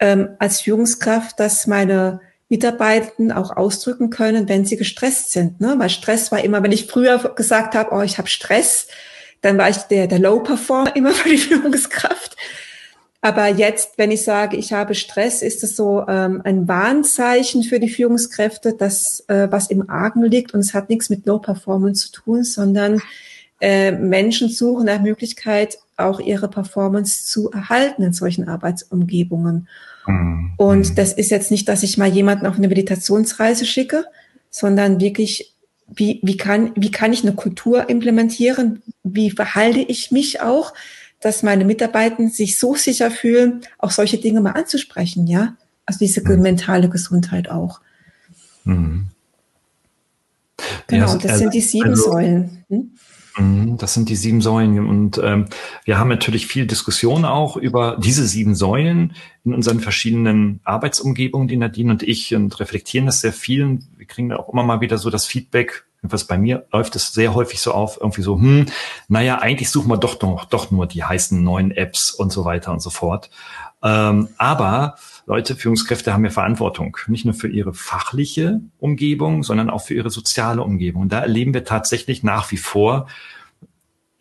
ähm, 0.01 0.31
als 0.38 0.61
Führungskraft, 0.61 1.38
dass 1.38 1.66
meine 1.66 2.20
Mitarbeitenden 2.48 3.31
auch 3.31 3.57
ausdrücken 3.57 4.11
können, 4.11 4.48
wenn 4.48 4.64
sie 4.64 4.77
gestresst 4.77 5.33
sind. 5.33 5.61
Ne? 5.61 5.74
Weil 5.79 5.90
Stress 5.90 6.33
war 6.33 6.42
immer, 6.42 6.62
wenn 6.62 6.72
ich 6.72 6.87
früher 6.87 7.18
gesagt 7.35 7.74
habe, 7.74 7.94
oh, 7.94 8.01
ich 8.01 8.18
habe 8.18 8.29
Stress, 8.29 8.88
dann 9.40 9.59
war 9.59 9.68
ich 9.68 9.77
der, 9.77 10.07
der 10.07 10.18
Low-Performer 10.18 10.96
immer 10.96 11.12
für 11.12 11.29
die 11.29 11.38
Führungskraft. 11.38 12.37
Aber 13.20 13.48
jetzt, 13.48 13.98
wenn 13.98 14.12
ich 14.12 14.22
sage, 14.22 14.57
ich 14.57 14.72
habe 14.72 14.94
Stress, 14.94 15.42
ist 15.42 15.64
es 15.64 15.74
so 15.74 16.04
ähm, 16.07 16.40
ein 16.44 16.68
Warnzeichen 16.68 17.64
für 17.64 17.81
die 17.81 17.88
Führungskräfte, 17.88 18.74
dass 18.74 19.24
äh, 19.28 19.48
was 19.50 19.70
im 19.70 19.90
Argen 19.90 20.22
liegt 20.22 20.54
und 20.54 20.61
es 20.61 20.72
hat 20.72 20.88
nichts 20.88 21.11
mit 21.11 21.26
Low 21.26 21.40
Performance 21.40 22.07
zu 22.07 22.12
tun, 22.12 22.44
sondern 22.44 23.00
äh, 23.61 23.90
Menschen 23.90 24.48
suchen 24.48 24.87
nach 24.87 25.00
Möglichkeit, 25.00 25.78
auch 25.96 26.20
ihre 26.20 26.48
Performance 26.48 27.24
zu 27.24 27.50
erhalten 27.50 28.04
in 28.04 28.12
solchen 28.12 28.48
Arbeitsumgebungen. 28.48 29.68
Mhm. 30.07 30.52
Und 30.57 30.96
das 30.96 31.12
ist 31.12 31.33
jetzt 31.33 31.50
nicht, 31.50 31.68
dass 31.68 31.83
ich 31.83 31.98
mal 31.98 32.09
jemanden 32.09 32.46
auf 32.46 32.57
eine 32.57 32.68
Meditationsreise 32.68 33.66
schicke, 33.66 34.04
sondern 34.48 35.00
wirklich, 35.00 35.54
wie, 35.88 36.20
wie, 36.22 36.37
kann, 36.37 36.70
wie 36.76 36.92
kann 36.92 37.12
ich 37.12 37.22
eine 37.22 37.35
Kultur 37.35 37.88
implementieren? 37.88 38.83
Wie 39.02 39.33
verhalte 39.33 39.81
ich 39.81 40.12
mich 40.12 40.40
auch? 40.40 40.72
Dass 41.20 41.42
meine 41.42 41.64
Mitarbeiter 41.64 42.28
sich 42.28 42.59
so 42.59 42.74
sicher 42.74 43.11
fühlen, 43.11 43.62
auch 43.78 43.90
solche 43.90 44.18
Dinge 44.18 44.40
mal 44.40 44.52
anzusprechen, 44.52 45.26
ja. 45.26 45.57
Also 45.87 45.98
diese 46.00 46.22
mhm. 46.22 46.42
mentale 46.42 46.88
Gesundheit 46.88 47.50
auch. 47.50 47.81
Mhm. 48.64 49.07
Genau, 50.87 51.07
ja, 51.07 51.14
das 51.14 51.33
also, 51.33 51.38
sind 51.38 51.54
die 51.54 51.61
sieben 51.61 51.90
also, 51.90 52.11
Säulen. 52.11 52.64
Hm? 52.68 52.90
Mhm, 53.38 53.76
das 53.78 53.94
sind 53.94 54.09
die 54.09 54.16
sieben 54.16 54.40
Säulen. 54.40 54.87
Und 54.87 55.18
ähm, 55.22 55.46
wir 55.85 55.98
haben 55.98 56.09
natürlich 56.09 56.46
viel 56.46 56.66
Diskussion 56.66 57.24
auch 57.24 57.57
über 57.57 57.96
diese 58.02 58.26
sieben 58.26 58.54
Säulen 58.54 59.14
in 59.44 59.54
unseren 59.54 59.81
verschiedenen 59.81 60.61
Arbeitsumgebungen, 60.64 61.48
die 61.48 61.57
Nadine 61.57 61.92
und 61.92 62.02
ich, 62.02 62.35
und 62.35 62.59
reflektieren 62.61 63.07
das 63.07 63.20
sehr 63.20 63.33
viel. 63.33 63.78
Wir 63.96 64.07
kriegen 64.07 64.33
auch 64.33 64.52
immer 64.52 64.64
mal 64.64 64.81
wieder 64.81 64.98
so 64.98 65.11
das 65.11 65.26
Feedback, 65.26 65.85
was 66.02 66.24
bei 66.24 66.38
mir 66.38 66.66
läuft 66.72 66.96
es 66.96 67.12
sehr 67.12 67.34
häufig 67.34 67.61
so 67.61 67.72
auf, 67.72 67.98
irgendwie 68.00 68.22
so, 68.22 68.37
hm, 68.37 68.66
naja, 69.08 69.38
eigentlich 69.38 69.70
suchen 69.70 69.88
wir 69.88 69.96
doch 69.96 70.20
noch, 70.22 70.44
doch 70.44 70.70
nur 70.70 70.87
die 70.87 71.04
heißen 71.04 71.42
neuen 71.42 71.70
Apps 71.70 72.12
und 72.12 72.32
so 72.32 72.44
weiter 72.44 72.72
und 72.72 72.80
so 72.80 72.90
fort. 72.90 73.30
Ähm, 73.82 74.28
aber 74.38 74.96
Leute, 75.26 75.54
Führungskräfte 75.54 76.12
haben 76.12 76.24
ja 76.24 76.30
Verantwortung, 76.30 76.96
nicht 77.06 77.24
nur 77.24 77.34
für 77.34 77.48
ihre 77.48 77.74
fachliche 77.74 78.61
Umgebung, 78.78 79.42
sondern 79.42 79.70
auch 79.70 79.82
für 79.82 79.94
ihre 79.94 80.11
soziale 80.11 80.62
Umgebung. 80.62 81.02
Und 81.02 81.12
da 81.12 81.20
erleben 81.20 81.54
wir 81.54 81.64
tatsächlich 81.64 82.22
nach 82.22 82.50
wie 82.50 82.56
vor, 82.56 83.08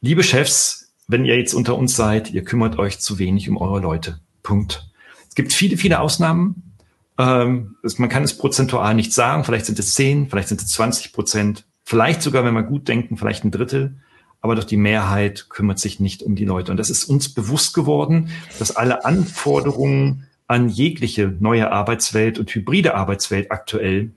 liebe 0.02 0.24
Chefs, 0.24 0.94
wenn 1.08 1.26
ihr 1.26 1.38
jetzt 1.38 1.54
unter 1.54 1.78
uns 1.78 1.96
seid, 1.96 2.32
ihr 2.32 2.44
kümmert 2.44 2.78
euch 2.78 3.00
zu 3.00 3.20
wenig 3.20 3.50
um 3.50 3.58
eure 3.58 3.80
Leute. 3.80 4.20
Punkt. 4.44 4.90
Es 5.30 5.36
gibt 5.36 5.54
viele, 5.54 5.78
viele 5.78 6.00
Ausnahmen. 6.02 6.76
Ähm, 7.18 7.78
man 7.98 8.10
kann 8.10 8.24
es 8.24 8.38
prozentual 8.38 8.94
nicht 8.94 9.14
sagen. 9.14 9.44
Vielleicht 9.44 9.66
sind 9.66 9.80
es 9.80 9.94
10, 9.94 10.30
vielleicht 10.30 10.50
sind 10.50 10.62
es 10.62 10.68
20 10.68 11.14
Prozent. 11.14 11.66
Vielleicht 11.90 12.22
sogar, 12.22 12.44
wenn 12.44 12.54
wir 12.54 12.64
gut 12.64 12.90
denken, 12.90 13.16
vielleicht 13.16 13.46
ein 13.46 13.52
Drittel. 13.52 13.96
Aber 14.42 14.56
doch 14.56 14.66
die 14.66 14.76
Mehrheit 14.76 15.48
kümmert 15.48 15.80
sich 15.80 16.02
nicht 16.02 16.22
um 16.22 16.36
die 16.36 16.44
Leute. 16.44 16.70
Und 16.70 16.78
das 16.78 16.90
ist 16.90 17.06
uns 17.06 17.34
bewusst 17.34 17.74
geworden, 17.74 18.30
dass 18.60 18.76
alle 18.76 19.06
Anforderungen 19.06 20.28
an 20.48 20.68
jegliche 20.68 21.34
neue 21.40 21.72
Arbeitswelt 21.72 22.40
und 22.40 22.54
hybride 22.54 22.94
Arbeitswelt 22.94 23.54
aktuell 23.54 24.12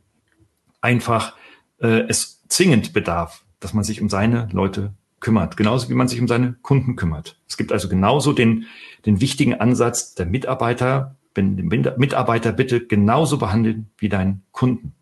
einfach 0.81 1.37
äh, 1.79 2.01
es 2.09 2.43
zwingend 2.49 2.93
bedarf, 2.93 3.45
dass 3.61 3.73
man 3.73 3.85
sich 3.85 4.03
um 4.03 4.09
seine 4.09 4.49
Leute 4.51 4.93
kümmert, 5.21 5.57
genauso 5.57 5.89
wie 5.91 5.95
man 5.95 6.09
sich 6.09 6.21
um 6.21 6.27
seine 6.27 6.57
Kunden 6.63 6.97
kümmert. 6.97 7.39
Es 7.49 7.57
gibt 7.57 7.71
also 7.71 7.89
genauso 7.89 8.33
den, 8.33 8.67
den 9.07 9.21
wichtigen 9.21 9.55
Ansatz 9.55 10.17
der 10.17 10.27
Mitarbeiter, 10.27 11.15
wenn 11.37 11.57
den 11.57 11.69
Mitarbeiter 11.69 12.51
bitte 12.51 12.85
genauso 12.85 13.39
behandeln 13.39 13.91
wie 13.97 14.09
deinen 14.09 14.43
Kunden. 14.51 14.93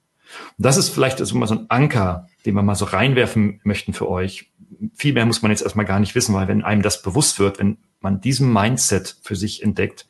Und 0.56 0.64
das 0.64 0.76
ist 0.76 0.90
vielleicht 0.90 1.18
so 1.18 1.36
mal 1.36 1.46
so 1.46 1.54
ein 1.54 1.66
Anker, 1.68 2.28
den 2.44 2.54
wir 2.54 2.62
mal 2.62 2.74
so 2.74 2.84
reinwerfen 2.84 3.60
möchten 3.64 3.92
für 3.92 4.08
euch. 4.08 4.50
Viel 4.94 5.14
mehr 5.14 5.26
muss 5.26 5.42
man 5.42 5.50
jetzt 5.50 5.62
erstmal 5.62 5.86
gar 5.86 6.00
nicht 6.00 6.14
wissen, 6.14 6.34
weil 6.34 6.48
wenn 6.48 6.62
einem 6.62 6.82
das 6.82 7.02
bewusst 7.02 7.38
wird, 7.38 7.58
wenn 7.58 7.78
man 8.00 8.20
diesen 8.20 8.52
Mindset 8.52 9.16
für 9.22 9.36
sich 9.36 9.62
entdeckt, 9.62 10.06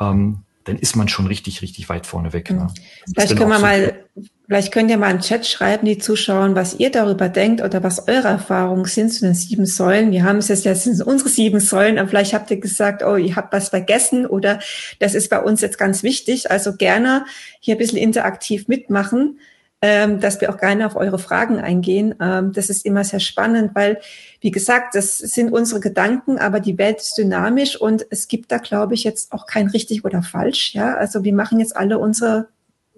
ähm, 0.00 0.44
dann 0.64 0.78
ist 0.78 0.94
man 0.94 1.08
schon 1.08 1.26
richtig, 1.26 1.62
richtig 1.62 1.88
weit 1.88 2.06
vorne 2.06 2.32
weg. 2.32 2.50
Ne? 2.50 2.68
Vielleicht 3.12 3.36
können 3.36 3.48
wir 3.48 3.56
so 3.56 3.62
mal, 3.62 4.04
vielleicht 4.46 4.72
könnt 4.72 4.90
ihr 4.90 4.98
mal 4.98 5.10
im 5.10 5.20
Chat 5.20 5.46
schreiben, 5.46 5.86
die 5.86 5.96
zuschauen, 5.96 6.54
was 6.54 6.78
ihr 6.78 6.90
darüber 6.90 7.28
denkt 7.30 7.62
oder 7.62 7.82
was 7.82 8.08
eure 8.08 8.28
Erfahrungen 8.28 8.84
sind 8.84 9.10
zu 9.10 9.22
den 9.22 9.34
sieben 9.34 9.64
Säulen. 9.64 10.12
Wir 10.12 10.22
haben 10.22 10.36
es 10.36 10.48
jetzt, 10.48 10.66
jetzt 10.66 10.84
sind 10.84 11.00
unsere 11.02 11.30
sieben 11.30 11.60
Säulen, 11.60 11.98
aber 11.98 12.08
vielleicht 12.08 12.34
habt 12.34 12.50
ihr 12.50 12.60
gesagt, 12.60 13.02
oh, 13.02 13.16
ihr 13.16 13.36
habt 13.36 13.52
was 13.54 13.70
vergessen 13.70 14.26
oder 14.26 14.60
das 14.98 15.14
ist 15.14 15.30
bei 15.30 15.40
uns 15.40 15.62
jetzt 15.62 15.78
ganz 15.78 16.02
wichtig. 16.02 16.50
Also 16.50 16.76
gerne 16.76 17.24
hier 17.60 17.76
ein 17.76 17.78
bisschen 17.78 17.98
interaktiv 17.98 18.68
mitmachen 18.68 19.40
ähm, 19.82 20.20
dass 20.20 20.40
wir 20.40 20.50
auch 20.50 20.58
gerne 20.58 20.86
auf 20.86 20.96
eure 20.96 21.18
Fragen 21.18 21.58
eingehen. 21.58 22.14
Ähm, 22.20 22.52
das 22.52 22.68
ist 22.68 22.84
immer 22.84 23.02
sehr 23.04 23.20
spannend, 23.20 23.74
weil, 23.74 23.98
wie 24.40 24.50
gesagt, 24.50 24.94
das 24.94 25.18
sind 25.18 25.52
unsere 25.52 25.80
Gedanken, 25.80 26.38
aber 26.38 26.60
die 26.60 26.76
Welt 26.76 26.98
ist 26.98 27.16
dynamisch 27.16 27.80
und 27.80 28.06
es 28.10 28.28
gibt 28.28 28.52
da, 28.52 28.58
glaube 28.58 28.94
ich, 28.94 29.04
jetzt 29.04 29.32
auch 29.32 29.46
kein 29.46 29.68
richtig 29.68 30.04
oder 30.04 30.22
falsch. 30.22 30.74
Ja, 30.74 30.94
also 30.94 31.24
wir 31.24 31.32
machen 31.32 31.60
jetzt 31.60 31.76
alle 31.76 31.98
unsere 31.98 32.48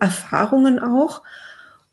Erfahrungen 0.01 0.81
auch. 0.81 1.23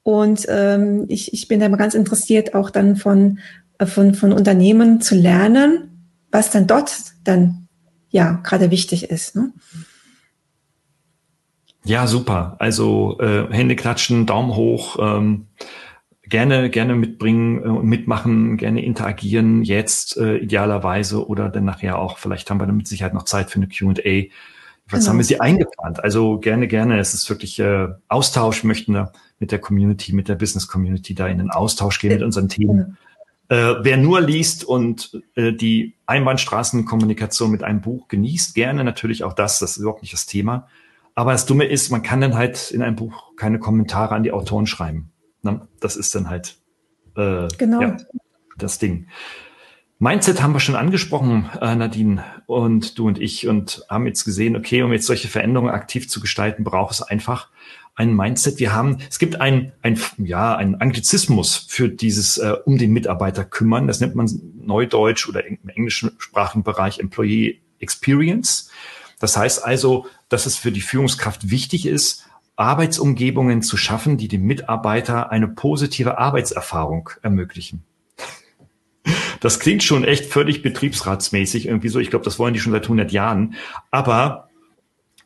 Und 0.01 0.47
ähm, 0.49 1.05
ich, 1.07 1.33
ich 1.33 1.47
bin 1.47 1.59
da 1.59 1.67
immer 1.67 1.77
ganz 1.77 1.93
interessiert, 1.93 2.55
auch 2.55 2.71
dann 2.71 2.95
von, 2.95 3.39
äh, 3.77 3.85
von, 3.85 4.15
von 4.15 4.33
Unternehmen 4.33 5.01
zu 5.01 5.13
lernen, 5.13 6.07
was 6.31 6.49
dann 6.49 6.65
dort 6.65 6.91
dann 7.23 7.67
ja 8.09 8.39
gerade 8.43 8.71
wichtig 8.71 9.11
ist. 9.11 9.35
Ne? 9.35 9.51
Ja, 11.83 12.07
super. 12.07 12.55
Also 12.59 13.17
äh, 13.19 13.47
Hände 13.51 13.75
klatschen, 13.75 14.25
Daumen 14.25 14.55
hoch, 14.55 14.97
ähm, 14.99 15.47
gerne, 16.23 16.69
gerne 16.69 16.95
mitbringen 16.95 17.63
äh, 17.63 17.83
mitmachen, 17.83 18.57
gerne 18.57 18.83
interagieren, 18.83 19.63
jetzt 19.63 20.17
äh, 20.17 20.37
idealerweise 20.37 21.27
oder 21.27 21.49
dann 21.49 21.65
nachher 21.65 21.97
auch, 21.97 22.17
vielleicht 22.17 22.49
haben 22.49 22.59
wir 22.59 22.67
dann 22.67 22.77
mit 22.77 22.87
Sicherheit 22.87 23.13
noch 23.13 23.23
Zeit 23.23 23.49
für 23.49 23.57
eine 23.57 23.67
QA. 23.67 24.29
Was 24.91 25.01
genau. 25.01 25.09
haben 25.09 25.17
wir 25.17 25.25
sie 25.25 25.39
eingeplant? 25.39 26.03
Also 26.03 26.39
gerne, 26.39 26.67
gerne. 26.67 26.99
Es 26.99 27.13
ist 27.13 27.29
wirklich 27.29 27.59
äh, 27.59 27.89
Austausch, 28.07 28.63
möchten 28.63 28.93
wir 28.93 29.11
mit 29.39 29.51
der 29.51 29.59
Community, 29.59 30.13
mit 30.13 30.27
der 30.27 30.35
Business 30.35 30.67
Community 30.67 31.13
da 31.13 31.27
in 31.27 31.37
den 31.37 31.51
Austausch 31.51 31.99
gehen 31.99 32.13
mit 32.13 32.23
unseren 32.23 32.49
Themen. 32.49 32.97
Genau. 33.49 33.71
Äh, 33.71 33.83
wer 33.83 33.97
nur 33.97 34.21
liest 34.21 34.63
und 34.63 35.19
äh, 35.35 35.53
die 35.53 35.95
Einbahnstraßenkommunikation 36.05 37.49
mit 37.49 37.63
einem 37.63 37.81
Buch 37.81 38.07
genießt, 38.07 38.53
gerne 38.53 38.83
natürlich 38.83 39.23
auch 39.23 39.33
das, 39.33 39.59
das 39.59 39.71
ist 39.71 39.77
überhaupt 39.77 40.03
nicht 40.03 40.13
das 40.13 40.27
Thema. 40.27 40.67
Aber 41.19 41.33
das 41.33 41.45
Dumme 41.45 41.65
ist, 41.65 41.89
man 41.89 42.01
kann 42.01 42.21
dann 42.21 42.35
halt 42.35 42.71
in 42.71 42.81
einem 42.81 42.95
Buch 42.95 43.35
keine 43.35 43.59
Kommentare 43.59 44.15
an 44.15 44.23
die 44.23 44.31
Autoren 44.31 44.67
schreiben. 44.67 45.11
Ne? 45.41 45.67
Das 45.81 45.97
ist 45.97 46.15
dann 46.15 46.29
halt 46.29 46.55
äh, 47.17 47.49
genau. 47.57 47.81
Ja, 47.81 47.97
das 48.57 48.79
Ding. 48.79 49.07
Mindset 49.97 50.41
haben 50.41 50.53
wir 50.53 50.61
schon 50.61 50.77
angesprochen, 50.77 51.49
äh, 51.59 51.75
Nadine 51.75 52.23
und 52.45 52.97
du 52.97 53.07
und 53.07 53.19
ich, 53.19 53.49
und 53.49 53.83
haben 53.89 54.05
jetzt 54.05 54.23
gesehen, 54.23 54.55
okay, 54.55 54.81
um 54.81 54.93
jetzt 54.93 55.07
solche 55.07 55.27
Veränderungen 55.27 55.73
aktiv 55.73 56.07
zu 56.07 56.21
gestalten, 56.21 56.63
braucht 56.63 56.93
es 56.93 57.01
einfach 57.01 57.49
ein 57.95 58.15
Mindset. 58.15 58.59
Wir 58.59 58.73
haben, 58.73 58.99
es 59.09 59.19
gibt 59.19 59.41
ein, 59.41 59.73
ein, 59.81 59.99
ja, 60.19 60.55
ein 60.55 60.79
Anglizismus 60.79 61.57
für 61.57 61.89
dieses 61.89 62.37
äh, 62.37 62.55
um 62.63 62.77
den 62.77 62.93
Mitarbeiter 62.93 63.43
kümmern. 63.43 63.87
Das 63.87 63.99
nennt 63.99 64.15
man 64.15 64.31
Neudeutsch 64.55 65.27
oder 65.27 65.45
im 65.45 65.57
englischsprachigen 65.67 66.63
Bereich 66.63 66.97
Employee 66.99 67.59
Experience. 67.79 68.71
Das 69.19 69.35
heißt 69.35 69.65
also, 69.65 70.05
dass 70.29 70.45
es 70.45 70.55
für 70.55 70.71
die 70.71 70.81
Führungskraft 70.81 71.49
wichtig 71.49 71.85
ist, 71.85 72.25
Arbeitsumgebungen 72.55 73.61
zu 73.61 73.77
schaffen, 73.77 74.17
die 74.17 74.27
dem 74.27 74.43
Mitarbeiter 74.43 75.31
eine 75.31 75.47
positive 75.47 76.17
Arbeitserfahrung 76.17 77.09
ermöglichen. 77.21 77.83
Das 79.39 79.59
klingt 79.59 79.83
schon 79.83 80.03
echt 80.03 80.25
völlig 80.25 80.61
betriebsratsmäßig 80.61 81.67
irgendwie 81.67 81.87
so. 81.87 81.99
Ich 81.99 82.09
glaube, 82.09 82.25
das 82.25 82.37
wollen 82.37 82.53
die 82.53 82.59
schon 82.59 82.73
seit 82.73 82.83
100 82.83 83.11
Jahren. 83.11 83.55
Aber 83.91 84.49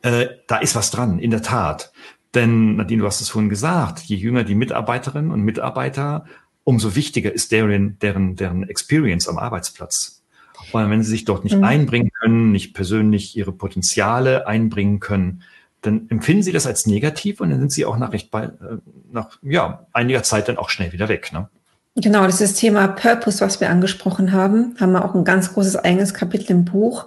äh, 0.02 0.28
da 0.46 0.58
ist 0.58 0.76
was 0.76 0.90
dran, 0.90 1.18
in 1.18 1.30
der 1.30 1.42
Tat. 1.42 1.92
Denn, 2.34 2.76
Nadine, 2.76 3.02
du 3.02 3.06
hast 3.06 3.20
es 3.20 3.28
vorhin 3.28 3.48
gesagt, 3.48 4.00
je 4.00 4.16
jünger 4.16 4.44
die 4.44 4.54
Mitarbeiterinnen 4.54 5.30
und 5.30 5.42
Mitarbeiter, 5.42 6.24
umso 6.62 6.94
wichtiger 6.94 7.32
ist 7.32 7.52
deren, 7.52 7.98
deren, 7.98 8.36
deren 8.36 8.68
Experience 8.68 9.28
am 9.28 9.38
Arbeitsplatz. 9.38 10.23
Und 10.72 10.90
wenn 10.90 11.02
sie 11.02 11.10
sich 11.10 11.24
dort 11.24 11.44
nicht 11.44 11.56
mhm. 11.56 11.64
einbringen 11.64 12.10
können, 12.20 12.52
nicht 12.52 12.74
persönlich 12.74 13.36
ihre 13.36 13.52
Potenziale 13.52 14.46
einbringen 14.46 15.00
können, 15.00 15.42
dann 15.82 16.08
empfinden 16.08 16.42
sie 16.42 16.52
das 16.52 16.66
als 16.66 16.86
negativ 16.86 17.40
und 17.40 17.50
dann 17.50 17.60
sind 17.60 17.72
sie 17.72 17.84
auch 17.84 17.98
nach 17.98 18.12
recht 18.12 18.30
bei, 18.30 18.44
äh, 18.44 18.78
nach 19.12 19.38
ja, 19.42 19.86
einiger 19.92 20.22
Zeit 20.22 20.48
dann 20.48 20.56
auch 20.56 20.70
schnell 20.70 20.92
wieder 20.92 21.08
weg. 21.08 21.32
Ne? 21.32 21.48
Genau, 21.96 22.24
das 22.24 22.40
ist 22.40 22.52
das 22.52 22.60
Thema 22.60 22.88
Purpose, 22.88 23.44
was 23.44 23.60
wir 23.60 23.70
angesprochen 23.70 24.32
haben. 24.32 24.74
Haben 24.80 24.92
wir 24.92 25.04
auch 25.04 25.14
ein 25.14 25.24
ganz 25.24 25.52
großes 25.52 25.76
eigenes 25.76 26.14
Kapitel 26.14 26.50
im 26.52 26.64
Buch. 26.64 27.06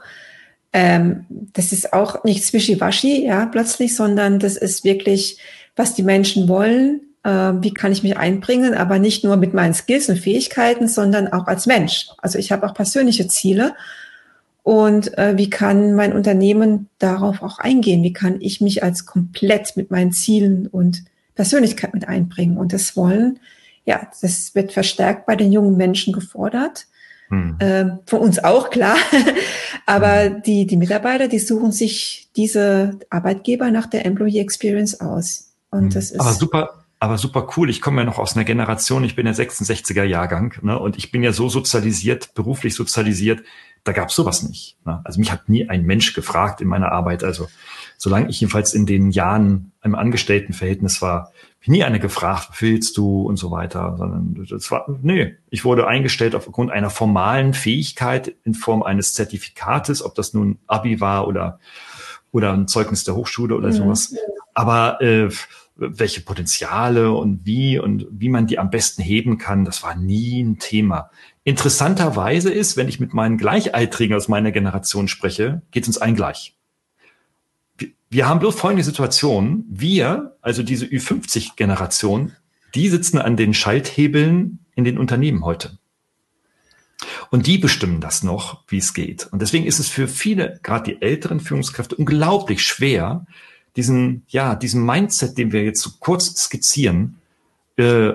Ähm, 0.73 1.25
das 1.29 1.71
ist 1.71 1.93
auch 1.93 2.23
nicht 2.23 2.45
zwischiwaschi, 2.45 3.25
ja, 3.25 3.45
plötzlich, 3.47 3.95
sondern 3.95 4.39
das 4.39 4.55
ist 4.55 4.83
wirklich, 4.83 5.39
was 5.75 5.95
die 5.95 6.03
Menschen 6.03 6.47
wollen, 6.47 7.01
wie 7.29 7.73
kann 7.73 7.91
ich 7.91 8.03
mich 8.03 8.17
einbringen, 8.17 8.73
aber 8.73 8.99
nicht 8.99 9.23
nur 9.23 9.37
mit 9.37 9.53
meinen 9.53 9.73
Skills 9.73 10.09
und 10.09 10.17
Fähigkeiten, 10.17 10.87
sondern 10.87 11.27
auch 11.27 11.47
als 11.47 11.65
Mensch. 11.65 12.07
Also 12.19 12.39
ich 12.39 12.51
habe 12.51 12.65
auch 12.65 12.73
persönliche 12.73 13.27
Ziele 13.27 13.73
und 14.67 15.17
äh, 15.17 15.37
wie 15.37 15.49
kann 15.49 15.95
mein 15.95 16.11
Unternehmen 16.11 16.89
darauf 16.99 17.41
auch 17.41 17.57
eingehen? 17.59 18.03
Wie 18.03 18.11
kann 18.11 18.41
ich 18.41 18.59
mich 18.59 18.83
als 18.83 19.05
komplett 19.05 19.77
mit 19.77 19.91
meinen 19.91 20.11
Zielen 20.11 20.67
und 20.67 21.05
Persönlichkeit 21.35 21.93
mit 21.93 22.09
einbringen? 22.09 22.57
Und 22.57 22.73
das 22.73 22.97
Wollen, 22.97 23.39
ja, 23.85 24.11
das 24.21 24.55
wird 24.55 24.73
verstärkt 24.73 25.25
bei 25.25 25.37
den 25.37 25.53
jungen 25.53 25.77
Menschen 25.77 26.11
gefordert. 26.11 26.87
Hm. 27.29 27.55
Äh, 27.59 27.85
von 28.07 28.19
uns 28.19 28.43
auch, 28.43 28.69
klar. 28.69 28.97
Aber 29.85 30.25
hm. 30.25 30.41
die, 30.43 30.67
die 30.67 30.75
Mitarbeiter, 30.75 31.29
die 31.29 31.39
suchen 31.39 31.71
sich 31.71 32.27
diese 32.35 32.99
Arbeitgeber 33.09 33.71
nach 33.71 33.85
der 33.85 34.05
Employee 34.05 34.41
Experience 34.41 34.99
aus. 34.99 35.53
Und 35.71 35.83
hm. 35.83 35.89
das 35.91 36.11
ist. 36.11 36.19
Aber 36.19 36.33
super, 36.33 36.83
aber 36.99 37.17
super 37.17 37.47
cool. 37.55 37.69
Ich 37.69 37.81
komme 37.81 38.01
ja 38.01 38.05
noch 38.05 38.17
aus 38.17 38.35
einer 38.35 38.45
Generation, 38.45 39.03
ich 39.03 39.15
bin 39.15 39.25
der 39.25 39.35
66er 39.35 40.03
Jahrgang, 40.03 40.53
ne, 40.61 40.79
und 40.79 40.97
ich 40.97 41.11
bin 41.11 41.23
ja 41.23 41.31
so 41.31 41.49
sozialisiert, 41.49 42.33
beruflich 42.33 42.75
sozialisiert, 42.75 43.43
da 43.83 43.93
gab 43.93 44.09
es 44.09 44.15
sowas 44.15 44.43
nicht. 44.43 44.77
Ne? 44.85 45.01
Also 45.03 45.19
mich 45.19 45.31
hat 45.31 45.47
nie 45.47 45.69
ein 45.69 45.85
Mensch 45.85 46.13
gefragt 46.13 46.59
in 46.59 46.67
meiner 46.67 46.91
Arbeit. 46.91 47.23
Also 47.23 47.47
solange 47.97 48.29
ich 48.29 48.41
jedenfalls 48.41 48.73
in 48.73 48.85
den 48.85 49.11
Jahren 49.11 49.71
im 49.83 49.95
Angestelltenverhältnis 49.95 51.01
war, 51.01 51.31
nie 51.67 51.83
eine 51.83 51.99
gefragt, 51.99 52.49
willst 52.59 52.97
du 52.97 53.23
und 53.23 53.37
so 53.37 53.51
weiter, 53.51 53.95
sondern 53.97 54.47
das 54.49 54.71
war, 54.71 54.85
nee, 55.01 55.35
ich 55.49 55.65
wurde 55.65 55.87
eingestellt 55.87 56.33
aufgrund 56.33 56.71
einer 56.71 56.89
formalen 56.89 57.53
Fähigkeit 57.53 58.35
in 58.45 58.53
Form 58.53 58.83
eines 58.83 59.13
Zertifikates, 59.13 60.01
ob 60.01 60.15
das 60.15 60.33
nun 60.33 60.59
Abi 60.67 61.01
war 61.01 61.27
oder, 61.27 61.59
oder 62.31 62.53
ein 62.53 62.67
Zeugnis 62.67 63.03
der 63.03 63.15
Hochschule 63.15 63.55
oder 63.55 63.67
mhm. 63.69 63.73
sowas. 63.73 64.15
Aber 64.53 65.01
äh, 65.01 65.29
welche 65.77 66.21
Potenziale 66.21 67.11
und 67.11 67.45
wie 67.45 67.79
und 67.79 68.07
wie 68.11 68.29
man 68.29 68.47
die 68.47 68.59
am 68.59 68.69
besten 68.69 69.01
heben 69.01 69.37
kann, 69.37 69.65
das 69.65 69.83
war 69.83 69.95
nie 69.95 70.41
ein 70.41 70.59
Thema. 70.59 71.11
Interessanterweise 71.43 72.51
ist, 72.51 72.77
wenn 72.77 72.89
ich 72.89 72.99
mit 72.99 73.13
meinen 73.13 73.37
Gleichaltrigen 73.37 74.15
aus 74.15 74.27
meiner 74.27 74.51
Generation 74.51 75.07
spreche, 75.07 75.61
geht 75.71 75.83
es 75.83 75.89
uns 75.89 75.97
allen 75.97 76.15
gleich. 76.15 76.55
Wir 78.09 78.27
haben 78.27 78.39
bloß 78.39 78.55
folgende 78.55 78.83
Situation. 78.83 79.65
Wir, 79.69 80.37
also 80.41 80.63
diese 80.63 80.85
Ü50-Generation, 80.85 82.33
die 82.73 82.89
sitzen 82.89 83.17
an 83.17 83.37
den 83.37 83.53
Schalthebeln 83.53 84.59
in 84.75 84.83
den 84.83 84.97
Unternehmen 84.97 85.43
heute. 85.43 85.77
Und 87.29 87.47
die 87.47 87.57
bestimmen 87.57 88.01
das 88.01 88.23
noch, 88.23 88.63
wie 88.67 88.77
es 88.77 88.93
geht. 88.93 89.27
Und 89.31 89.41
deswegen 89.41 89.65
ist 89.65 89.79
es 89.79 89.89
für 89.89 90.07
viele, 90.07 90.59
gerade 90.63 90.91
die 90.91 91.01
älteren 91.01 91.39
Führungskräfte, 91.39 91.95
unglaublich 91.95 92.63
schwer, 92.63 93.25
diesen, 93.77 94.23
ja, 94.27 94.55
diesen 94.55 94.85
Mindset, 94.85 95.37
den 95.37 95.51
wir 95.51 95.63
jetzt 95.63 95.81
so 95.81 95.91
kurz 95.99 96.35
skizzieren, 96.35 97.21
äh, 97.77 98.11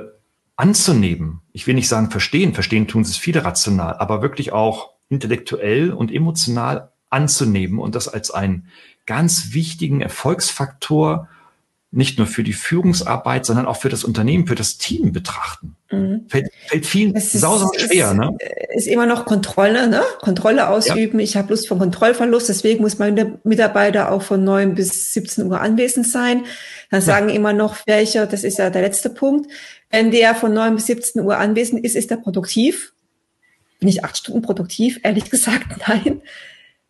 anzunehmen. 0.56 1.40
Ich 1.52 1.66
will 1.66 1.74
nicht 1.74 1.88
sagen 1.88 2.10
verstehen, 2.10 2.52
verstehen 2.52 2.88
tun 2.88 3.04
sie 3.04 3.12
es 3.12 3.16
viele 3.16 3.44
rational, 3.44 3.94
aber 3.94 4.20
wirklich 4.20 4.52
auch 4.52 4.90
intellektuell 5.08 5.92
und 5.92 6.12
emotional 6.12 6.90
anzunehmen 7.10 7.78
und 7.78 7.94
das 7.94 8.08
als 8.08 8.30
einen 8.30 8.66
ganz 9.06 9.52
wichtigen 9.52 10.00
Erfolgsfaktor 10.00 11.28
nicht 11.94 12.16
nur 12.16 12.26
für 12.26 12.42
die 12.42 12.54
Führungsarbeit, 12.54 13.44
sondern 13.44 13.66
auch 13.66 13.76
für 13.76 13.90
das 13.90 14.02
Unternehmen, 14.02 14.46
für 14.46 14.54
das 14.54 14.78
Team 14.78 15.12
betrachten. 15.12 15.76
Mhm. 15.90 16.24
Fällt, 16.26 16.50
fällt 16.66 16.86
vielen 16.86 17.20
sausam 17.20 17.68
schwer, 17.76 18.10
ist, 18.10 18.16
ne? 18.16 18.36
Ist 18.74 18.86
immer 18.86 19.04
noch 19.04 19.26
Kontrolle, 19.26 19.88
ne? 19.88 20.02
Kontrolle 20.22 20.68
ausüben. 20.68 21.18
Ja. 21.18 21.24
Ich 21.24 21.36
habe 21.36 21.50
Lust 21.50 21.68
von 21.68 21.78
Kontrollverlust, 21.78 22.48
deswegen 22.48 22.80
muss 22.80 22.98
mein 22.98 23.38
Mitarbeiter 23.44 24.10
auch 24.10 24.22
von 24.22 24.42
neun 24.42 24.74
bis 24.74 25.12
17 25.12 25.44
Uhr 25.44 25.60
anwesend 25.60 26.08
sein. 26.08 26.44
Dann 26.90 27.00
ja. 27.00 27.06
sagen 27.06 27.28
immer 27.28 27.52
noch 27.52 27.76
welche, 27.86 28.26
das 28.26 28.42
ist 28.42 28.56
ja 28.56 28.70
der 28.70 28.82
letzte 28.82 29.10
Punkt. 29.10 29.52
Wenn 29.90 30.10
der 30.10 30.34
von 30.34 30.54
neun 30.54 30.76
bis 30.76 30.86
17 30.86 31.20
Uhr 31.20 31.36
anwesend 31.36 31.84
ist, 31.84 31.94
ist 31.94 32.10
er 32.10 32.16
produktiv. 32.16 32.94
Bin 33.80 33.88
ich 33.90 34.02
acht 34.02 34.16
Stunden 34.16 34.40
produktiv? 34.40 34.98
Ehrlich 35.02 35.24
gesagt, 35.30 35.86
nein. 35.86 36.22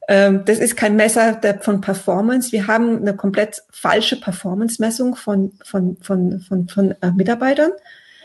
Ähm, 0.09 0.43
das 0.45 0.59
ist 0.59 0.77
kein 0.77 0.97
Messer 0.97 1.41
von 1.61 1.81
Performance. 1.81 2.53
Wir 2.53 2.67
haben 2.67 2.99
eine 2.99 3.15
komplett 3.15 3.63
falsche 3.71 4.21
Performance-Messung 4.21 5.15
von, 5.15 5.53
von, 5.65 5.97
von, 6.01 6.41
von, 6.41 6.69
von 6.69 6.95
äh, 7.01 7.11
Mitarbeitern. 7.13 7.71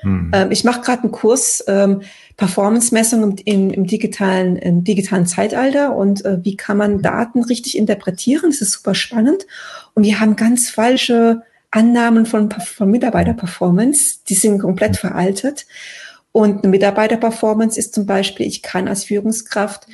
Hm. 0.02 0.32
Ähm, 0.34 0.52
ich 0.52 0.64
mache 0.64 0.82
gerade 0.82 1.04
einen 1.04 1.12
Kurs 1.12 1.64
ähm, 1.68 2.02
Performance-Messung 2.38 3.38
im, 3.46 3.70
im, 3.72 3.88
digitalen, 3.88 4.56
im 4.58 4.84
digitalen 4.84 5.26
Zeitalter 5.26 5.96
und 5.96 6.26
äh, 6.26 6.44
wie 6.44 6.56
kann 6.56 6.78
man 6.78 7.02
Daten 7.02 7.44
richtig 7.44 7.78
interpretieren. 7.78 8.50
Das 8.50 8.62
ist 8.62 8.74
super 8.74 8.96
spannend. 8.96 9.46
Und 9.94 10.04
wir 10.04 10.20
haben 10.20 10.36
ganz 10.36 10.70
falsche 10.70 11.44
Annahmen 11.72 12.26
von, 12.26 12.50
von 12.52 12.90
Mitarbeiter-Performance. 12.90 14.20
Die 14.30 14.36
sind 14.36 14.60
komplett 14.60 14.98
veraltet. 14.98 15.66
Und 16.32 16.64
eine 16.64 16.70
Mitarbeiter-Performance 16.70 17.80
ist 17.80 17.96
zum 17.96 18.06
Beispiel, 18.06 18.46
ich 18.46 18.62
kann 18.62 18.88
als 18.88 19.06
Führungskraft 19.06 19.88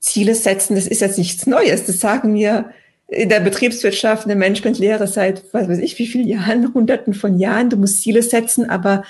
Ziele 0.00 0.34
setzen, 0.34 0.74
das 0.74 0.86
ist 0.86 1.00
jetzt 1.00 1.18
nichts 1.18 1.46
Neues. 1.46 1.84
Das 1.84 2.00
sagen 2.00 2.34
wir 2.34 2.70
in 3.08 3.28
der 3.28 3.40
Betriebswirtschaft, 3.40 4.24
in 4.24 4.28
der 4.28 4.36
Managementlehre 4.36 5.06
seit, 5.06 5.42
was 5.52 5.68
weiß 5.68 5.78
ich, 5.78 5.98
wie 5.98 6.06
vielen 6.06 6.28
Jahren, 6.28 6.74
hunderten 6.74 7.14
von 7.14 7.38
Jahren. 7.38 7.70
Du 7.70 7.76
musst 7.76 8.02
Ziele 8.02 8.22
setzen, 8.22 8.68
aber 8.68 9.02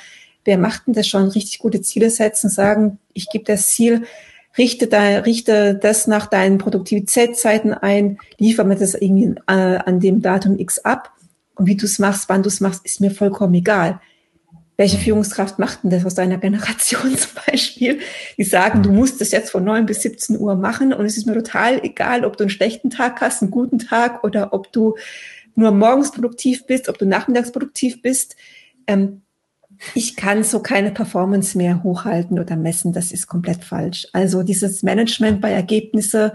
wer 0.45 0.59
macht 0.59 0.87
denn 0.87 0.95
das 0.95 1.09
schon? 1.09 1.29
Richtig 1.29 1.59
gute 1.59 1.83
Ziele 1.83 2.11
setzen, 2.11 2.49
sagen, 2.49 2.99
ich 3.13 3.29
gebe 3.29 3.45
das 3.45 3.69
Ziel, 3.69 4.05
richte, 4.57 4.87
da, 4.87 5.19
richte 5.21 5.75
das 5.75 6.07
nach 6.07 6.27
deinen 6.27 6.59
Produktivitätszeiten 6.59 7.75
ein, 7.75 8.19
liefer 8.39 8.65
mir 8.65 8.77
das 8.77 8.95
irgendwie 8.95 9.35
äh, 9.47 9.53
an 9.53 10.01
dem 10.01 10.23
Datum 10.23 10.59
X 10.59 10.79
ab. 10.81 11.13
Und 11.55 11.67
wie 11.67 11.77
du 11.77 11.87
es 11.87 11.99
machst, 11.99 12.29
wann 12.29 12.43
du 12.43 12.49
es 12.49 12.61
machst, 12.61 12.85
ist 12.85 13.01
mir 13.01 13.11
vollkommen 13.11 13.55
egal 13.55 14.01
welche 14.79 14.97
Führungskraft 14.97 15.59
macht 15.59 15.83
denn 15.83 15.91
das 15.91 16.07
aus 16.07 16.15
deiner 16.15 16.39
Generation 16.39 17.19
zum 17.19 17.33
Beispiel? 17.47 17.99
Die 18.39 18.45
sagen, 18.45 18.83
du 18.83 18.93
musst 18.93 19.21
das 19.21 19.33
jetzt 19.33 19.51
von 19.51 19.65
neun 19.65 19.87
bis 19.87 20.03
17 20.03 20.39
Uhr 20.39 20.55
machen 20.55 20.95
und 20.95 21.05
es 21.05 21.17
ist 21.17 21.27
mir 21.27 21.35
total 21.35 21.85
egal, 21.85 22.25
ob 22.25 22.37
du 22.37 22.45
einen 22.45 22.51
schlechten 22.51 22.89
Tag 22.89 23.21
hast, 23.21 23.43
einen 23.43 23.51
guten 23.51 23.81
Tag 23.81 24.23
oder 24.23 24.53
ob 24.53 24.73
du 24.73 24.97
nur 25.57 25.73
morgens 25.73 26.13
produktiv 26.13 26.65
bist, 26.67 26.89
ob 26.89 26.97
du 26.97 27.07
nachmittags 27.07 27.51
produktiv 27.51 28.01
bist. 28.03 28.37
Ähm, 28.87 29.23
ich 29.95 30.15
kann 30.15 30.45
so 30.45 30.61
keine 30.61 30.93
Performance 30.93 31.59
mehr 31.59 31.83
hochhalten 31.83 32.39
oder 32.39 32.55
messen. 32.55 32.93
Das 32.93 33.11
ist 33.11 33.27
komplett 33.27 33.65
falsch. 33.65 34.07
Also 34.13 34.45
dieses 34.45 34.85
Management 34.85 35.41
bei 35.41 35.51
Ergebnisse 35.51 36.35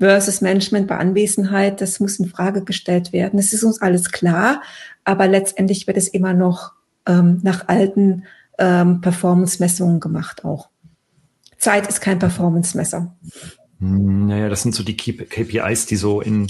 versus 0.00 0.40
Management 0.40 0.88
bei 0.88 0.96
Anwesenheit, 0.96 1.80
das 1.80 2.00
muss 2.00 2.18
in 2.18 2.28
Frage 2.28 2.64
gestellt 2.64 3.12
werden. 3.12 3.36
Das 3.36 3.52
ist 3.52 3.62
uns 3.62 3.80
alles 3.80 4.10
klar, 4.10 4.62
aber 5.04 5.28
letztendlich 5.28 5.86
wird 5.86 5.96
es 5.96 6.08
immer 6.08 6.34
noch 6.34 6.72
ähm, 7.06 7.40
nach 7.42 7.68
alten 7.68 8.24
ähm, 8.58 9.00
Performance-Messungen 9.00 10.00
gemacht 10.00 10.44
auch. 10.44 10.68
Zeit 11.58 11.86
ist 11.86 12.00
kein 12.00 12.18
Performance-Messer. 12.18 13.14
Naja, 13.78 14.44
hm, 14.44 14.50
das 14.50 14.62
sind 14.62 14.74
so 14.74 14.82
die 14.82 14.96
KPIs, 14.96 15.86
die 15.86 15.96
so 15.96 16.20
in, 16.20 16.48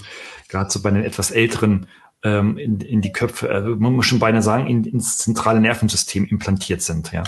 gerade 0.48 0.70
so 0.70 0.82
bei 0.82 0.90
den 0.90 1.04
etwas 1.04 1.30
älteren 1.30 1.86
ähm, 2.22 2.58
in, 2.58 2.80
in 2.80 3.00
die 3.00 3.12
Köpfe, 3.12 3.50
also 3.50 3.76
man 3.76 3.92
muss 3.92 4.06
schon 4.06 4.18
beinahe 4.18 4.42
sagen, 4.42 4.66
in, 4.66 4.84
ins 4.84 5.18
zentrale 5.18 5.60
Nervensystem 5.60 6.24
implantiert 6.24 6.82
sind, 6.82 7.12
ja. 7.12 7.22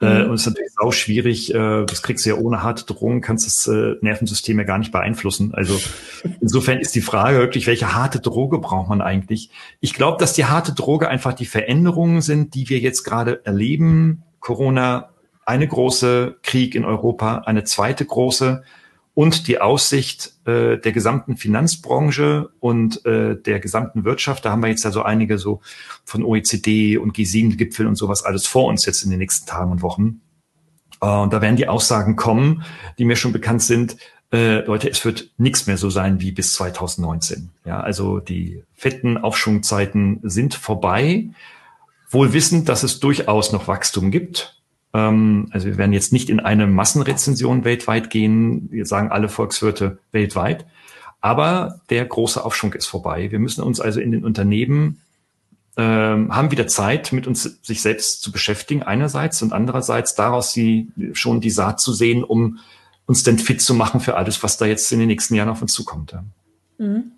Äh, 0.00 0.24
mhm. 0.24 0.30
und 0.30 0.34
es 0.36 0.42
ist 0.42 0.46
natürlich 0.46 0.72
auch 0.78 0.92
schwierig, 0.92 1.54
äh, 1.54 1.84
das 1.84 2.02
kriegst 2.02 2.24
du 2.24 2.30
ja 2.30 2.36
ohne 2.36 2.62
harte 2.62 2.86
Drohungen, 2.86 3.20
kannst 3.20 3.46
das 3.46 3.66
äh, 3.66 3.96
Nervensystem 4.00 4.58
ja 4.58 4.64
gar 4.64 4.78
nicht 4.78 4.92
beeinflussen. 4.92 5.52
Also 5.54 5.78
insofern 6.40 6.78
ist 6.78 6.94
die 6.94 7.02
Frage 7.02 7.38
wirklich, 7.38 7.66
welche 7.66 7.94
harte 7.94 8.20
Droge 8.20 8.58
braucht 8.58 8.88
man 8.88 9.02
eigentlich? 9.02 9.50
Ich 9.80 9.92
glaube, 9.92 10.18
dass 10.18 10.32
die 10.32 10.46
harte 10.46 10.72
Droge 10.72 11.08
einfach 11.08 11.34
die 11.34 11.44
Veränderungen 11.44 12.22
sind, 12.22 12.54
die 12.54 12.70
wir 12.70 12.78
jetzt 12.78 13.04
gerade 13.04 13.44
erleben. 13.44 14.22
Corona, 14.40 15.10
eine 15.44 15.68
große 15.68 16.36
Krieg 16.42 16.74
in 16.74 16.86
Europa, 16.86 17.42
eine 17.44 17.64
zweite 17.64 18.06
große 18.06 18.62
und 19.14 19.48
die 19.48 19.60
Aussicht 19.60 20.34
äh, 20.46 20.78
der 20.78 20.92
gesamten 20.92 21.36
Finanzbranche 21.36 22.50
und 22.60 23.04
äh, 23.04 23.36
der 23.36 23.60
gesamten 23.60 24.04
Wirtschaft. 24.04 24.44
Da 24.44 24.50
haben 24.50 24.62
wir 24.62 24.68
jetzt 24.68 24.84
ja 24.84 24.90
so 24.90 25.02
einige 25.02 25.38
so 25.38 25.60
von 26.04 26.24
OECD 26.24 26.96
und 26.96 27.16
G7-Gipfel 27.16 27.86
und 27.86 27.96
sowas 27.96 28.24
alles 28.24 28.46
vor 28.46 28.66
uns 28.66 28.86
jetzt 28.86 29.02
in 29.02 29.10
den 29.10 29.18
nächsten 29.18 29.46
Tagen 29.46 29.72
und 29.72 29.82
Wochen. 29.82 30.20
Äh, 31.00 31.06
und 31.06 31.32
da 31.32 31.42
werden 31.42 31.56
die 31.56 31.68
Aussagen 31.68 32.16
kommen, 32.16 32.62
die 32.98 33.04
mir 33.04 33.16
schon 33.16 33.32
bekannt 33.32 33.62
sind. 33.62 33.96
Äh, 34.32 34.64
Leute, 34.64 34.88
es 34.88 35.04
wird 35.04 35.30
nichts 35.38 35.66
mehr 35.66 35.76
so 35.76 35.90
sein 35.90 36.20
wie 36.20 36.30
bis 36.30 36.52
2019. 36.52 37.50
Ja, 37.64 37.80
also 37.80 38.20
die 38.20 38.62
fetten 38.74 39.18
Aufschwungzeiten 39.18 40.20
sind 40.22 40.54
vorbei. 40.54 41.30
Wohl 42.10 42.32
wissend, 42.32 42.68
dass 42.68 42.84
es 42.84 43.00
durchaus 43.00 43.52
noch 43.52 43.66
Wachstum 43.66 44.10
gibt 44.10 44.59
also 44.92 45.66
wir 45.66 45.78
werden 45.78 45.92
jetzt 45.92 46.12
nicht 46.12 46.30
in 46.30 46.40
eine 46.40 46.66
Massenrezension 46.66 47.64
weltweit 47.64 48.10
gehen. 48.10 48.68
Wir 48.70 48.86
sagen 48.86 49.10
alle 49.10 49.28
Volkswirte 49.28 49.98
weltweit. 50.10 50.66
Aber 51.20 51.80
der 51.90 52.04
große 52.04 52.44
Aufschwung 52.44 52.72
ist 52.72 52.86
vorbei. 52.86 53.30
Wir 53.30 53.38
müssen 53.38 53.62
uns 53.62 53.80
also 53.80 54.00
in 54.00 54.10
den 54.10 54.24
Unternehmen 54.24 55.00
ähm, 55.76 56.34
haben 56.34 56.50
wieder 56.50 56.66
Zeit, 56.66 57.12
mit 57.12 57.26
uns 57.26 57.42
sich 57.62 57.80
selbst 57.80 58.22
zu 58.22 58.32
beschäftigen 58.32 58.82
einerseits 58.82 59.40
und 59.42 59.52
andererseits 59.52 60.14
daraus 60.14 60.52
die, 60.52 60.88
schon 61.12 61.40
die 61.40 61.50
Saat 61.50 61.80
zu 61.80 61.92
sehen, 61.92 62.24
um 62.24 62.58
uns 63.06 63.22
denn 63.22 63.38
fit 63.38 63.60
zu 63.62 63.74
machen 63.74 64.00
für 64.00 64.16
alles, 64.16 64.42
was 64.42 64.56
da 64.56 64.66
jetzt 64.66 64.90
in 64.92 64.98
den 64.98 65.08
nächsten 65.08 65.34
Jahren 65.34 65.48
auf 65.48 65.62
uns 65.62 65.72
zukommt. 65.72 66.14
Mhm. 66.78 67.12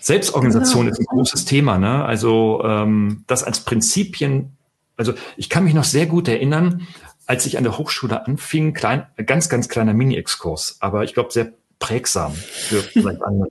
Selbstorganisation 0.00 0.86
genau. 0.86 0.92
ist 0.92 1.00
ein 1.00 1.06
großes 1.06 1.44
Thema. 1.44 1.78
Ne? 1.78 2.04
Also 2.04 2.62
ähm, 2.64 3.24
das 3.26 3.44
als 3.44 3.60
Prinzipien. 3.60 4.56
Also 4.96 5.14
ich 5.36 5.48
kann 5.48 5.64
mich 5.64 5.74
noch 5.74 5.84
sehr 5.84 6.06
gut 6.06 6.28
erinnern, 6.28 6.86
als 7.28 7.44
ich 7.44 7.58
an 7.58 7.62
der 7.62 7.76
Hochschule 7.76 8.26
anfing, 8.26 8.72
klein, 8.72 9.06
ganz, 9.26 9.50
ganz 9.50 9.68
kleiner 9.68 9.92
Mini-Exkurs, 9.92 10.78
aber 10.80 11.04
ich 11.04 11.12
glaube 11.12 11.30
sehr 11.30 11.52
prägsam 11.78 12.32
für 12.32 12.82
vielleicht 12.82 13.22
andere. 13.22 13.50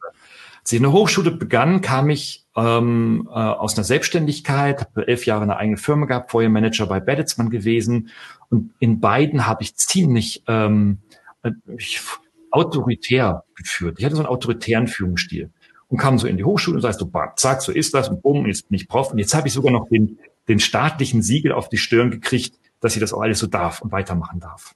Als 0.60 0.72
ich 0.72 0.78
in 0.78 0.84
der 0.84 0.92
Hochschule 0.92 1.30
begann, 1.30 1.82
kam 1.82 2.10
ich 2.10 2.44
ähm, 2.56 3.30
äh, 3.30 3.34
aus 3.34 3.78
einer 3.78 3.84
Selbstständigkeit, 3.84 4.82
habe 4.82 5.08
elf 5.08 5.28
Jahre 5.28 5.44
eine 5.44 5.58
eigene 5.58 5.78
Firma 5.78 6.08
gehabt, 6.08 6.32
vorher 6.32 6.50
Manager 6.50 6.88
bei 6.88 7.00
Bertelsmann 7.00 7.52
gewesen 7.52 8.10
und 8.50 8.74
in 8.80 9.00
beiden 9.00 9.46
habe 9.46 9.62
ich 9.62 9.76
ziemlich 9.76 10.44
ähm, 10.48 10.98
äh, 11.44 11.52
ich, 11.78 12.02
autoritär 12.50 13.44
geführt. 13.56 14.00
Ich 14.00 14.06
hatte 14.06 14.16
so 14.16 14.24
einen 14.24 14.30
autoritären 14.30 14.88
Führungsstil 14.88 15.52
und 15.88 16.00
kam 16.00 16.18
so 16.18 16.26
in 16.26 16.38
die 16.38 16.44
Hochschule 16.44 16.78
und 16.78 16.82
sagst 16.82 17.00
du, 17.00 17.06
bam, 17.06 17.30
zack, 17.36 17.62
so 17.62 17.72
ist 17.72 17.94
das 17.94 18.10
und 18.10 18.24
bumm, 18.24 18.48
jetzt 18.48 18.70
bin 18.70 18.76
ich 18.76 18.88
Prof 18.88 19.12
und 19.12 19.20
jetzt 19.20 19.36
habe 19.36 19.48
ich 19.48 19.54
sogar 19.54 19.72
noch 19.72 19.88
den, 19.88 20.18
den 20.48 20.60
staatlichen 20.60 21.22
Siegel 21.22 21.52
auf 21.52 21.70
die 21.70 21.78
Stirn 21.78 22.10
gekriegt, 22.10 22.58
dass 22.80 22.96
ich 22.96 23.00
das 23.00 23.14
auch 23.14 23.22
alles 23.22 23.40
so 23.40 23.48
darf 23.48 23.82
und 23.82 23.92
weitermachen 23.92 24.40
darf. 24.40 24.76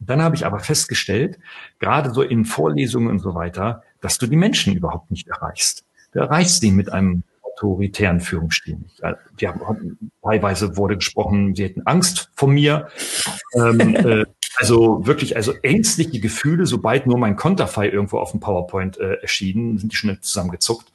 Dann 0.00 0.22
habe 0.22 0.36
ich 0.36 0.44
aber 0.44 0.58
festgestellt, 0.58 1.38
gerade 1.78 2.10
so 2.10 2.22
in 2.22 2.44
Vorlesungen 2.44 3.08
und 3.08 3.20
so 3.20 3.34
weiter, 3.34 3.82
dass 4.00 4.18
du 4.18 4.26
die 4.26 4.36
Menschen 4.36 4.74
überhaupt 4.74 5.10
nicht 5.10 5.28
erreichst. 5.28 5.84
Du 6.12 6.20
erreichst 6.20 6.60
sie 6.60 6.70
mit 6.70 6.92
einem 6.92 7.22
autoritären 7.42 8.20
Führungsstil 8.20 8.76
nicht. 8.76 9.00
Die 9.40 9.48
haben, 9.48 10.10
teilweise 10.22 10.76
wurde 10.76 10.96
gesprochen, 10.96 11.54
sie 11.54 11.64
hätten 11.64 11.82
Angst 11.86 12.30
vor 12.34 12.48
mir. 12.48 12.88
Ähm, 13.54 13.80
äh, 13.94 14.24
also 14.56 15.06
wirklich, 15.06 15.36
also 15.36 15.52
ängstliche 15.62 16.20
Gefühle, 16.20 16.66
sobald 16.66 17.06
nur 17.06 17.18
mein 17.18 17.36
Konterfei 17.36 17.88
irgendwo 17.88 18.18
auf 18.18 18.30
dem 18.30 18.40
PowerPoint 18.40 18.98
äh, 18.98 19.14
erschienen, 19.14 19.78
sind 19.78 19.92
die 19.92 19.96
schnell 19.96 20.20
zusammengezuckt. 20.20 20.92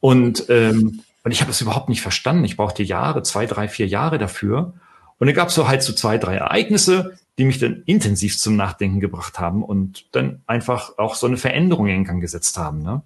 Und, 0.00 0.46
ähm, 0.48 1.02
und 1.24 1.30
ich 1.30 1.40
habe 1.40 1.50
das 1.50 1.60
überhaupt 1.60 1.88
nicht 1.88 2.02
verstanden. 2.02 2.44
Ich 2.44 2.56
brauchte 2.56 2.82
Jahre, 2.82 3.22
zwei, 3.22 3.46
drei, 3.46 3.68
vier 3.68 3.86
Jahre 3.86 4.18
dafür. 4.18 4.74
Und 5.22 5.28
dann 5.28 5.36
gab 5.36 5.50
es 5.50 5.54
so 5.54 5.68
halt 5.68 5.84
so 5.84 5.92
zwei, 5.92 6.18
drei 6.18 6.34
Ereignisse, 6.34 7.16
die 7.38 7.44
mich 7.44 7.60
dann 7.60 7.84
intensiv 7.86 8.36
zum 8.40 8.56
Nachdenken 8.56 8.98
gebracht 8.98 9.38
haben 9.38 9.62
und 9.62 10.06
dann 10.10 10.42
einfach 10.48 10.98
auch 10.98 11.14
so 11.14 11.28
eine 11.28 11.36
Veränderung 11.36 11.86
in 11.86 12.02
Gang 12.02 12.20
gesetzt 12.20 12.58
haben. 12.58 12.82
Ne? 12.82 13.02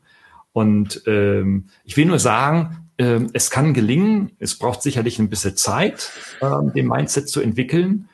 Und 0.55 1.03
ähm, 1.07 1.67
ich 1.85 1.99
will 1.99 2.07
nur 2.07 2.19
sagen, 2.19 2.89
ähm, 2.97 3.29
es 3.35 3.51
kann 3.51 3.75
gelingen, 3.75 4.31
es 4.39 4.55
braucht 4.55 4.81
sicherlich 4.81 5.19
ein 5.19 5.29
bisschen 5.29 5.59
Zeit, 5.59 6.11
ähm, 6.41 6.73
den 6.75 6.87
Mindset 6.87 7.29
zu 7.29 7.43
entwickeln. 7.43 8.09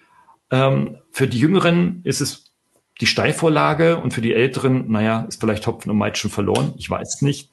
Ähm, 0.51 0.97
für 1.13 1.29
die 1.29 1.39
Jüngeren 1.39 2.01
ist 2.03 2.21
es 2.21 2.51
die 3.01 3.07
Steilvorlage 3.07 3.99
und 3.99 4.13
für 4.13 4.21
die 4.21 4.35
Älteren, 4.35 4.91
naja, 4.91 5.27
ist 5.29 5.39
vielleicht 5.39 5.65
Hopfen 5.69 5.93
und 5.93 5.99
Malz 5.99 6.19
schon 6.19 6.33
verloren, 6.33 6.75
ich 6.77 6.91
weiß 6.91 7.23
nicht. 7.23 7.53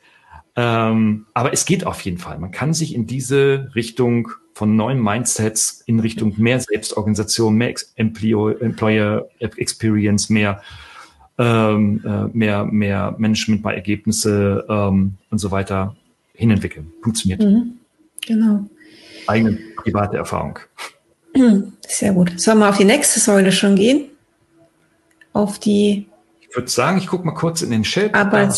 Ähm, 0.56 1.28
aber 1.36 1.54
es 1.54 1.66
geht 1.66 1.86
auf 1.86 2.02
jeden 2.02 2.18
Fall. 2.18 2.40
Man 2.40 2.50
kann 2.50 2.74
sich 2.74 2.96
in 2.96 3.06
diese 3.06 3.70
Richtung 3.76 4.32
von 4.60 4.76
neuen 4.76 5.02
Mindsets 5.02 5.84
in 5.86 6.02
Richtung 6.02 6.34
mehr 6.36 6.60
Selbstorganisation, 6.60 7.56
mehr 7.56 7.74
Employer, 7.96 9.26
Experience, 9.40 10.30
mehr 10.30 10.62
ähm, 11.38 12.02
äh, 12.06 12.38
mehr 12.38 12.66
mehr 12.66 13.16
Management 13.18 13.64
bei 13.64 13.74
Ergebnisse 13.74 14.66
ähm, 14.68 15.14
und 15.30 15.38
so 15.38 15.50
weiter 15.52 15.96
hinentwickeln. 16.34 16.92
Funktioniert. 17.02 17.42
Mhm. 17.42 17.78
Genau. 18.28 18.66
Eigene 19.28 19.58
private 19.78 20.18
Erfahrung. 20.18 20.60
Sehr 21.88 22.12
gut. 22.12 22.38
Sollen 22.38 22.60
wir 22.60 22.68
auf 22.68 22.78
die 22.78 22.84
nächste 22.84 23.22
Säule 23.22 23.54
schon 23.54 23.78
gehen? 23.78 24.10
Auf 25.32 25.58
die. 25.60 26.06
Ich 26.42 26.54
würde 26.54 26.68
sagen, 26.68 26.98
ich 26.98 27.08
gucke 27.08 27.26
mal 27.26 27.34
kurz 27.34 27.62
in 27.62 27.72
den 27.72 27.84
Chat. 27.84 28.14
Aber 28.14 28.54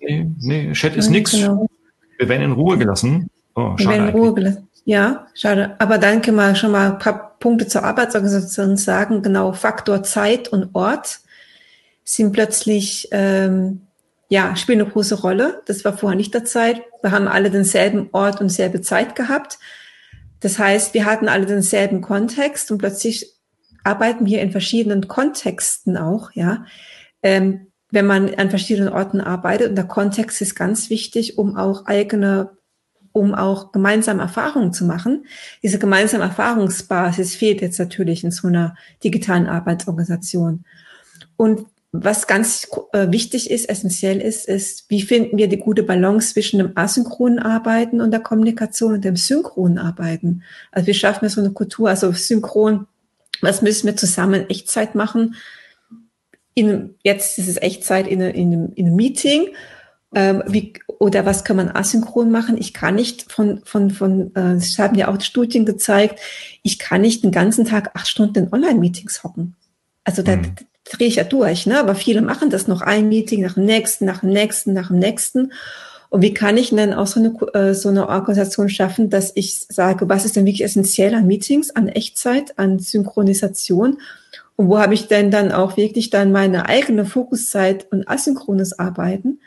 nee, 0.00 0.28
nee, 0.40 0.72
Chat 0.72 0.96
ist 0.96 1.10
nichts. 1.10 1.30
Genau. 1.30 1.68
Wir 2.16 2.28
werden 2.28 2.42
in 2.42 2.52
Ruhe 2.52 2.76
gelassen. 2.76 3.30
Oh, 3.54 3.74
Wir 3.76 3.86
werden 3.86 4.08
in 4.08 4.14
Ruhe 4.14 4.34
gelassen. 4.34 4.67
Ja, 4.88 5.26
schade. 5.34 5.76
Aber 5.80 5.98
dann 5.98 6.22
können 6.22 6.38
wir 6.38 6.54
schon 6.54 6.70
mal 6.70 6.92
ein 6.92 6.98
paar 6.98 7.36
Punkte 7.40 7.66
zur 7.66 7.84
Arbeitsorganisation 7.84 8.78
sagen. 8.78 9.20
Genau, 9.20 9.52
Faktor 9.52 10.02
Zeit 10.02 10.48
und 10.48 10.74
Ort 10.74 11.20
sind 12.04 12.32
plötzlich, 12.32 13.06
ähm, 13.10 13.82
ja, 14.30 14.56
spielen 14.56 14.80
eine 14.80 14.88
große 14.88 15.16
Rolle. 15.16 15.60
Das 15.66 15.84
war 15.84 15.94
vorher 15.94 16.16
nicht 16.16 16.32
der 16.32 16.46
Zeit. 16.46 16.80
Wir 17.02 17.10
haben 17.10 17.28
alle 17.28 17.50
denselben 17.50 18.08
Ort 18.12 18.40
und 18.40 18.48
selbe 18.48 18.80
Zeit 18.80 19.14
gehabt. 19.14 19.58
Das 20.40 20.58
heißt, 20.58 20.94
wir 20.94 21.04
hatten 21.04 21.28
alle 21.28 21.44
denselben 21.44 22.00
Kontext 22.00 22.70
und 22.70 22.78
plötzlich 22.78 23.34
arbeiten 23.84 24.24
wir 24.24 24.40
in 24.40 24.52
verschiedenen 24.52 25.06
Kontexten 25.06 25.98
auch, 25.98 26.30
ja. 26.32 26.64
Ähm, 27.22 27.66
wenn 27.90 28.06
man 28.06 28.34
an 28.36 28.48
verschiedenen 28.48 28.90
Orten 28.90 29.20
arbeitet 29.20 29.68
und 29.68 29.76
der 29.76 29.86
Kontext 29.86 30.40
ist 30.40 30.54
ganz 30.54 30.88
wichtig, 30.88 31.36
um 31.36 31.58
auch 31.58 31.84
eigene, 31.84 32.56
um 33.18 33.34
auch 33.34 33.72
gemeinsame 33.72 34.22
Erfahrungen 34.22 34.72
zu 34.72 34.84
machen. 34.84 35.26
Diese 35.62 35.78
gemeinsame 35.78 36.24
Erfahrungsbasis 36.24 37.34
fehlt 37.34 37.60
jetzt 37.60 37.78
natürlich 37.78 38.24
in 38.24 38.30
so 38.30 38.48
einer 38.48 38.76
digitalen 39.02 39.46
Arbeitsorganisation. 39.46 40.64
Und 41.36 41.66
was 41.92 42.26
ganz 42.26 42.68
äh, 42.92 43.10
wichtig 43.10 43.50
ist, 43.50 43.68
essentiell 43.68 44.20
ist, 44.20 44.46
ist, 44.46 44.84
wie 44.90 45.02
finden 45.02 45.38
wir 45.38 45.48
die 45.48 45.56
gute 45.56 45.82
Balance 45.82 46.34
zwischen 46.34 46.58
dem 46.58 46.72
asynchronen 46.74 47.38
Arbeiten 47.38 48.00
und 48.00 48.10
der 48.10 48.20
Kommunikation 48.20 48.94
und 48.94 49.04
dem 49.04 49.16
synchronen 49.16 49.78
Arbeiten. 49.78 50.42
Also 50.70 50.86
wie 50.86 50.94
schaffen 50.94 51.22
wir 51.22 51.30
so 51.30 51.40
eine 51.40 51.52
Kultur, 51.52 51.88
also 51.88 52.12
synchron, 52.12 52.86
was 53.40 53.62
müssen 53.62 53.86
wir 53.86 53.96
zusammen 53.96 54.42
in 54.42 54.50
Echtzeit 54.50 54.94
machen? 54.94 55.36
In, 56.54 56.94
jetzt 57.04 57.38
ist 57.38 57.48
es 57.48 57.56
Echtzeit 57.56 58.06
in, 58.06 58.20
in, 58.20 58.72
in 58.74 58.86
einem 58.86 58.96
Meeting. 58.96 59.48
Ähm, 60.14 60.42
wie, 60.46 60.74
oder 60.98 61.24
was 61.24 61.44
kann 61.44 61.56
man 61.56 61.70
asynchron 61.70 62.30
machen? 62.30 62.56
Ich 62.58 62.74
kann 62.74 62.96
nicht 62.96 63.30
von, 63.30 63.60
von, 63.64 63.90
von, 63.90 64.34
äh, 64.34 64.54
es 64.54 64.78
haben 64.78 64.96
ja 64.96 65.08
auch 65.08 65.20
Studien 65.20 65.64
gezeigt, 65.64 66.20
ich 66.62 66.78
kann 66.78 67.02
nicht 67.02 67.24
den 67.24 67.30
ganzen 67.30 67.64
Tag 67.64 67.90
acht 67.94 68.08
Stunden 68.08 68.44
in 68.44 68.52
Online-Meetings 68.52 69.22
hocken. 69.22 69.54
Also 70.04 70.22
da, 70.22 70.36
mhm 70.36 70.54
drehe 70.90 71.08
ich 71.08 71.16
ja 71.16 71.24
durch, 71.24 71.66
ne? 71.66 71.78
aber 71.78 71.94
viele 71.94 72.22
machen 72.22 72.50
das 72.50 72.68
noch 72.68 72.80
ein 72.80 73.08
Meeting 73.08 73.42
nach 73.42 73.54
dem 73.54 73.64
nächsten, 73.64 74.04
nach 74.04 74.20
dem 74.20 74.30
nächsten, 74.30 74.72
nach 74.72 74.88
dem 74.88 74.98
nächsten. 74.98 75.52
Und 76.10 76.22
wie 76.22 76.32
kann 76.32 76.56
ich 76.56 76.70
denn 76.70 76.94
auch 76.94 77.06
so 77.06 77.20
eine, 77.20 77.34
äh, 77.52 77.74
so 77.74 77.90
eine 77.90 78.08
Organisation 78.08 78.70
schaffen, 78.70 79.10
dass 79.10 79.32
ich 79.34 79.66
sage, 79.68 80.08
was 80.08 80.24
ist 80.24 80.36
denn 80.36 80.46
wirklich 80.46 80.64
essentiell 80.64 81.14
an 81.14 81.26
Meetings, 81.26 81.70
an 81.70 81.88
Echtzeit, 81.88 82.58
an 82.58 82.78
Synchronisation? 82.78 83.98
Und 84.56 84.68
wo 84.68 84.78
habe 84.78 84.94
ich 84.94 85.06
denn 85.06 85.30
dann 85.30 85.52
auch 85.52 85.76
wirklich 85.76 86.10
dann 86.10 86.32
meine 86.32 86.66
eigene 86.66 87.04
Fokuszeit 87.04 87.86
und 87.92 88.08
asynchrones 88.08 88.78
Arbeiten? 88.78 89.40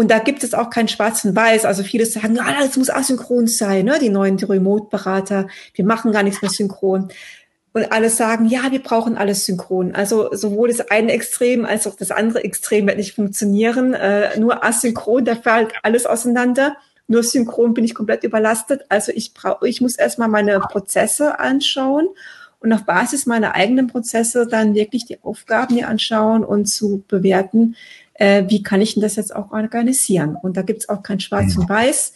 Und 0.00 0.10
da 0.10 0.18
gibt 0.18 0.42
es 0.44 0.54
auch 0.54 0.70
kein 0.70 0.88
Schwarz 0.88 1.26
und 1.26 1.36
Weiß. 1.36 1.66
Also 1.66 1.82
viele 1.82 2.06
sagen, 2.06 2.36
ja, 2.36 2.54
das 2.58 2.78
muss 2.78 2.88
asynchron 2.88 3.46
sein, 3.46 3.84
ne? 3.84 3.98
die 4.00 4.08
neuen 4.08 4.38
Remote-Berater. 4.38 5.46
Wir 5.74 5.84
machen 5.84 6.10
gar 6.10 6.22
nichts 6.22 6.40
mehr 6.40 6.50
synchron 6.50 7.10
und 7.74 7.92
alle 7.92 8.08
sagen, 8.08 8.46
ja, 8.46 8.72
wir 8.72 8.82
brauchen 8.82 9.18
alles 9.18 9.44
synchron. 9.44 9.94
Also 9.94 10.34
sowohl 10.34 10.68
das 10.68 10.90
eine 10.90 11.12
Extrem 11.12 11.66
als 11.66 11.86
auch 11.86 11.96
das 11.96 12.12
andere 12.12 12.42
Extrem 12.44 12.86
wird 12.86 12.96
nicht 12.96 13.14
funktionieren. 13.14 13.92
Äh, 13.92 14.40
nur 14.40 14.64
asynchron, 14.64 15.26
da 15.26 15.36
fällt 15.36 15.74
alles 15.82 16.06
auseinander. 16.06 16.78
Nur 17.06 17.22
synchron 17.22 17.74
bin 17.74 17.84
ich 17.84 17.94
komplett 17.94 18.24
überlastet. 18.24 18.86
Also 18.88 19.12
ich 19.14 19.34
brauche, 19.34 19.68
ich 19.68 19.82
muss 19.82 19.96
erstmal 19.96 20.28
meine 20.28 20.60
Prozesse 20.60 21.38
anschauen 21.38 22.08
und 22.60 22.72
auf 22.72 22.84
Basis 22.84 23.26
meiner 23.26 23.54
eigenen 23.54 23.86
Prozesse 23.86 24.46
dann 24.46 24.74
wirklich 24.74 25.04
die 25.04 25.22
Aufgaben 25.22 25.74
mir 25.74 25.88
anschauen 25.88 26.42
und 26.42 26.66
zu 26.66 27.02
bewerten, 27.06 27.76
äh, 28.20 28.44
wie 28.48 28.62
kann 28.62 28.80
ich 28.80 28.94
denn 28.94 29.02
das 29.02 29.16
jetzt 29.16 29.34
auch 29.34 29.50
organisieren. 29.50 30.36
Und 30.40 30.56
da 30.56 30.62
gibt 30.62 30.82
es 30.82 30.88
auch 30.88 31.02
kein 31.02 31.18
Schwarz 31.18 31.56
und 31.56 31.68
Weiß 31.68 32.12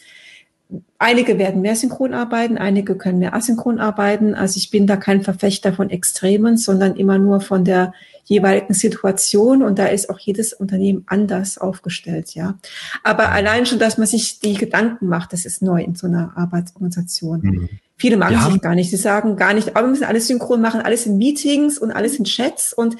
einige 0.97 1.37
werden 1.37 1.61
mehr 1.61 1.75
synchron 1.75 2.13
arbeiten, 2.13 2.57
einige 2.57 2.95
können 2.95 3.19
mehr 3.19 3.35
asynchron 3.35 3.79
arbeiten. 3.79 4.33
Also 4.33 4.57
ich 4.57 4.71
bin 4.71 4.87
da 4.87 4.97
kein 4.97 5.21
Verfechter 5.21 5.73
von 5.73 5.89
Extremen, 5.89 6.57
sondern 6.57 6.95
immer 6.95 7.17
nur 7.17 7.41
von 7.41 7.63
der 7.63 7.93
jeweiligen 8.23 8.73
Situation 8.73 9.61
und 9.61 9.77
da 9.77 9.85
ist 9.85 10.09
auch 10.09 10.17
jedes 10.17 10.53
Unternehmen 10.53 11.03
anders 11.05 11.59
aufgestellt, 11.59 12.33
ja. 12.33 12.55
Aber 13.03 13.29
allein 13.29 13.67
schon, 13.67 13.77
dass 13.77 13.99
man 13.99 14.07
sich 14.07 14.39
die 14.39 14.55
Gedanken 14.55 15.07
macht, 15.07 15.31
das 15.31 15.45
ist 15.45 15.61
neu 15.61 15.83
in 15.83 15.93
so 15.93 16.07
einer 16.07 16.33
Arbeitsorganisation. 16.35 17.41
Mhm. 17.41 17.69
Viele 17.97 18.17
machen 18.17 18.33
ja. 18.33 18.49
sich 18.49 18.61
gar 18.61 18.73
nicht. 18.73 18.89
Sie 18.89 18.97
sagen 18.97 19.35
gar 19.35 19.53
nicht, 19.53 19.75
aber 19.75 19.85
wir 19.85 19.91
müssen 19.91 20.03
alles 20.05 20.27
synchron 20.27 20.59
machen, 20.59 20.81
alles 20.81 21.05
in 21.05 21.17
Meetings 21.17 21.77
und 21.77 21.91
alles 21.91 22.17
in 22.17 22.25
Chats 22.25 22.73
und 22.73 22.97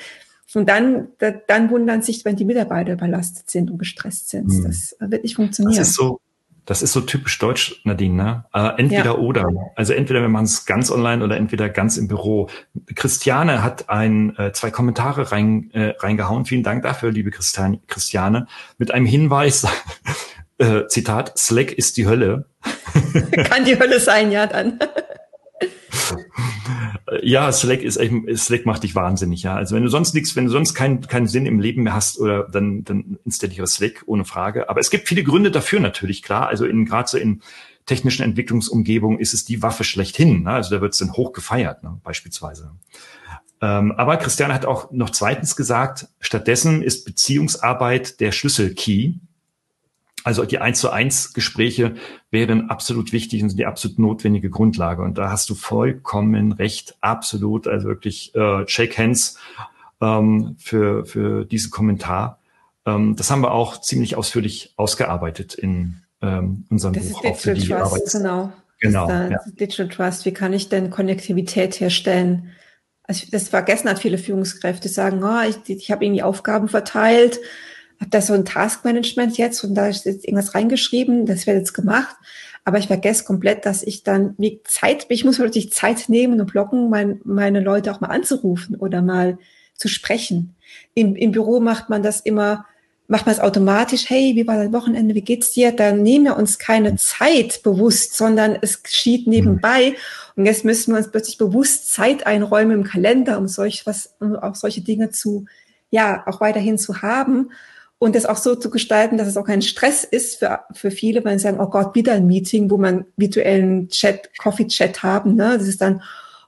und 0.56 0.70
dann, 0.70 1.10
dann 1.48 1.70
wundern 1.70 2.02
sich, 2.02 2.26
wenn 2.26 2.36
die 2.36 2.46
Mitarbeiter 2.46 2.94
überlastet 2.94 3.50
sind 3.50 3.72
und 3.72 3.78
gestresst 3.78 4.30
sind. 4.30 4.48
Mhm. 4.48 4.64
Das 4.64 4.96
wird 5.00 5.24
nicht 5.24 5.36
funktionieren. 5.36 5.78
Das 5.78 5.90
ist 5.90 5.96
so, 5.96 6.20
das 6.66 6.82
ist 6.82 6.94
so 6.94 7.02
typisch 7.02 7.38
deutsch, 7.38 7.82
Nadine, 7.84 8.16
ne? 8.16 8.46
Äh, 8.54 8.82
entweder 8.82 9.06
ja. 9.06 9.18
oder. 9.18 9.48
Also 9.76 9.94
entweder 9.94 10.22
wir 10.22 10.30
machen 10.30 10.46
es 10.46 10.66
ganz 10.66 10.90
online 10.90 11.24
oder 11.24 11.38
entweder 11.38 11.70
ganz 11.70 11.98
im 11.98 12.08
Büro. 12.08 12.50
Christiane 12.96 13.64
hat 13.64 13.90
ein, 13.90 14.36
äh, 14.38 14.52
zwei 14.52 14.72
Kommentare 14.72 15.32
rein, 15.32 15.70
äh, 15.74 15.94
reingehauen. 16.00 16.46
Vielen 16.46 16.64
Dank 16.64 16.84
dafür, 16.84 17.12
liebe 17.12 17.30
Christiane, 17.30 17.80
Christiane. 17.88 18.48
Mit 18.80 18.92
einem 18.92 19.06
Hinweis, 19.06 19.68
äh, 20.58 20.88
Zitat, 20.88 21.38
Slack 21.38 21.72
ist 21.72 21.98
die 21.98 22.08
Hölle. 22.08 22.46
Kann 23.50 23.66
die 23.66 23.78
Hölle 23.78 24.00
sein, 24.00 24.32
ja, 24.32 24.48
dann. 24.48 24.80
Ja, 27.26 27.52
Slack 27.52 27.82
ist 27.82 28.00
Slack 28.36 28.66
macht 28.66 28.84
dich 28.84 28.94
wahnsinnig, 28.94 29.42
ja. 29.42 29.56
Also 29.56 29.76
wenn 29.76 29.82
du 29.82 29.90
sonst 29.90 30.14
nichts, 30.14 30.36
wenn 30.36 30.46
du 30.46 30.52
sonst 30.52 30.76
keinen 30.76 31.02
keinen 31.02 31.28
Sinn 31.28 31.48
im 31.48 31.60
Leben 31.60 31.84
mehr 31.84 31.96
hast, 31.96 32.20
oder 32.20 32.48
dann, 32.48 32.84
dann 32.84 33.18
installiere 33.26 33.66
Slack 33.66 34.04
ohne 34.06 34.26
Frage. 34.26 34.70
Aber 34.70 34.80
es 34.80 34.92
gibt 34.92 35.08
viele 35.08 35.24
Gründe 35.24 35.50
dafür 35.50 35.80
natürlich, 35.80 36.22
klar. 36.22 36.48
Also 36.48 36.66
in 36.66 36.86
gerade 36.86 37.10
so 37.10 37.18
in 37.18 37.42
technischen 37.88 38.24
Entwicklungsumgebungen 38.24 39.20
ist 39.20 39.34
es 39.34 39.44
die 39.44 39.62
Waffe 39.64 39.84
schlechthin. 39.84 40.44
Ne? 40.44 40.52
Also 40.52 40.76
da 40.76 40.82
wird 40.82 40.94
es 40.94 41.00
dann 41.00 41.14
hoch 41.14 41.34
gefeiert, 41.34 41.84
ne? 41.84 42.00
beispielsweise. 42.04 42.72
Ähm, 43.62 43.92
aber 43.94 44.18
Christiane 44.18 44.54
hat 44.54 44.66
auch 44.66 44.92
noch 44.92 45.10
zweitens 45.10 45.56
gesagt, 45.56 46.08
stattdessen 46.20 46.84
ist 46.84 47.06
Beziehungsarbeit 47.06 48.20
der 48.20 48.32
Schlüsselkey. 48.32 49.20
Also 50.26 50.44
die 50.44 50.58
eins 50.58 50.80
zu 50.80 50.90
eins 50.90 51.34
Gespräche 51.34 51.94
wären 52.32 52.72
absolut 52.72 53.14
wichtig 53.14 53.44
und 53.44 53.50
sind 53.50 53.60
die 53.60 53.68
absolut 53.68 54.00
notwendige 54.00 54.50
Grundlage. 54.50 55.04
Und 55.04 55.20
da 55.20 55.30
hast 55.30 55.52
du 55.52 55.54
vollkommen 55.54 56.52
recht, 56.52 56.98
absolut. 57.00 57.68
Also 57.68 57.88
wirklich 57.88 58.34
äh, 58.34 58.68
Shake 58.68 58.98
Hands 58.98 59.38
ähm, 60.02 60.56
für, 60.58 61.06
für 61.06 61.46
diesen 61.46 61.70
Kommentar. 61.70 62.40
Ähm, 62.88 63.16
das 63.16 63.30
haben 63.30 63.42
wir 63.42 63.52
auch 63.52 63.80
ziemlich 63.82 64.16
ausführlich 64.16 64.74
ausgearbeitet 64.78 65.54
in 65.54 66.02
ähm, 66.24 66.66
unserem 66.72 66.96
das 66.96 67.10
Buch. 67.10 67.24
Ist 67.24 67.46
die 67.46 67.68
Trust, 67.68 68.12
genau. 68.14 68.52
Genau. 68.80 69.08
Ja. 69.08 69.40
Digital 69.46 69.90
Trust. 69.90 70.26
Wie 70.26 70.34
kann 70.34 70.54
ich 70.54 70.70
denn 70.70 70.90
Konnektivität 70.90 71.80
herstellen? 71.80 72.50
Also 73.04 73.28
das 73.32 73.50
vergessen 73.50 73.92
hat 73.92 74.00
viele 74.00 74.18
Führungskräfte, 74.18 74.90
sagen, 74.90 75.24
oh, 75.24 75.48
ich, 75.48 75.70
ich 75.70 75.92
habe 75.92 76.04
irgendwie 76.04 76.24
Aufgaben 76.24 76.68
verteilt, 76.68 77.40
habe 78.00 78.10
da 78.10 78.22
so 78.22 78.34
ein 78.34 78.46
Taskmanagement 78.46 79.38
jetzt 79.38 79.64
und 79.64 79.76
da 79.76 79.88
ist 79.88 80.06
jetzt 80.06 80.26
irgendwas 80.26 80.56
reingeschrieben, 80.56 81.26
das 81.26 81.48
wird 81.48 81.58
jetzt 81.58 81.74
gemacht. 81.74 82.16
Aber 82.68 82.80
ich 82.80 82.88
vergesse 82.88 83.24
komplett, 83.24 83.66
dass 83.66 83.84
ich 83.84 84.04
dann 84.04 84.34
wie 84.38 84.60
Zeit, 84.64 85.06
ich 85.10 85.24
muss 85.24 85.38
wirklich 85.38 85.72
Zeit 85.72 86.10
nehmen 86.10 86.42
und 86.42 86.52
blocken, 86.52 86.90
mein, 86.90 87.22
meine 87.24 87.60
Leute 87.60 87.92
auch 87.92 88.02
mal 88.02 88.08
anzurufen 88.08 88.76
oder 88.76 89.04
mal 89.04 89.38
zu 89.76 89.88
sprechen. 89.88 90.56
Im, 90.96 91.16
Im 91.16 91.32
Büro 91.32 91.60
macht 91.60 91.90
man 91.90 92.02
das 92.02 92.22
immer, 92.22 92.66
macht 93.08 93.28
man 93.28 93.36
es 93.36 93.42
automatisch, 93.42 94.10
hey, 94.10 94.36
wie 94.36 94.48
war 94.48 94.58
dein 94.58 94.74
Wochenende, 94.74 95.14
wie 95.14 95.22
geht's 95.22 95.52
dir? 95.52 95.74
Dann 95.74 96.02
nehmen 96.02 96.26
wir 96.26 96.38
uns 96.38 96.58
keine 96.58 96.96
Zeit 96.96 97.62
bewusst, 97.62 98.18
sondern 98.18 98.58
es 98.60 98.82
geschieht 98.82 99.28
nebenbei. 99.28 99.96
Und 100.36 100.48
jetzt 100.48 100.66
müssen 100.66 100.92
wir 100.92 100.98
uns 100.98 101.12
plötzlich 101.12 101.38
bewusst 101.38 101.94
Zeit 101.94 102.26
einräumen 102.26 102.80
im 102.80 102.84
Kalender, 102.84 103.38
um 103.38 103.48
solch 103.48 103.86
was, 103.86 104.16
um 104.20 104.36
auch 104.36 104.56
solche 104.56 104.82
Dinge 104.82 105.12
zu, 105.12 105.46
ja, 105.92 106.24
auch 106.26 106.42
weiterhin 106.42 106.80
zu 106.80 107.04
haben 107.04 107.52
und 107.98 108.16
das 108.16 108.26
auch 108.26 108.38
so 108.38 108.56
zu 108.56 108.70
gestalten, 108.70 109.18
dass 109.18 109.28
es 109.28 109.38
auch 109.38 109.46
kein 109.46 109.62
Stress 109.62 110.04
ist 110.04 110.40
für, 110.40 110.60
für 110.74 110.92
viele, 110.92 111.24
wenn 111.24 111.40
sie 111.40 111.44
sagen, 111.44 111.60
oh 111.60 111.68
Gott, 111.70 111.96
wieder 111.96 112.14
ein 112.14 112.28
Meeting, 112.28 112.70
wo 112.70 112.78
man 112.78 113.06
virtuellen 113.16 113.90
Chat, 113.90 114.30
Coffee-Chat 114.38 115.02
haben, 115.02 115.36
ne? 115.36 115.58
Das 115.58 115.68
ist 115.68 115.82
dann, 115.82 116.02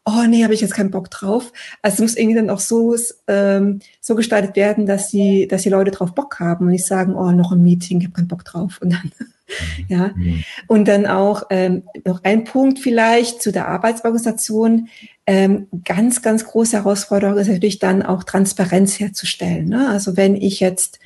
oh 0.07 0.23
nee, 0.27 0.43
habe 0.43 0.53
ich 0.53 0.61
jetzt 0.61 0.73
keinen 0.73 0.91
Bock 0.91 1.09
drauf. 1.09 1.51
Also 1.81 1.95
es 1.95 2.01
muss 2.01 2.17
irgendwie 2.17 2.35
dann 2.35 2.49
auch 2.49 2.59
so, 2.59 2.95
ähm, 3.27 3.79
so 3.99 4.15
gestaltet 4.15 4.55
werden, 4.55 4.85
dass 4.85 5.09
die, 5.09 5.47
dass 5.47 5.63
die 5.63 5.69
Leute 5.69 5.91
drauf 5.91 6.15
Bock 6.15 6.39
haben 6.39 6.65
und 6.65 6.71
nicht 6.71 6.85
sagen, 6.85 7.15
oh, 7.15 7.31
noch 7.31 7.51
ein 7.51 7.61
Meeting, 7.61 7.99
ich 7.99 8.05
habe 8.05 8.15
keinen 8.15 8.29
Bock 8.29 8.45
drauf. 8.45 8.79
Und 8.81 8.93
dann, 8.93 9.11
ja. 9.89 10.11
Mhm. 10.15 10.43
Und 10.67 10.87
dann 10.87 11.05
auch 11.05 11.43
ähm, 11.49 11.83
noch 12.05 12.23
ein 12.23 12.45
Punkt 12.45 12.79
vielleicht 12.79 13.41
zu 13.41 13.51
der 13.51 13.67
Arbeitsorganisation. 13.67 14.87
Ähm, 15.29 15.67
ganz, 15.83 16.21
ganz 16.21 16.45
große 16.45 16.77
Herausforderung 16.77 17.37
ist 17.37 17.49
natürlich 17.49 17.79
dann 17.79 18.01
auch 18.01 18.23
Transparenz 18.23 18.97
herzustellen. 18.97 19.67
Ne? 19.67 19.89
Also 19.89 20.15
wenn 20.15 20.37
ich 20.37 20.61
jetzt 20.61 20.99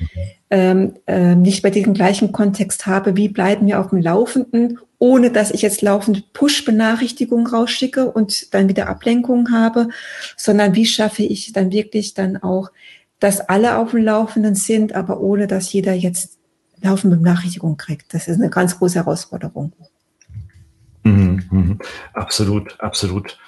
ähm, 0.52 0.94
äh, 1.08 1.36
nicht 1.36 1.64
bei 1.64 1.72
diesem 1.72 1.96
gleichen 1.96 2.32
Kontext 2.32 2.86
habe, 2.86 3.18
wie 3.18 3.30
bleiben 3.30 3.66
wir 3.66 3.80
auf 3.80 3.90
dem 3.90 4.00
Laufenden, 4.00 4.78
ohne 5.00 5.32
dass 5.32 5.50
ich 5.50 5.64
jetzt 5.64 5.82
laufend 5.82 6.34
Push-Benachrichtigungen 6.34 7.48
rausschicke 7.48 8.12
und 8.12 8.54
dann 8.54 8.70
wieder 8.70 8.88
Ablenkungen 8.88 9.52
habe, 9.52 9.90
sondern 10.38 10.76
wie 10.76 10.86
schaffe 10.86 11.24
ich 11.24 11.52
dann 11.52 11.72
wirklich 11.72 12.14
dann 12.14 12.38
auch, 12.38 12.70
dass 13.20 13.40
alle 13.40 13.78
auf 13.78 13.90
dem 13.92 14.04
Laufenden 14.04 14.54
sind, 14.54 14.94
aber 14.94 15.20
ohne 15.20 15.48
dass 15.48 15.74
jeder 15.74 15.94
jetzt 15.94 16.38
laufende 16.82 17.18
Benachrichtigungen 17.18 17.78
kriegt. 17.78 18.14
Das 18.14 18.28
ist 18.28 18.40
eine 18.40 18.52
ganz 18.52 18.78
große 18.78 19.00
Herausforderung. 19.00 19.74
Mhm, 21.04 21.44
mh. 21.50 21.78
Absolut, 22.14 22.80
absolut. 22.80 23.40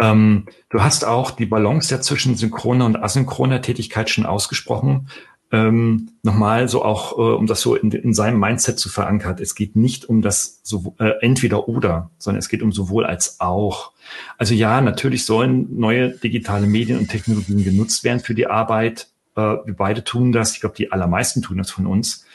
Ähm, 0.00 0.46
du 0.70 0.82
hast 0.82 1.04
auch 1.04 1.30
die 1.30 1.46
Balance 1.46 1.94
ja 1.94 2.00
zwischen 2.00 2.36
synchroner 2.36 2.86
und 2.86 2.96
asynchroner 2.96 3.62
Tätigkeit 3.62 4.10
schon 4.10 4.26
ausgesprochen. 4.26 5.08
Ähm, 5.50 6.10
nochmal 6.22 6.68
so 6.68 6.84
auch, 6.84 7.16
äh, 7.16 7.34
um 7.36 7.46
das 7.46 7.62
so 7.62 7.74
in, 7.74 7.90
in, 7.90 8.12
seinem 8.12 8.38
Mindset 8.38 8.78
zu 8.78 8.90
verankern. 8.90 9.36
Es 9.40 9.54
geht 9.54 9.76
nicht 9.76 10.04
um 10.04 10.20
das 10.20 10.60
so, 10.62 10.94
äh, 10.98 11.12
entweder 11.22 11.68
oder, 11.68 12.10
sondern 12.18 12.38
es 12.38 12.50
geht 12.50 12.62
um 12.62 12.70
sowohl 12.70 13.06
als 13.06 13.40
auch. 13.40 13.92
Also 14.36 14.52
ja, 14.52 14.82
natürlich 14.82 15.24
sollen 15.24 15.78
neue 15.78 16.10
digitale 16.10 16.66
Medien 16.66 16.98
und 16.98 17.08
Technologien 17.08 17.64
genutzt 17.64 18.04
werden 18.04 18.20
für 18.20 18.34
die 18.34 18.46
Arbeit. 18.46 19.08
Äh, 19.36 19.40
wir 19.40 19.74
beide 19.74 20.04
tun 20.04 20.32
das. 20.32 20.52
Ich 20.52 20.60
glaube, 20.60 20.76
die 20.76 20.92
allermeisten 20.92 21.40
tun 21.40 21.56
das 21.56 21.70
von 21.70 21.86
uns. 21.86 22.26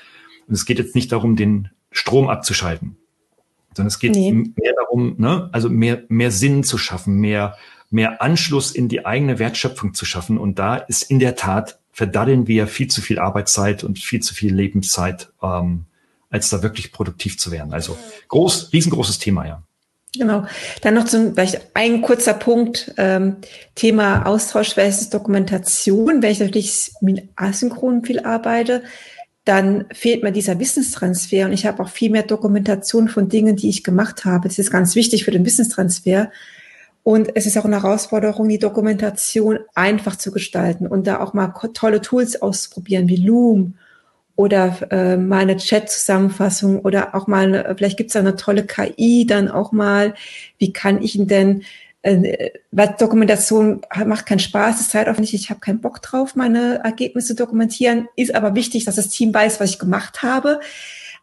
Und 0.48 0.56
es 0.56 0.66
geht 0.66 0.80
jetzt 0.80 0.96
nicht 0.96 1.12
darum, 1.12 1.36
den 1.36 1.70
Strom 1.92 2.30
abzuschalten 2.30 2.98
sondern 3.76 3.88
es 3.88 4.00
geht 4.00 4.16
nee. 4.16 4.32
mehr 4.32 4.74
darum, 4.76 5.16
ne, 5.18 5.50
also 5.52 5.70
mehr, 5.70 6.04
mehr 6.08 6.32
Sinn 6.32 6.64
zu 6.64 6.78
schaffen, 6.78 7.16
mehr, 7.16 7.58
mehr 7.90 8.22
Anschluss 8.22 8.72
in 8.72 8.90
die 8.90 9.06
eigene 9.06 9.40
Wertschöpfung 9.40 9.94
zu 9.94 10.06
schaffen. 10.06 10.38
Und 10.38 10.60
da 10.60 10.76
ist 10.76 11.04
in 11.04 11.20
der 11.20 11.36
Tat, 11.36 11.80
verdaddeln 11.92 12.48
wir 12.48 12.68
viel 12.68 12.88
zu 12.88 13.02
viel 13.02 13.20
Arbeitszeit 13.20 13.84
und 13.84 14.00
viel 14.00 14.22
zu 14.22 14.34
viel 14.34 14.54
Lebenszeit, 14.54 15.32
ähm, 15.42 15.86
als 16.30 16.50
da 16.50 16.64
wirklich 16.64 16.92
produktiv 16.92 17.38
zu 17.38 17.52
werden. 17.52 17.74
Also 17.74 17.98
groß, 18.30 18.74
riesengroßes 18.74 19.20
Thema, 19.20 19.46
ja. 19.46 19.64
Genau. 20.16 20.46
Dann 20.82 20.94
noch 20.94 21.06
zum, 21.06 21.34
vielleicht 21.34 21.62
ein 21.74 22.02
kurzer 22.02 22.34
Punkt, 22.34 22.94
ähm, 22.98 23.38
Thema 23.74 24.26
Austausch 24.28 24.76
versus 24.76 25.10
Dokumentation, 25.10 26.22
wenn 26.22 26.32
ich 26.32 26.40
natürlich 26.40 26.92
mit 27.02 27.30
asynchron 27.36 28.04
viel 28.04 28.20
arbeite 28.20 28.84
dann 29.46 29.86
fehlt 29.92 30.24
mir 30.24 30.32
dieser 30.32 30.60
Wissenstransfer 30.60 31.46
und 31.46 31.54
ich 31.54 31.66
habe 31.66 31.84
auch 31.84 31.90
viel 31.90 32.10
mehr 32.10 32.24
Dokumentation 32.24 33.10
von 33.10 33.28
Dingen, 33.28 33.56
die 33.56 33.70
ich 33.70 33.84
gemacht 33.84 34.24
habe. 34.26 34.48
Das 34.48 34.58
ist 34.58 34.72
ganz 34.72 34.96
wichtig 34.96 35.26
für 35.26 35.32
den 35.32 35.46
Wissenstransfer. 35.46 36.32
Und 37.04 37.36
es 37.36 37.46
ist 37.46 37.58
auch 37.58 37.66
eine 37.66 37.84
Herausforderung, 37.84 38.48
die 38.48 38.60
Dokumentation 38.60 39.60
einfach 39.76 40.16
zu 40.16 40.32
gestalten 40.32 40.88
und 40.88 41.06
da 41.06 41.20
auch 41.20 41.34
mal 41.34 41.54
tolle 41.74 42.00
Tools 42.00 42.42
auszuprobieren, 42.42 43.10
wie 43.10 43.18
Loom 43.18 43.76
oder 44.38 44.78
äh, 44.90 45.18
mal 45.18 45.42
eine 45.42 45.58
Chat-Zusammenfassung 45.58 46.80
oder 46.80 47.14
auch 47.14 47.28
mal, 47.28 47.76
vielleicht 47.78 47.98
gibt 47.98 48.10
es 48.10 48.16
eine 48.16 48.38
tolle 48.38 48.66
KI 48.66 49.26
dann 49.28 49.50
auch 49.50 49.74
mal, 49.74 50.16
wie 50.58 50.72
kann 50.72 51.02
ich 51.02 51.18
denn 51.20 51.64
äh, 52.04 52.52
weil 52.72 52.96
Dokumentation 53.00 53.82
macht 54.06 54.26
keinen 54.26 54.40
Spaß, 54.40 54.82
ist 54.82 54.92
zeitaufwendig, 54.92 55.34
ich 55.34 55.50
habe 55.50 55.62
keinen 55.62 55.80
Bock 55.80 56.02
drauf, 56.02 56.36
meine 56.36 56.84
Ergebnisse 56.84 57.30
zu 57.30 57.36
dokumentieren, 57.36 58.08
ist 58.16 58.36
aber 58.36 58.56
wichtig, 58.56 58.86
dass 58.86 58.98
das 58.98 59.10
Team 59.10 59.34
weiß, 59.34 59.60
was 59.60 59.72
ich 59.72 59.80
gemacht 59.80 60.22
habe. 60.22 60.60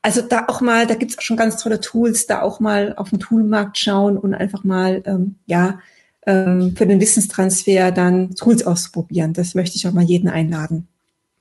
Also 0.02 0.22
da 0.22 0.46
auch 0.48 0.62
mal, 0.62 0.86
da 0.86 0.94
gibt's 0.94 1.18
auch 1.18 1.22
schon 1.22 1.36
ganz 1.36 1.62
tolle 1.62 1.80
Tools, 1.80 2.26
da 2.26 2.40
auch 2.40 2.60
mal 2.60 2.94
auf 2.96 3.10
den 3.10 3.20
Toolmarkt 3.20 3.78
schauen 3.78 4.16
und 4.16 4.32
einfach 4.32 4.64
mal, 4.64 5.02
ähm, 5.04 5.36
ja, 5.44 5.80
ähm, 6.26 6.74
für 6.76 6.86
den 6.86 7.00
Wissenstransfer 7.00 7.92
dann 7.92 8.34
Tools 8.34 8.66
auszuprobieren. 8.66 9.34
Das 9.34 9.54
möchte 9.54 9.76
ich 9.76 9.86
auch 9.86 9.92
mal 9.92 10.04
jeden 10.04 10.28
einladen. 10.28 10.88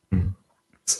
Mhm. 0.09 0.35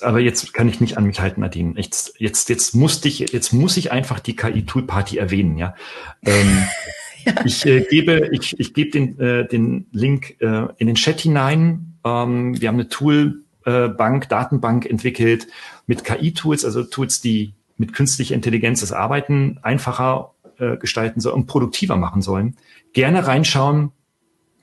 Aber 0.02 0.20
jetzt 0.20 0.54
kann 0.54 0.70
ich 0.70 0.80
nicht 0.80 0.98
an 0.98 1.06
mich 1.06 1.20
halten, 1.20 1.42
Nadine. 1.42 1.74
Jetzt, 1.76 2.14
jetzt, 2.20 2.48
jetzt 2.50 2.76
musste 2.76 3.08
ich, 3.08 3.20
jetzt 3.20 3.52
muss 3.52 3.76
ich 3.76 3.92
einfach 3.92 4.20
die 4.20 4.36
KI-Tool-Party 4.36 5.18
erwähnen, 5.18 5.58
ja. 5.58 5.76
Ähm, 6.24 6.64
Ich 7.46 7.66
äh, 7.66 7.82
gebe, 7.90 8.30
ich, 8.32 8.60
ich 8.60 8.74
gebe 8.74 8.92
den, 8.92 9.20
äh, 9.20 9.48
den 9.48 9.88
Link 9.92 10.42
äh, 10.42 10.68
in 10.78 10.88
den 10.88 10.96
Chat 10.96 11.22
hinein. 11.22 11.98
Ähm, 12.04 12.60
wir 12.60 12.68
haben 12.68 12.76
eine 12.76 12.90
Toolbank, 12.90 14.26
äh, 14.26 14.28
Datenbank 14.28 14.86
entwickelt 14.86 15.48
mit 15.88 16.04
KI-Tools, 16.04 16.66
also 16.66 16.84
Tools, 16.84 17.22
die 17.22 17.54
mit 17.78 17.94
künstlicher 17.94 18.36
Intelligenz 18.36 18.82
das 18.82 18.92
Arbeiten 18.92 19.60
einfacher 19.62 20.34
äh, 20.60 20.78
gestalten 20.78 21.22
sollen 21.22 21.36
und 21.36 21.48
produktiver 21.48 21.96
machen 21.96 22.22
sollen. 22.22 22.58
Gerne 22.94 23.26
reinschauen. 23.26 23.92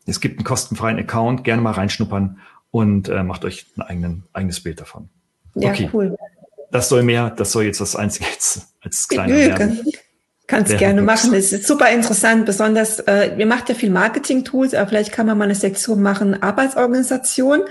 Es 0.07 0.21
gibt 0.21 0.39
einen 0.39 0.45
kostenfreien 0.45 0.99
Account, 0.99 1.43
gerne 1.43 1.63
mal 1.63 1.73
reinschnuppern 1.73 2.39
und 2.71 3.09
äh, 3.09 3.23
macht 3.23 3.45
euch 3.45 3.67
ein 3.77 3.83
eigenen, 3.83 4.25
eigenes 4.33 4.63
Bild 4.63 4.81
davon. 4.81 5.09
Ja, 5.55 5.71
okay. 5.71 5.91
cool. 5.93 6.17
Das 6.71 6.89
soll 6.89 7.03
mehr, 7.03 7.31
das 7.31 7.53
soll 7.53 7.65
jetzt 7.65 7.81
das 7.81 7.97
Einzige 7.97 8.27
als, 8.35 8.75
als 8.83 9.09
kleiner 9.09 9.37
werden. 9.37 9.81
Kannst 10.47 10.73
ja, 10.73 10.79
gerne 10.79 11.03
machen. 11.03 11.35
Es 11.35 11.53
ist 11.53 11.67
super 11.67 11.91
interessant, 11.91 12.47
besonders, 12.47 13.01
äh, 13.01 13.37
ihr 13.37 13.47
macht 13.47 13.69
ja 13.69 13.75
viel 13.75 13.91
Marketing-Tools, 13.91 14.75
aber 14.75 14.89
vielleicht 14.89 15.13
kann 15.13 15.27
man 15.27 15.37
mal 15.37 15.45
eine 15.45 15.57
Sektion 15.57 16.03
machen, 16.03 16.41
Arbeitsorganisation. 16.41 17.63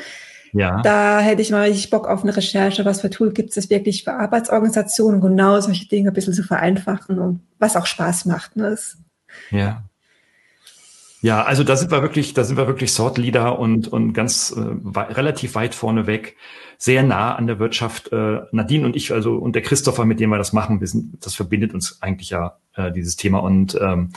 Ja. 0.52 0.82
Da 0.82 1.20
hätte 1.20 1.42
ich 1.42 1.52
mal 1.52 1.64
richtig 1.68 1.90
Bock 1.90 2.08
auf 2.08 2.24
eine 2.24 2.36
Recherche, 2.36 2.86
was 2.86 3.02
für 3.02 3.10
Tool 3.10 3.34
gibt 3.34 3.56
es 3.56 3.70
wirklich 3.70 4.04
für 4.04 4.14
Arbeitsorganisationen, 4.14 5.22
genau 5.22 5.60
solche 5.60 5.88
Dinge 5.88 6.12
ein 6.12 6.14
bisschen 6.14 6.34
zu 6.34 6.44
vereinfachen 6.44 7.20
und 7.20 7.42
was 7.60 7.76
auch 7.76 7.86
Spaß 7.86 8.26
macht. 8.26 8.56
Ne? 8.56 8.78
Ja. 9.52 9.84
Ja, 11.26 11.42
also 11.42 11.64
da 11.64 11.76
sind 11.76 11.90
wir 11.90 12.04
wirklich, 12.04 12.36
da 12.36 12.44
sind 12.44 12.56
wir 12.56 12.68
wirklich 12.68 12.94
Sort 12.94 13.18
Leader 13.18 13.58
und, 13.58 13.88
und 13.88 14.14
ganz 14.14 14.52
äh, 14.56 14.60
relativ 14.60 15.56
weit 15.56 15.74
vorne 15.74 16.06
weg 16.06 16.36
sehr 16.78 17.02
nah 17.02 17.34
an 17.34 17.48
der 17.48 17.58
Wirtschaft. 17.58 18.12
Äh, 18.12 18.42
Nadine 18.52 18.86
und 18.86 18.96
ich, 18.96 19.12
also 19.12 19.34
und 19.38 19.56
der 19.56 19.64
Christopher, 19.64 20.06
mit 20.06 20.20
dem 20.20 20.30
wir 20.30 20.38
das 20.38 20.54
machen, 20.54 20.82
wir 20.82 20.88
sind, 20.88 21.26
das 21.26 21.34
verbindet 21.34 21.74
uns 21.74 22.00
eigentlich 22.04 22.30
ja 22.30 22.60
äh, 22.76 22.92
dieses 22.92 23.16
Thema 23.16 23.40
und 23.40 23.76
ähm, 23.82 24.12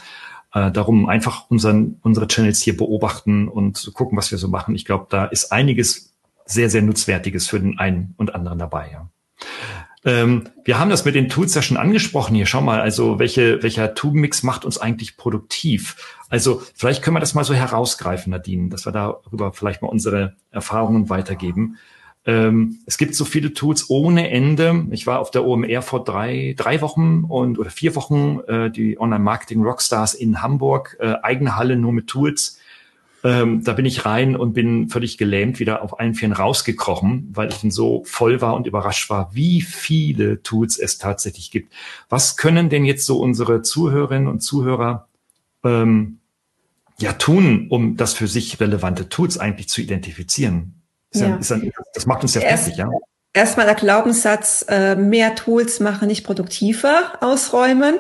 äh, 0.52 0.70
darum 0.70 1.08
einfach 1.08 1.48
unseren, 1.48 1.96
unsere 2.02 2.28
Channels 2.28 2.60
hier 2.60 2.76
beobachten 2.76 3.48
und 3.48 3.90
gucken, 3.94 4.18
was 4.18 4.30
wir 4.30 4.36
so 4.36 4.48
machen. 4.48 4.74
Ich 4.74 4.84
glaube, 4.84 5.06
da 5.08 5.24
ist 5.24 5.50
einiges 5.50 6.14
sehr, 6.44 6.68
sehr 6.68 6.82
Nutzwertiges 6.82 7.48
für 7.48 7.58
den 7.58 7.78
einen 7.78 8.12
und 8.18 8.34
anderen 8.34 8.58
dabei. 8.58 8.90
Ja. 8.92 9.08
Ähm, 10.04 10.44
wir 10.64 10.78
haben 10.78 10.90
das 10.90 11.04
mit 11.04 11.14
den 11.14 11.28
Tools 11.28 11.54
ja 11.54 11.62
schon 11.62 11.76
angesprochen 11.76 12.34
hier. 12.34 12.46
Schau 12.46 12.60
mal, 12.60 12.80
also 12.80 13.18
welche, 13.18 13.62
welcher 13.62 13.94
Toolmix 13.94 14.42
macht 14.42 14.64
uns 14.64 14.78
eigentlich 14.78 15.16
produktiv? 15.16 16.16
Also 16.28 16.62
vielleicht 16.74 17.02
können 17.02 17.16
wir 17.16 17.20
das 17.20 17.34
mal 17.34 17.44
so 17.44 17.54
herausgreifen, 17.54 18.30
Nadine, 18.30 18.68
dass 18.68 18.86
wir 18.86 18.92
darüber 18.92 19.52
vielleicht 19.52 19.82
mal 19.82 19.88
unsere 19.88 20.36
Erfahrungen 20.50 21.08
weitergeben. 21.08 21.78
Ähm, 22.26 22.78
es 22.84 22.98
gibt 22.98 23.14
so 23.14 23.24
viele 23.24 23.54
Tools 23.54 23.88
ohne 23.88 24.30
Ende. 24.30 24.86
Ich 24.90 25.06
war 25.06 25.18
auf 25.18 25.30
der 25.30 25.46
OMR 25.46 25.82
vor 25.82 26.04
drei, 26.04 26.54
drei 26.56 26.80
Wochen 26.82 27.24
und 27.24 27.58
oder 27.58 27.70
vier 27.70 27.94
Wochen, 27.96 28.40
äh, 28.46 28.70
die 28.70 29.00
Online-Marketing 29.00 29.62
Rockstars 29.62 30.14
in 30.14 30.42
Hamburg, 30.42 30.96
äh, 31.00 31.14
eigene 31.22 31.56
Halle 31.56 31.76
nur 31.76 31.92
mit 31.92 32.06
Tools. 32.06 32.58
Ähm, 33.24 33.64
da 33.64 33.72
bin 33.72 33.84
ich 33.84 34.04
rein 34.04 34.36
und 34.36 34.52
bin 34.52 34.88
völlig 34.88 35.18
gelähmt 35.18 35.58
wieder 35.58 35.82
auf 35.82 35.98
allen 35.98 36.14
Vieren 36.14 36.32
rausgekrochen, 36.32 37.30
weil 37.32 37.48
ich 37.48 37.60
dann 37.60 37.70
so 37.70 38.04
voll 38.04 38.40
war 38.40 38.54
und 38.54 38.66
überrascht 38.66 39.10
war, 39.10 39.34
wie 39.34 39.60
viele 39.60 40.42
Tools 40.42 40.78
es 40.78 40.98
tatsächlich 40.98 41.50
gibt. 41.50 41.72
Was 42.08 42.36
können 42.36 42.68
denn 42.68 42.84
jetzt 42.84 43.06
so 43.06 43.18
unsere 43.18 43.62
Zuhörerinnen 43.62 44.28
und 44.28 44.40
Zuhörer 44.40 45.08
ähm, 45.64 46.18
ja 47.00 47.12
tun, 47.12 47.66
um 47.70 47.96
das 47.96 48.14
für 48.14 48.28
sich 48.28 48.60
relevante 48.60 49.08
Tools 49.08 49.38
eigentlich 49.38 49.68
zu 49.68 49.80
identifizieren? 49.80 50.74
Ist 51.10 51.20
ja. 51.20 51.36
Ist 51.36 51.52
ein, 51.52 51.72
das 51.94 52.06
macht 52.06 52.22
uns 52.22 52.34
ja 52.34 52.40
fertig, 52.40 52.76
ja. 52.76 52.88
Erstmal 53.32 53.66
der 53.66 53.74
Glaubenssatz, 53.74 54.64
äh, 54.68 54.96
mehr 54.96 55.34
Tools 55.34 55.80
machen 55.80 56.08
nicht 56.08 56.24
produktiver 56.24 57.18
ausräumen. 57.20 57.96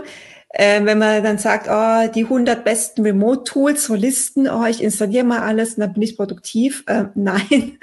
Äh, 0.50 0.84
wenn 0.84 0.98
man 0.98 1.22
dann 1.22 1.38
sagt, 1.38 1.68
oh, 1.70 2.10
die 2.12 2.24
100 2.24 2.64
besten 2.64 3.02
Remote-Tools, 3.02 3.84
so 3.84 3.94
Listen, 3.94 4.48
oh, 4.48 4.64
ich 4.64 4.82
installiere 4.82 5.24
mal 5.24 5.40
alles 5.40 5.74
und 5.74 5.80
dann 5.80 5.92
bin 5.92 6.02
ich 6.02 6.16
produktiv. 6.16 6.84
Äh, 6.86 7.04
nein, 7.14 7.78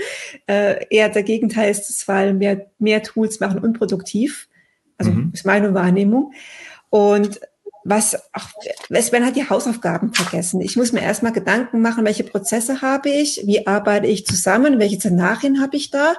äh, 0.47 0.85
eher 0.89 1.09
der 1.09 1.23
Gegenteil 1.23 1.69
ist 1.69 1.89
es, 1.89 2.07
weil 2.07 2.33
mehr, 2.33 2.67
mehr 2.79 3.03
Tools 3.03 3.39
machen 3.39 3.59
unproduktiv. 3.59 4.47
Also 4.97 5.11
mhm. 5.11 5.31
ist 5.33 5.45
meine 5.45 5.73
Wahrnehmung. 5.73 6.33
Und 6.89 7.39
was, 7.83 8.17
ach, 8.33 8.51
Sven 8.89 9.25
hat 9.25 9.35
die 9.35 9.47
Hausaufgaben 9.47 10.11
vergessen. 10.11 10.59
Ich 10.59 10.75
muss 10.75 10.91
mir 10.91 11.01
erstmal 11.01 11.33
Gedanken 11.33 11.81
machen, 11.81 12.03
welche 12.03 12.23
Prozesse 12.23 12.81
habe 12.81 13.09
ich, 13.09 13.43
wie 13.45 13.67
arbeite 13.67 14.07
ich 14.07 14.25
zusammen, 14.25 14.79
welche 14.79 14.95
Szenarien 14.95 15.61
habe 15.61 15.77
ich 15.77 15.91
da. 15.91 16.15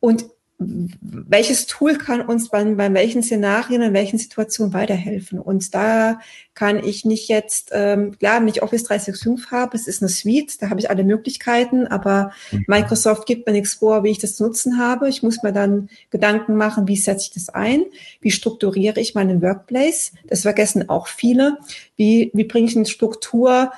Und 0.00 0.24
welches 0.58 1.66
Tool 1.66 1.98
kann 1.98 2.22
uns 2.22 2.48
bei, 2.48 2.64
bei 2.64 2.94
welchen 2.94 3.22
Szenarien, 3.22 3.82
in 3.82 3.92
welchen 3.92 4.18
Situationen 4.18 4.72
weiterhelfen. 4.72 5.38
Und 5.38 5.74
da 5.74 6.18
kann 6.54 6.82
ich 6.82 7.04
nicht 7.04 7.28
jetzt, 7.28 7.70
ähm, 7.74 8.16
klar, 8.18 8.40
wenn 8.40 8.48
ich 8.48 8.62
Office 8.62 8.84
365 8.84 9.50
habe, 9.50 9.76
es 9.76 9.86
ist 9.86 10.02
eine 10.02 10.08
Suite, 10.08 10.62
da 10.62 10.70
habe 10.70 10.80
ich 10.80 10.88
alle 10.88 11.04
Möglichkeiten, 11.04 11.86
aber 11.86 12.32
mhm. 12.50 12.64
Microsoft 12.68 13.26
gibt 13.26 13.46
mir 13.46 13.52
nichts 13.52 13.74
vor, 13.74 14.02
wie 14.02 14.10
ich 14.10 14.18
das 14.18 14.36
zu 14.36 14.44
nutzen 14.44 14.78
habe. 14.78 15.10
Ich 15.10 15.22
muss 15.22 15.42
mir 15.42 15.52
dann 15.52 15.90
Gedanken 16.08 16.56
machen, 16.56 16.88
wie 16.88 16.96
setze 16.96 17.26
ich 17.28 17.34
das 17.34 17.50
ein, 17.50 17.84
wie 18.22 18.30
strukturiere 18.30 18.98
ich 18.98 19.14
meinen 19.14 19.42
Workplace. 19.42 20.12
Das 20.26 20.42
vergessen 20.42 20.88
auch 20.88 21.08
viele. 21.08 21.58
Wie, 21.96 22.30
wie 22.32 22.44
bringe 22.44 22.68
ich 22.68 22.76
eine 22.76 22.86
Struktur 22.86 23.72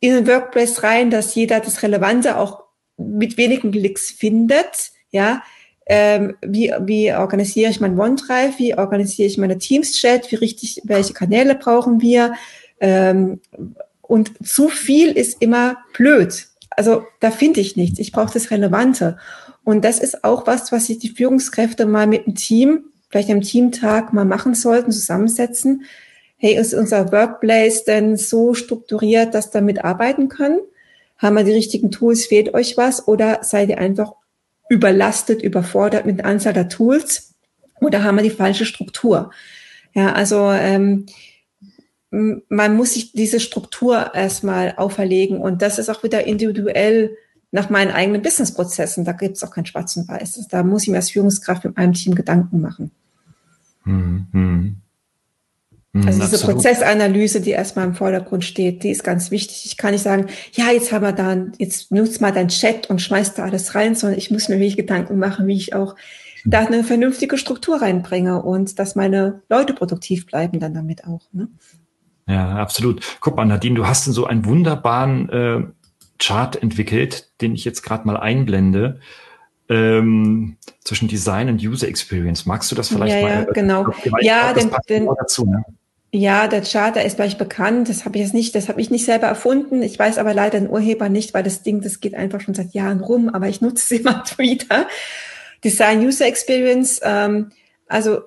in 0.00 0.12
den 0.12 0.26
Workplace 0.26 0.82
rein, 0.82 1.10
dass 1.10 1.34
jeder 1.36 1.60
das 1.60 1.82
Relevante 1.84 2.38
auch 2.38 2.64
mit 2.96 3.36
wenigen 3.36 3.70
Klicks 3.70 4.10
findet, 4.10 4.90
ja, 5.10 5.42
ähm, 5.86 6.36
wie, 6.42 6.72
wie 6.80 7.12
organisiere 7.12 7.70
ich 7.70 7.80
mein 7.80 7.98
OneDrive, 7.98 8.58
wie 8.58 8.76
organisiere 8.76 9.28
ich 9.28 9.38
meine 9.38 9.58
Teams-Chat, 9.58 10.30
wie 10.30 10.36
richtig, 10.36 10.80
welche 10.84 11.12
Kanäle 11.12 11.54
brauchen 11.54 12.00
wir. 12.00 12.34
Ähm, 12.80 13.40
und 14.02 14.32
zu 14.46 14.68
viel 14.68 15.12
ist 15.12 15.40
immer 15.40 15.76
blöd. 15.92 16.48
Also 16.70 17.04
da 17.20 17.30
finde 17.30 17.60
ich 17.60 17.76
nichts. 17.76 17.98
Ich 17.98 18.12
brauche 18.12 18.32
das 18.32 18.50
Relevante. 18.50 19.18
Und 19.62 19.84
das 19.84 19.98
ist 19.98 20.24
auch 20.24 20.46
was, 20.46 20.72
was 20.72 20.86
sich 20.86 20.98
die 20.98 21.08
Führungskräfte 21.08 21.86
mal 21.86 22.06
mit 22.06 22.26
dem 22.26 22.34
Team, 22.34 22.84
vielleicht 23.08 23.30
am 23.30 23.40
Teamtag 23.40 24.12
mal 24.12 24.24
machen 24.24 24.54
sollten, 24.54 24.92
zusammensetzen. 24.92 25.84
Hey, 26.36 26.56
ist 26.56 26.74
unser 26.74 27.12
Workplace 27.12 27.84
denn 27.84 28.16
so 28.16 28.54
strukturiert, 28.54 29.34
dass 29.34 29.50
damit 29.50 29.84
arbeiten 29.84 30.28
können? 30.28 30.60
Haben 31.16 31.36
wir 31.36 31.44
die 31.44 31.52
richtigen 31.52 31.90
Tools? 31.90 32.26
Fehlt 32.26 32.52
euch 32.54 32.76
was? 32.76 33.06
Oder 33.06 33.38
seid 33.42 33.68
ihr 33.68 33.78
einfach 33.78 34.12
überlastet, 34.68 35.42
überfordert 35.42 36.06
mit 36.06 36.18
der 36.18 36.26
Anzahl 36.26 36.52
der 36.52 36.68
Tools 36.68 37.34
oder 37.80 38.02
haben 38.02 38.16
wir 38.16 38.22
die 38.22 38.30
falsche 38.30 38.64
Struktur? 38.64 39.30
Ja, 39.94 40.12
also 40.12 40.50
ähm, 40.50 41.06
man 42.10 42.76
muss 42.76 42.94
sich 42.94 43.12
diese 43.12 43.40
Struktur 43.40 44.14
erstmal 44.14 44.74
auferlegen 44.76 45.38
und 45.38 45.62
das 45.62 45.78
ist 45.78 45.88
auch 45.88 46.02
wieder 46.02 46.26
individuell 46.26 47.16
nach 47.50 47.70
meinen 47.70 47.92
eigenen 47.92 48.22
Businessprozessen. 48.22 49.04
Da 49.04 49.12
gibt 49.12 49.36
es 49.36 49.44
auch 49.44 49.50
kein 49.50 49.66
Schwarz 49.66 49.96
und 49.96 50.08
Weiß. 50.08 50.46
Da 50.48 50.62
muss 50.62 50.82
ich 50.82 50.88
mir 50.88 50.96
als 50.96 51.10
Führungskraft 51.10 51.64
mit 51.64 51.76
meinem 51.76 51.92
Team 51.92 52.14
Gedanken 52.14 52.60
machen. 52.60 52.90
Hm, 53.84 54.26
hm. 54.32 54.40
Mhm, 54.42 54.76
also 55.94 56.20
diese 56.20 56.34
Absolut. 56.34 56.56
Prozessanalyse, 56.56 57.40
die 57.40 57.52
erstmal 57.52 57.86
im 57.86 57.94
Vordergrund 57.94 58.44
steht, 58.44 58.82
die 58.82 58.90
ist 58.90 59.04
ganz 59.04 59.30
wichtig. 59.30 59.62
Ich 59.64 59.76
kann 59.76 59.92
nicht 59.92 60.02
sagen, 60.02 60.26
ja, 60.52 60.72
jetzt 60.72 60.90
haben 60.90 61.04
wir 61.04 61.12
da, 61.12 61.36
jetzt 61.58 61.92
nutzt 61.92 62.20
mal 62.20 62.32
dein 62.32 62.48
Chat 62.48 62.90
und 62.90 63.00
schmeißt 63.00 63.38
da 63.38 63.44
alles 63.44 63.76
rein, 63.76 63.94
sondern 63.94 64.18
ich 64.18 64.30
muss 64.30 64.48
mir 64.48 64.56
wirklich 64.56 64.76
Gedanken 64.76 65.18
machen, 65.18 65.46
wie 65.46 65.56
ich 65.56 65.72
auch 65.74 65.94
da 66.44 66.60
eine 66.60 66.82
vernünftige 66.82 67.38
Struktur 67.38 67.80
reinbringe 67.80 68.42
und 68.42 68.78
dass 68.80 68.96
meine 68.96 69.42
Leute 69.48 69.72
produktiv 69.72 70.26
bleiben 70.26 70.58
dann 70.58 70.74
damit 70.74 71.04
auch. 71.06 71.22
Ne? 71.32 71.48
Ja, 72.26 72.56
absolut. 72.56 73.00
Guck 73.20 73.36
mal, 73.36 73.44
Nadine, 73.44 73.76
du 73.76 73.86
hast 73.86 74.04
so 74.04 74.26
einen 74.26 74.44
wunderbaren 74.44 75.28
äh, 75.28 75.62
Chart 76.18 76.60
entwickelt, 76.60 77.30
den 77.40 77.54
ich 77.54 77.64
jetzt 77.64 77.82
gerade 77.82 78.06
mal 78.06 78.16
einblende. 78.16 78.98
Ähm, 79.68 80.58
zwischen 80.84 81.08
Design 81.08 81.48
und 81.48 81.62
User 81.62 81.88
Experience. 81.88 82.44
Magst 82.44 82.70
du 82.70 82.74
das 82.74 82.88
vielleicht 82.88 83.16
ja, 83.16 83.22
mal? 83.22 83.30
Ja, 83.30 83.52
genau. 83.52 83.86
Ja, 84.20 84.52
den, 84.52 84.70
den, 84.88 85.06
dazu, 85.06 85.46
ne? 85.46 85.64
Ja, 86.16 86.46
der 86.46 86.62
Charter 86.62 87.04
ist 87.04 87.16
gleich 87.16 87.38
bekannt. 87.38 87.88
Das 87.88 88.04
habe 88.04 88.16
ich 88.16 88.22
jetzt 88.22 88.34
nicht, 88.34 88.54
das 88.54 88.68
habe 88.68 88.80
ich 88.80 88.88
nicht 88.88 89.04
selber 89.04 89.26
erfunden. 89.26 89.82
Ich 89.82 89.98
weiß 89.98 90.18
aber 90.18 90.32
leider 90.32 90.60
den 90.60 90.70
Urheber 90.70 91.08
nicht, 91.08 91.34
weil 91.34 91.42
das 91.42 91.64
Ding, 91.64 91.80
das 91.80 91.98
geht 91.98 92.14
einfach 92.14 92.40
schon 92.40 92.54
seit 92.54 92.72
Jahren 92.72 93.00
rum, 93.00 93.28
aber 93.28 93.48
ich 93.48 93.60
nutze 93.60 93.82
es 93.82 93.90
immer 94.00 94.22
wieder. 94.38 94.86
Design 95.64 96.06
User 96.06 96.26
Experience, 96.26 97.00
ähm, 97.02 97.50
also 97.88 98.20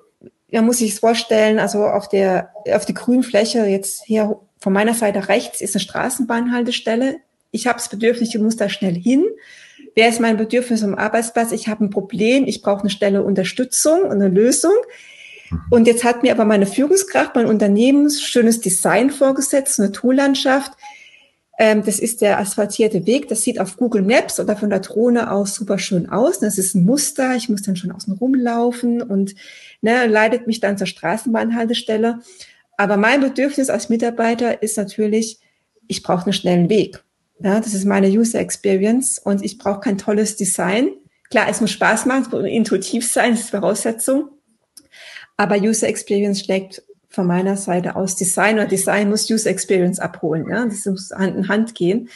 ja, 0.50 0.60
muss 0.60 0.82
ich 0.82 0.92
es 0.92 0.98
vorstellen, 0.98 1.58
also 1.58 1.86
auf 1.86 2.10
der, 2.10 2.50
auf 2.70 2.84
die 2.84 2.92
grünen 2.92 3.22
Fläche 3.22 3.64
jetzt 3.64 4.04
hier 4.04 4.38
von 4.58 4.74
meiner 4.74 4.92
Seite 4.92 5.28
rechts 5.28 5.62
ist 5.62 5.74
eine 5.74 5.80
Straßenbahnhaltestelle. 5.80 7.16
Ich 7.52 7.66
habe 7.68 7.78
das 7.78 7.88
Bedürfnis, 7.88 8.34
ich 8.34 8.38
muss 8.38 8.56
da 8.56 8.68
schnell 8.68 8.96
hin. 8.96 9.24
Wer 9.94 10.10
ist 10.10 10.20
mein 10.20 10.36
Bedürfnis 10.36 10.84
am 10.84 10.94
Arbeitsplatz? 10.94 11.52
Ich 11.52 11.68
habe 11.68 11.86
ein 11.86 11.90
Problem, 11.90 12.46
ich 12.46 12.60
brauche 12.60 12.80
eine 12.80 12.90
Stelle 12.90 13.22
Unterstützung 13.22 14.02
und 14.02 14.12
eine 14.12 14.28
Lösung. 14.28 14.74
Mhm. 15.50 15.60
Und 15.70 15.86
jetzt 15.86 16.04
hat 16.04 16.22
mir 16.22 16.32
aber 16.32 16.44
meine 16.44 16.66
Führungskraft, 16.66 17.34
mein 17.34 17.46
Unternehmen, 17.46 18.10
schönes 18.10 18.60
Design 18.60 19.10
vorgesetzt, 19.10 19.78
eine 19.80 19.92
Toollandschaft. 19.92 20.72
Ähm, 21.58 21.82
das 21.84 21.98
ist 21.98 22.20
der 22.20 22.38
asphaltierte 22.38 23.06
Weg. 23.06 23.28
Das 23.28 23.42
sieht 23.42 23.60
auf 23.60 23.76
Google 23.76 24.02
Maps 24.02 24.38
oder 24.38 24.56
von 24.56 24.70
der 24.70 24.80
Drohne 24.80 25.30
aus 25.30 25.54
super 25.54 25.78
schön 25.78 26.08
aus. 26.08 26.38
Das 26.38 26.56
ist 26.56 26.74
ein 26.74 26.84
Muster. 26.84 27.34
Ich 27.34 27.48
muss 27.48 27.62
dann 27.62 27.76
schon 27.76 27.90
außen 27.90 28.14
rumlaufen 28.14 29.02
und 29.02 29.34
ne, 29.80 30.06
leitet 30.06 30.46
mich 30.46 30.60
dann 30.60 30.78
zur 30.78 30.86
Straßenbahnhaltestelle. 30.86 32.20
Aber 32.76 32.96
mein 32.96 33.20
Bedürfnis 33.20 33.70
als 33.70 33.88
Mitarbeiter 33.88 34.62
ist 34.62 34.76
natürlich, 34.76 35.40
ich 35.88 36.04
brauche 36.04 36.24
einen 36.24 36.32
schnellen 36.32 36.68
Weg. 36.70 37.02
Ja, 37.40 37.60
das 37.60 37.74
ist 37.74 37.84
meine 37.84 38.08
User 38.08 38.38
Experience 38.38 39.18
und 39.18 39.44
ich 39.44 39.58
brauche 39.58 39.80
kein 39.80 39.98
tolles 39.98 40.36
Design. 40.36 40.90
Klar, 41.30 41.48
es 41.48 41.60
muss 41.60 41.72
Spaß 41.72 42.06
machen, 42.06 42.22
es 42.22 42.30
muss 42.30 42.44
intuitiv 42.44 43.06
sein, 43.06 43.32
das 43.32 43.40
ist 43.40 43.50
Voraussetzung. 43.50 44.30
Aber 45.38 45.56
User 45.56 45.88
Experience 45.88 46.40
schlägt 46.40 46.82
von 47.08 47.26
meiner 47.26 47.56
Seite 47.56 47.96
aus 47.96 48.16
Design 48.16 48.56
oder 48.56 48.66
Design 48.66 49.08
muss 49.08 49.30
User 49.30 49.48
Experience 49.48 49.98
abholen. 49.98 50.46
Ja? 50.50 50.66
Das 50.66 50.84
muss 50.84 51.10
Hand 51.10 51.36
in 51.36 51.48
Hand 51.48 51.74
gehen. 51.74 52.10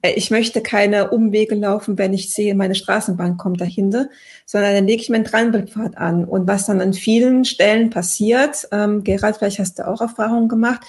Äh, 0.00 0.12
ich 0.12 0.30
möchte 0.30 0.60
keine 0.60 1.10
Umwege 1.10 1.54
laufen, 1.54 1.96
wenn 1.98 2.12
ich 2.12 2.34
sehe, 2.34 2.54
meine 2.54 2.74
Straßenbahn 2.74 3.36
kommt 3.36 3.60
dahinter, 3.60 4.08
sondern 4.46 4.74
dann 4.74 4.86
lege 4.86 5.02
ich 5.02 5.10
meinen 5.10 5.24
Trampelpfad 5.24 5.96
an. 5.96 6.24
Und 6.24 6.48
was 6.48 6.66
dann 6.66 6.80
an 6.80 6.92
vielen 6.92 7.44
Stellen 7.44 7.90
passiert, 7.90 8.68
ähm, 8.72 9.04
Gerald, 9.04 9.36
vielleicht 9.36 9.58
hast 9.58 9.78
du 9.78 9.86
auch 9.86 10.00
Erfahrungen 10.00 10.48
gemacht, 10.48 10.80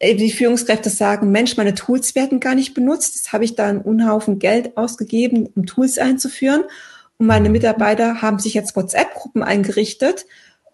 äh, 0.00 0.14
die 0.14 0.30
Führungskräfte 0.30 0.90
sagen, 0.90 1.30
Mensch, 1.30 1.56
meine 1.56 1.74
Tools 1.74 2.14
werden 2.14 2.40
gar 2.40 2.54
nicht 2.54 2.74
benutzt. 2.74 3.14
Jetzt 3.14 3.32
habe 3.32 3.44
ich 3.44 3.54
da 3.54 3.66
einen 3.66 3.80
Unhaufen 3.80 4.38
Geld 4.38 4.76
ausgegeben, 4.76 5.48
um 5.54 5.64
Tools 5.64 5.98
einzuführen. 5.98 6.64
Und 7.18 7.26
meine 7.26 7.50
Mitarbeiter 7.50 8.20
haben 8.20 8.38
sich 8.38 8.54
jetzt 8.54 8.76
WhatsApp-Gruppen 8.76 9.42
eingerichtet 9.42 10.26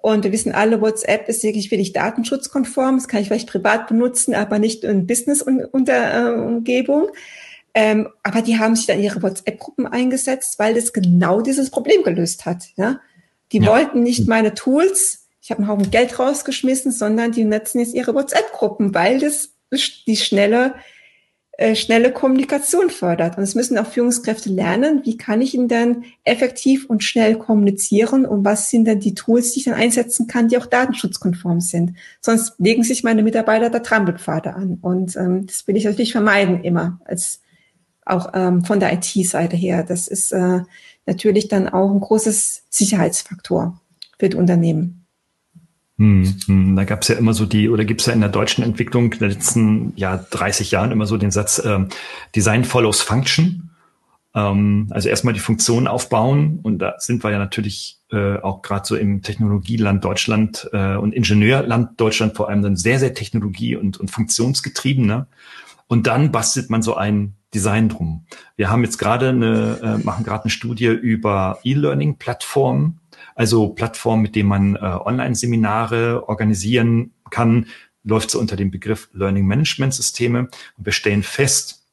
und 0.04 0.22
wir 0.22 0.32
wissen 0.32 0.52
alle, 0.52 0.82
WhatsApp 0.82 1.30
ist 1.30 1.42
wirklich 1.44 1.70
wenig 1.70 1.94
datenschutzkonform. 1.94 2.98
Das 2.98 3.08
kann 3.08 3.22
ich 3.22 3.28
vielleicht 3.28 3.48
privat 3.48 3.86
benutzen, 3.86 4.34
aber 4.34 4.58
nicht 4.58 4.84
in 4.84 5.06
Business-Umgebung. 5.06 7.08
Ähm, 7.72 8.08
aber 8.22 8.42
die 8.42 8.58
haben 8.58 8.76
sich 8.76 8.84
dann 8.84 9.02
ihre 9.02 9.22
WhatsApp-Gruppen 9.22 9.86
eingesetzt, 9.86 10.58
weil 10.58 10.74
das 10.74 10.92
genau 10.92 11.40
dieses 11.40 11.70
Problem 11.70 12.02
gelöst 12.02 12.44
hat. 12.44 12.64
Ja? 12.76 13.00
Die 13.52 13.60
ja. 13.60 13.66
wollten 13.66 14.02
nicht 14.02 14.28
meine 14.28 14.52
Tools, 14.52 15.26
ich 15.40 15.50
habe 15.50 15.62
einen 15.62 15.68
Haufen 15.68 15.90
Geld 15.90 16.18
rausgeschmissen, 16.18 16.92
sondern 16.92 17.32
die 17.32 17.44
nutzen 17.44 17.78
jetzt 17.78 17.94
ihre 17.94 18.14
WhatsApp-Gruppen, 18.14 18.92
weil 18.92 19.20
das 19.20 19.54
die 20.06 20.18
schnelle 20.18 20.74
schnelle 21.74 22.10
Kommunikation 22.10 22.90
fördert. 22.90 23.36
Und 23.36 23.44
es 23.44 23.54
müssen 23.54 23.78
auch 23.78 23.86
Führungskräfte 23.86 24.50
lernen, 24.50 25.02
wie 25.04 25.16
kann 25.16 25.40
ich 25.40 25.54
ihnen 25.54 25.68
dann 25.68 26.04
effektiv 26.24 26.86
und 26.86 27.04
schnell 27.04 27.36
kommunizieren 27.36 28.26
und 28.26 28.44
was 28.44 28.70
sind 28.70 28.86
dann 28.86 28.98
die 28.98 29.14
Tools, 29.14 29.52
die 29.52 29.60
ich 29.60 29.64
dann 29.66 29.74
einsetzen 29.74 30.26
kann, 30.26 30.48
die 30.48 30.58
auch 30.58 30.66
datenschutzkonform 30.66 31.60
sind. 31.60 31.96
Sonst 32.20 32.54
legen 32.58 32.82
sich 32.82 33.04
meine 33.04 33.22
Mitarbeiter 33.22 33.70
da 33.70 33.78
Trampelpfade 33.78 34.54
an. 34.54 34.78
Und 34.82 35.16
ähm, 35.16 35.46
das 35.46 35.66
will 35.68 35.76
ich 35.76 35.84
natürlich 35.84 36.12
vermeiden 36.12 36.64
immer, 36.64 36.98
als 37.04 37.40
auch 38.04 38.30
ähm, 38.34 38.64
von 38.64 38.80
der 38.80 38.92
IT-Seite 38.92 39.56
her. 39.56 39.84
Das 39.84 40.08
ist 40.08 40.32
äh, 40.32 40.60
natürlich 41.06 41.48
dann 41.48 41.68
auch 41.68 41.90
ein 41.90 42.00
großes 42.00 42.64
Sicherheitsfaktor 42.68 43.80
für 44.18 44.28
die 44.28 44.36
Unternehmen. 44.36 45.03
Hm, 45.96 46.34
hm, 46.46 46.76
da 46.76 46.84
gab 46.84 47.02
es 47.02 47.08
ja 47.08 47.14
immer 47.14 47.34
so 47.34 47.46
die, 47.46 47.68
oder 47.68 47.84
gibt 47.84 48.00
es 48.00 48.08
ja 48.08 48.12
in 48.12 48.20
der 48.20 48.28
deutschen 48.28 48.64
Entwicklung 48.64 49.12
in 49.12 49.18
den 49.20 49.30
letzten 49.30 49.92
ja, 49.96 50.16
30 50.16 50.72
Jahren 50.72 50.90
immer 50.90 51.06
so 51.06 51.16
den 51.16 51.30
Satz, 51.30 51.58
äh, 51.60 51.86
Design 52.34 52.64
follows 52.64 53.00
Function. 53.00 53.70
Ähm, 54.34 54.88
also 54.90 55.08
erstmal 55.08 55.34
die 55.34 55.40
Funktion 55.40 55.86
aufbauen 55.86 56.58
und 56.62 56.80
da 56.80 56.94
sind 56.98 57.22
wir 57.22 57.30
ja 57.30 57.38
natürlich 57.38 58.00
äh, 58.10 58.38
auch 58.38 58.62
gerade 58.62 58.86
so 58.86 58.96
im 58.96 59.22
Technologieland 59.22 60.04
Deutschland 60.04 60.68
äh, 60.72 60.96
und 60.96 61.14
Ingenieurland 61.14 62.00
Deutschland 62.00 62.34
vor 62.34 62.48
allem 62.48 62.62
dann 62.62 62.76
sehr, 62.76 62.98
sehr 62.98 63.14
technologie- 63.14 63.76
und, 63.76 63.98
und 63.98 64.10
funktionsgetrieben. 64.10 65.06
Ne? 65.06 65.28
Und 65.86 66.08
dann 66.08 66.32
bastelt 66.32 66.70
man 66.70 66.82
so 66.82 66.96
ein 66.96 67.34
Design 67.54 67.88
drum. 67.88 68.26
Wir 68.56 68.68
haben 68.68 68.82
jetzt 68.82 68.98
gerade 68.98 69.28
eine, 69.28 69.78
äh, 69.80 70.04
machen 70.04 70.24
gerade 70.24 70.44
eine 70.44 70.50
Studie 70.50 70.86
über 70.86 71.60
E-Learning-Plattformen, 71.62 72.98
also 73.34 73.68
Plattformen, 73.68 74.22
mit 74.22 74.36
denen 74.36 74.48
man 74.48 74.76
äh, 74.76 74.80
Online-Seminare 74.80 76.28
organisieren 76.28 77.12
kann, 77.30 77.66
läuft 78.04 78.30
so 78.30 78.38
unter 78.38 78.56
dem 78.56 78.70
Begriff 78.70 79.08
Learning 79.12 79.46
Management 79.46 79.94
Systeme. 79.94 80.48
Und 80.76 80.86
wir 80.86 80.92
stellen 80.92 81.22
fest, 81.22 81.86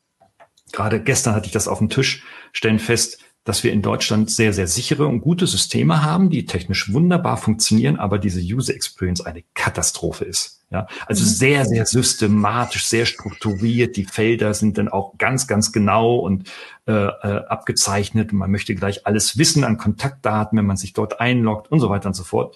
gerade 0.71 1.01
gestern 1.01 1.35
hatte 1.35 1.47
ich 1.47 1.53
das 1.53 1.67
auf 1.67 1.79
dem 1.79 1.89
Tisch, 1.89 2.23
stellen 2.51 2.79
fest, 2.79 3.23
dass 3.43 3.63
wir 3.63 3.71
in 3.71 3.81
Deutschland 3.81 4.29
sehr, 4.29 4.53
sehr 4.53 4.67
sichere 4.67 5.07
und 5.07 5.21
gute 5.21 5.47
Systeme 5.47 6.03
haben, 6.03 6.29
die 6.29 6.45
technisch 6.45 6.93
wunderbar 6.93 7.37
funktionieren, 7.37 7.97
aber 7.97 8.19
diese 8.19 8.39
User 8.39 8.75
Experience 8.75 9.21
eine 9.21 9.43
Katastrophe 9.55 10.25
ist. 10.25 10.61
Ja, 10.69 10.87
also 11.05 11.23
mhm. 11.23 11.27
sehr, 11.27 11.65
sehr 11.65 11.85
systematisch, 11.85 12.85
sehr 12.85 13.05
strukturiert. 13.05 13.97
Die 13.97 14.05
Felder 14.05 14.53
sind 14.53 14.77
dann 14.77 14.87
auch 14.87 15.17
ganz, 15.17 15.45
ganz 15.45 15.73
genau 15.73 16.15
und 16.15 16.49
äh, 16.87 16.93
äh, 16.93 17.45
abgezeichnet. 17.47 18.31
Und 18.31 18.37
man 18.37 18.51
möchte 18.51 18.73
gleich 18.73 19.05
alles 19.05 19.37
wissen 19.37 19.65
an 19.65 19.77
Kontaktdaten, 19.77 20.57
wenn 20.57 20.65
man 20.65 20.77
sich 20.77 20.93
dort 20.93 21.19
einloggt 21.19 21.69
und 21.71 21.81
so 21.81 21.89
weiter 21.89 22.07
und 22.07 22.13
so 22.13 22.23
fort. 22.23 22.55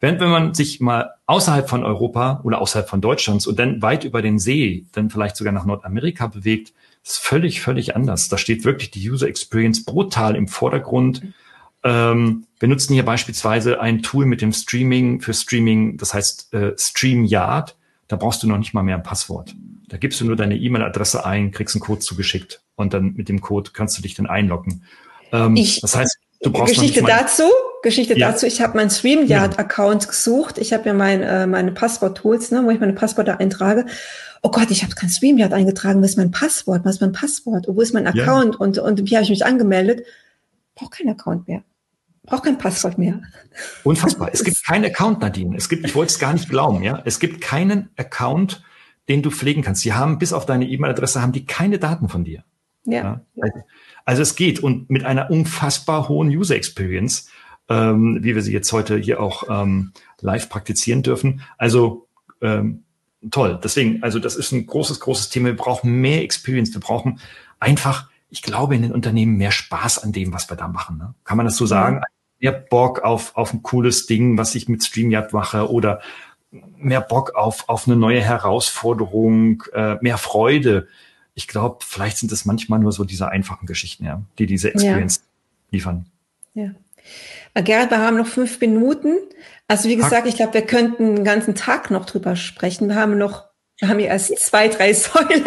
Während 0.00 0.20
wenn 0.20 0.30
man 0.30 0.54
sich 0.54 0.80
mal 0.80 1.14
außerhalb 1.26 1.68
von 1.68 1.84
Europa 1.84 2.40
oder 2.42 2.60
außerhalb 2.60 2.88
von 2.88 3.02
Deutschlands 3.02 3.46
und 3.46 3.58
dann 3.58 3.82
weit 3.82 4.04
über 4.04 4.22
den 4.22 4.38
See, 4.38 4.86
dann 4.92 5.10
vielleicht 5.10 5.36
sogar 5.36 5.52
nach 5.52 5.66
Nordamerika 5.66 6.26
bewegt, 6.26 6.72
ist 7.04 7.18
völlig, 7.18 7.60
völlig 7.60 7.94
anders. 7.94 8.28
Da 8.28 8.38
steht 8.38 8.64
wirklich 8.64 8.90
die 8.90 9.10
User 9.10 9.28
Experience 9.28 9.84
brutal 9.84 10.36
im 10.36 10.48
Vordergrund. 10.48 11.22
Ähm, 11.84 12.46
wir 12.58 12.68
nutzen 12.68 12.94
hier 12.94 13.04
beispielsweise 13.04 13.80
ein 13.80 14.02
Tool 14.02 14.24
mit 14.24 14.40
dem 14.40 14.52
Streaming 14.52 15.20
für 15.20 15.34
Streaming, 15.34 15.98
das 15.98 16.14
heißt 16.14 16.52
äh, 16.54 16.72
StreamYard. 16.76 17.76
Da 18.08 18.16
brauchst 18.16 18.42
du 18.42 18.48
noch 18.48 18.58
nicht 18.58 18.74
mal 18.74 18.82
mehr 18.82 18.96
ein 18.96 19.02
Passwort. 19.02 19.54
Da 19.88 19.98
gibst 19.98 20.20
du 20.20 20.24
nur 20.24 20.36
deine 20.36 20.56
E-Mail-Adresse 20.56 21.24
ein, 21.26 21.50
kriegst 21.50 21.74
einen 21.74 21.82
Code 21.82 22.00
zugeschickt 22.00 22.62
und 22.74 22.94
dann 22.94 23.14
mit 23.14 23.28
dem 23.28 23.40
Code 23.40 23.70
kannst 23.72 23.98
du 23.98 24.02
dich 24.02 24.14
dann 24.14 24.26
einloggen. 24.26 24.82
Ähm, 25.32 25.56
ich, 25.56 25.80
das 25.80 25.94
heißt, 25.94 26.18
du 26.42 26.50
brauchst 26.50 26.74
Geschichte 26.74 27.02
dazu. 27.02 27.44
Geschichte 27.82 28.18
ja. 28.18 28.30
dazu. 28.30 28.46
Ich 28.46 28.60
habe 28.60 28.76
meinen 28.76 28.90
StreamYard-Account 28.90 30.08
gesucht. 30.08 30.58
Ich 30.58 30.72
habe 30.72 30.86
ja 30.86 30.94
mein, 30.94 31.22
äh, 31.22 31.46
meine 31.46 31.72
Passwort-Tools, 31.72 32.50
ne, 32.50 32.64
wo 32.64 32.70
ich 32.70 32.80
meine 32.80 32.92
Passwörter 32.92 33.40
eintrage 33.40 33.86
oh 34.42 34.50
Gott, 34.50 34.70
ich 34.70 34.82
habe 34.82 34.94
kein 34.94 35.10
StreamYard 35.10 35.52
eingetragen, 35.52 36.02
was 36.02 36.10
ist 36.10 36.16
mein 36.16 36.30
Passwort, 36.30 36.84
was 36.84 36.96
ist 36.96 37.00
mein 37.00 37.12
Passwort, 37.12 37.66
wo 37.68 37.80
ist 37.80 37.92
mein 37.92 38.06
Account 38.06 38.54
ja. 38.54 38.60
und, 38.60 38.78
und 38.78 39.10
wie 39.10 39.16
habe 39.16 39.24
ich 39.24 39.30
mich 39.30 39.44
angemeldet? 39.44 40.06
Brauche 40.74 40.90
kein 40.90 41.08
Account 41.08 41.46
mehr. 41.48 41.62
Brauche 42.24 42.42
kein 42.42 42.58
Passwort 42.58 42.98
mehr. 42.98 43.20
Unfassbar. 43.84 44.30
es 44.32 44.44
gibt 44.44 44.64
keinen 44.66 44.84
Account, 44.86 45.20
Nadine. 45.20 45.56
Es 45.56 45.68
gibt, 45.68 45.84
ich 45.84 45.94
wollte 45.94 46.12
es 46.12 46.18
gar 46.18 46.32
nicht 46.32 46.48
glauben, 46.48 46.82
ja. 46.82 47.02
Es 47.04 47.18
gibt 47.18 47.40
keinen 47.40 47.90
Account, 47.96 48.62
den 49.08 49.22
du 49.22 49.30
pflegen 49.30 49.62
kannst. 49.62 49.84
Die 49.84 49.92
haben 49.92 50.18
bis 50.18 50.32
auf 50.32 50.46
deine 50.46 50.66
E-Mail-Adresse 50.66 51.20
haben 51.20 51.32
die 51.32 51.44
keine 51.44 51.78
Daten 51.78 52.08
von 52.08 52.24
dir. 52.24 52.44
Ja. 52.84 53.22
ja. 53.34 53.50
Also 54.04 54.22
es 54.22 54.36
geht 54.36 54.60
und 54.60 54.88
mit 54.88 55.04
einer 55.04 55.30
unfassbar 55.30 56.08
hohen 56.08 56.28
User 56.28 56.56
Experience, 56.56 57.28
ähm, 57.70 58.18
wie 58.20 58.34
wir 58.34 58.42
sie 58.42 58.52
jetzt 58.52 58.72
heute 58.72 58.98
hier 58.98 59.20
auch 59.22 59.44
ähm, 59.48 59.92
live 60.20 60.48
praktizieren 60.50 61.02
dürfen. 61.02 61.40
Also 61.56 62.08
ähm, 62.42 62.82
toll. 63.30 63.58
Deswegen, 63.62 64.02
also 64.02 64.18
das 64.18 64.34
ist 64.36 64.52
ein 64.52 64.66
großes, 64.66 65.00
großes 65.00 65.30
Thema. 65.30 65.46
Wir 65.46 65.56
brauchen 65.56 66.00
mehr 66.00 66.22
Experience. 66.22 66.74
Wir 66.74 66.80
brauchen 66.80 67.20
einfach, 67.60 68.10
ich 68.28 68.42
glaube, 68.42 68.74
in 68.74 68.82
den 68.82 68.92
Unternehmen 68.92 69.36
mehr 69.36 69.52
Spaß 69.52 70.00
an 70.00 70.12
dem, 70.12 70.32
was 70.32 70.50
wir 70.50 70.56
da 70.56 70.68
machen. 70.68 70.98
Ne? 70.98 71.14
Kann 71.24 71.36
man 71.36 71.46
das 71.46 71.56
so 71.56 71.64
sagen? 71.64 72.02
Mehr 72.40 72.52
Bock 72.52 73.00
auf, 73.00 73.36
auf 73.36 73.54
ein 73.54 73.62
cooles 73.62 74.06
Ding, 74.06 74.36
was 74.36 74.54
ich 74.54 74.68
mit 74.68 74.82
StreamYard 74.82 75.32
mache 75.32 75.70
oder 75.70 76.00
mehr 76.50 77.00
Bock 77.00 77.34
auf, 77.36 77.68
auf 77.68 77.86
eine 77.86 77.96
neue 77.96 78.20
Herausforderung, 78.20 79.62
äh, 79.72 79.96
mehr 80.00 80.18
Freude. 80.18 80.88
Ich 81.34 81.46
glaube, 81.46 81.84
vielleicht 81.86 82.18
sind 82.18 82.32
es 82.32 82.44
manchmal 82.44 82.80
nur 82.80 82.90
so 82.90 83.04
diese 83.04 83.28
einfachen 83.28 83.66
Geschichten, 83.66 84.04
ja, 84.04 84.22
die 84.38 84.46
diese 84.46 84.70
Experience 84.70 85.18
ja. 85.18 85.68
liefern. 85.70 86.06
Ja. 86.54 86.70
Äh, 87.54 87.62
Gerhard, 87.62 87.90
wir 87.90 87.98
haben 87.98 88.16
noch 88.16 88.26
fünf 88.26 88.60
Minuten. 88.60 89.16
Also 89.68 89.88
wie 89.88 89.96
gesagt, 89.96 90.26
ich 90.26 90.36
glaube, 90.36 90.54
wir 90.54 90.62
könnten 90.62 91.16
den 91.16 91.24
ganzen 91.24 91.54
Tag 91.54 91.90
noch 91.90 92.04
drüber 92.04 92.36
sprechen. 92.36 92.88
Wir 92.88 92.96
haben 92.96 93.18
noch, 93.18 93.46
wir 93.78 93.88
haben 93.88 93.98
hier 93.98 94.08
erst 94.08 94.38
zwei, 94.38 94.68
drei 94.68 94.92
Säulen 94.94 95.44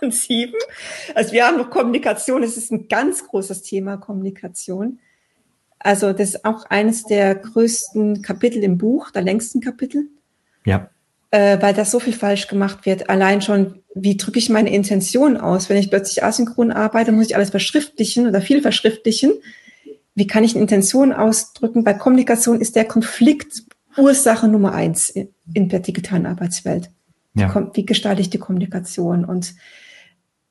und 0.00 0.14
sieben. 0.14 0.58
Also 1.14 1.32
wir 1.32 1.46
haben 1.46 1.58
noch 1.58 1.70
Kommunikation. 1.70 2.42
Es 2.42 2.56
ist 2.56 2.72
ein 2.72 2.88
ganz 2.88 3.26
großes 3.26 3.62
Thema 3.62 3.96
Kommunikation. 3.96 4.98
Also 5.78 6.12
das 6.12 6.30
ist 6.30 6.44
auch 6.44 6.64
eines 6.66 7.04
der 7.04 7.36
größten 7.36 8.22
Kapitel 8.22 8.62
im 8.64 8.78
Buch, 8.78 9.10
der 9.10 9.22
längsten 9.22 9.60
Kapitel. 9.60 10.08
Ja. 10.64 10.90
Äh, 11.30 11.60
weil 11.60 11.74
da 11.74 11.84
so 11.84 12.00
viel 12.00 12.14
falsch 12.14 12.48
gemacht 12.48 12.84
wird. 12.86 13.10
Allein 13.10 13.42
schon, 13.42 13.82
wie 13.94 14.16
drücke 14.16 14.38
ich 14.38 14.48
meine 14.48 14.72
Intention 14.72 15.36
aus? 15.36 15.68
Wenn 15.68 15.76
ich 15.76 15.90
plötzlich 15.90 16.24
asynchron 16.24 16.72
arbeite, 16.72 17.12
muss 17.12 17.26
ich 17.26 17.36
alles 17.36 17.50
verschriftlichen 17.50 18.26
oder 18.26 18.40
viel 18.40 18.62
verschriftlichen 18.62 19.32
wie 20.18 20.26
kann 20.26 20.42
ich 20.42 20.52
eine 20.54 20.62
Intention 20.62 21.12
ausdrücken? 21.12 21.84
Bei 21.84 21.94
Kommunikation 21.94 22.60
ist 22.60 22.74
der 22.74 22.84
Konflikt 22.84 23.62
Ursache 23.96 24.48
Nummer 24.48 24.72
eins 24.72 25.10
in, 25.10 25.28
in 25.54 25.68
der 25.68 25.80
digitalen 25.80 26.26
Arbeitswelt. 26.26 26.90
Ja. 27.34 27.70
Wie 27.74 27.86
gestalte 27.86 28.20
ich 28.20 28.30
die 28.30 28.38
Kommunikation? 28.38 29.24
Und 29.24 29.54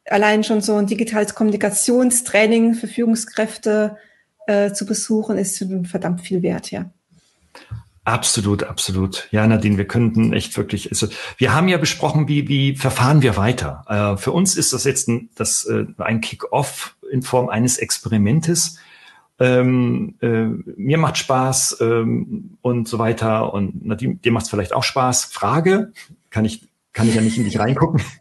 allein 0.06 0.46
schon 0.46 0.62
so 0.62 0.76
ein 0.76 0.88
digitales 0.88 1.36
Kommunikationstraining 1.36 2.76
für 2.76 2.88
Führungskräfte 2.88 3.98
äh, 4.48 4.72
zu 4.72 4.86
besuchen, 4.86 5.38
ist 5.38 5.66
verdammt 5.84 6.22
viel 6.22 6.42
wert, 6.42 6.72
ja. 6.72 6.90
Absolut, 8.06 8.64
absolut. 8.64 9.28
Ja, 9.32 9.46
Nadine, 9.46 9.78
wir 9.78 9.86
könnten 9.86 10.32
echt 10.32 10.56
wirklich, 10.56 10.92
also 10.92 11.08
wir 11.38 11.54
haben 11.54 11.68
ja 11.68 11.78
besprochen, 11.78 12.30
wie, 12.30 12.48
wie 12.48 12.78
verfahren 12.78 13.22
wir 13.22 13.36
weiter. 13.36 13.84
Äh, 13.90 14.18
für 14.18 14.32
uns 14.32 14.56
ist 14.56 14.72
das 14.72 14.86
jetzt 14.86 15.10
ein, 15.10 15.30
das, 15.36 15.66
äh, 15.66 15.86
ein 15.98 16.22
Kick-off 16.22 16.96
in 17.12 17.22
Form 17.22 17.50
eines 17.50 17.78
Experimentes 17.78 18.78
ähm, 19.40 20.16
äh, 20.22 20.46
mir 20.46 20.98
macht 20.98 21.18
Spaß 21.18 21.78
ähm, 21.82 22.58
und 22.62 22.88
so 22.88 22.98
weiter 23.00 23.54
und 23.54 23.86
na, 23.86 23.96
dir, 23.96 24.16
dir 24.16 24.32
macht 24.32 24.46
es 24.46 24.50
vielleicht 24.50 24.74
auch 24.74 24.84
Spaß. 24.84 25.26
Frage, 25.26 25.92
kann 26.30 26.46
ich, 26.46 26.68
kann 26.94 27.08
ich 27.08 27.16
ja 27.16 27.22
nicht 27.22 27.38
in 27.38 27.44
dich 27.44 27.60
reingucken. 27.60 28.02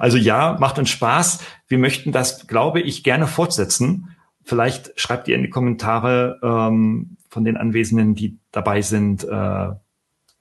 Also 0.00 0.16
ja, 0.16 0.56
macht 0.58 0.78
uns 0.78 0.90
Spaß. 0.90 1.40
Wir 1.68 1.78
möchten 1.78 2.10
das, 2.10 2.46
glaube 2.46 2.80
ich, 2.80 3.04
gerne 3.04 3.26
fortsetzen. 3.26 4.16
Vielleicht 4.42 4.98
schreibt 4.98 5.28
ihr 5.28 5.36
in 5.36 5.42
die 5.42 5.50
Kommentare 5.50 6.40
ähm, 6.42 7.16
von 7.28 7.44
den 7.44 7.56
Anwesenden, 7.56 8.14
die 8.14 8.38
dabei 8.50 8.82
sind, 8.82 9.24
äh, 9.24 9.68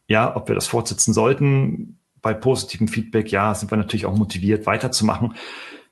ja, 0.08 0.36
ob 0.36 0.48
wir 0.48 0.56
das 0.56 0.68
fortsetzen 0.68 1.14
sollten. 1.14 2.00
Bei 2.22 2.34
positivem 2.34 2.88
Feedback, 2.88 3.32
ja, 3.32 3.54
sind 3.54 3.72
wir 3.72 3.78
natürlich 3.78 4.06
auch 4.06 4.18
motiviert, 4.18 4.66
weiterzumachen. 4.66 5.36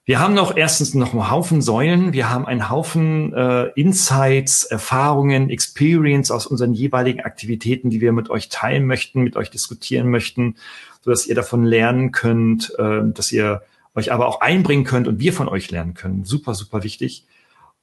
Wir 0.07 0.21
haben 0.21 0.35
noch 0.35 0.55
erstens 0.55 0.93
noch 0.93 1.11
einen 1.11 1.29
Haufen 1.29 1.61
Säulen. 1.61 2.13
Wir 2.13 2.29
haben 2.29 2.45
einen 2.45 2.69
Haufen 2.69 3.33
äh, 3.33 3.65
Insights, 3.75 4.63
Erfahrungen, 4.63 5.49
Experience 5.49 6.31
aus 6.31 6.47
unseren 6.47 6.73
jeweiligen 6.73 7.19
Aktivitäten, 7.19 7.89
die 7.89 7.99
wir 7.99 8.13
mit 8.13 8.29
euch 8.29 8.47
teilen 8.47 8.85
möchten, 8.85 9.21
mit 9.21 9.35
euch 9.35 9.49
diskutieren 9.49 10.09
möchten, 10.09 10.55
so 11.01 11.11
dass 11.11 11.27
ihr 11.27 11.35
davon 11.35 11.65
lernen 11.65 12.13
könnt, 12.13 12.73
äh, 12.79 13.01
dass 13.03 13.33
ihr 13.33 13.63
euch 13.95 14.13
aber 14.13 14.29
auch 14.29 14.39
einbringen 14.39 14.85
könnt 14.85 15.09
und 15.09 15.19
wir 15.19 15.33
von 15.33 15.49
euch 15.49 15.71
lernen 15.71 15.93
können. 15.93 16.23
Super, 16.23 16.55
super 16.55 16.83
wichtig. 16.83 17.25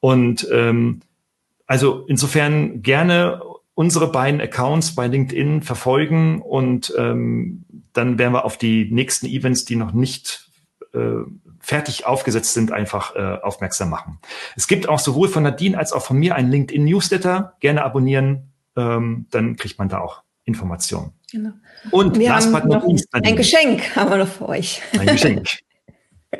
Und 0.01 0.49
ähm, 0.51 1.01
also 1.67 2.07
insofern 2.09 2.81
gerne 2.81 3.43
unsere 3.75 4.11
beiden 4.11 4.41
Accounts 4.41 4.95
bei 4.95 5.09
LinkedIn 5.09 5.61
verfolgen 5.61 6.41
und 6.41 6.91
ähm, 6.97 7.65
dann 7.93 8.17
werden 8.17 8.33
wir 8.33 8.47
auf 8.47 8.57
die 8.57 8.91
nächsten 8.91 9.27
Events, 9.27 9.67
die 9.67 9.77
noch 9.77 9.93
nicht 9.93 10.49
äh, 10.95 11.25
fertig 11.65 12.07
aufgesetzt 12.07 12.53
sind, 12.53 12.73
einfach 12.73 13.17
äh, 13.17 13.39
aufmerksam 13.43 13.89
machen. 13.91 14.19
Es 14.55 14.67
gibt 14.67 14.89
auch 14.89 14.99
sowohl 14.99 15.29
von 15.29 15.43
Nadine 15.43 15.79
als 15.79 15.93
auch 15.93 16.05
von 16.05 16.19
mir 16.19 16.35
einen 16.35 16.51
LinkedIn-Newsletter. 16.51 17.55
Gerne 17.61 17.85
abonnieren, 17.85 18.53
ähm, 18.77 19.27
dann 19.31 19.57
kriegt 19.57 19.79
man 19.79 19.89
da 19.89 20.01
auch 20.01 20.23
Informationen. 20.45 21.13
Genau. 21.33 21.53
Und 21.91 22.19
wir 22.19 22.29
last 22.29 22.53
but 22.53 22.67
not 22.67 22.87
least, 22.87 23.09
ein 23.13 23.35
Geschenk 23.35 23.97
haben 23.97 24.11
wir 24.11 24.19
noch 24.19 24.29
für 24.29 24.49
euch. 24.49 24.83
Ein 24.99 25.07
Geschenk. 25.07 25.49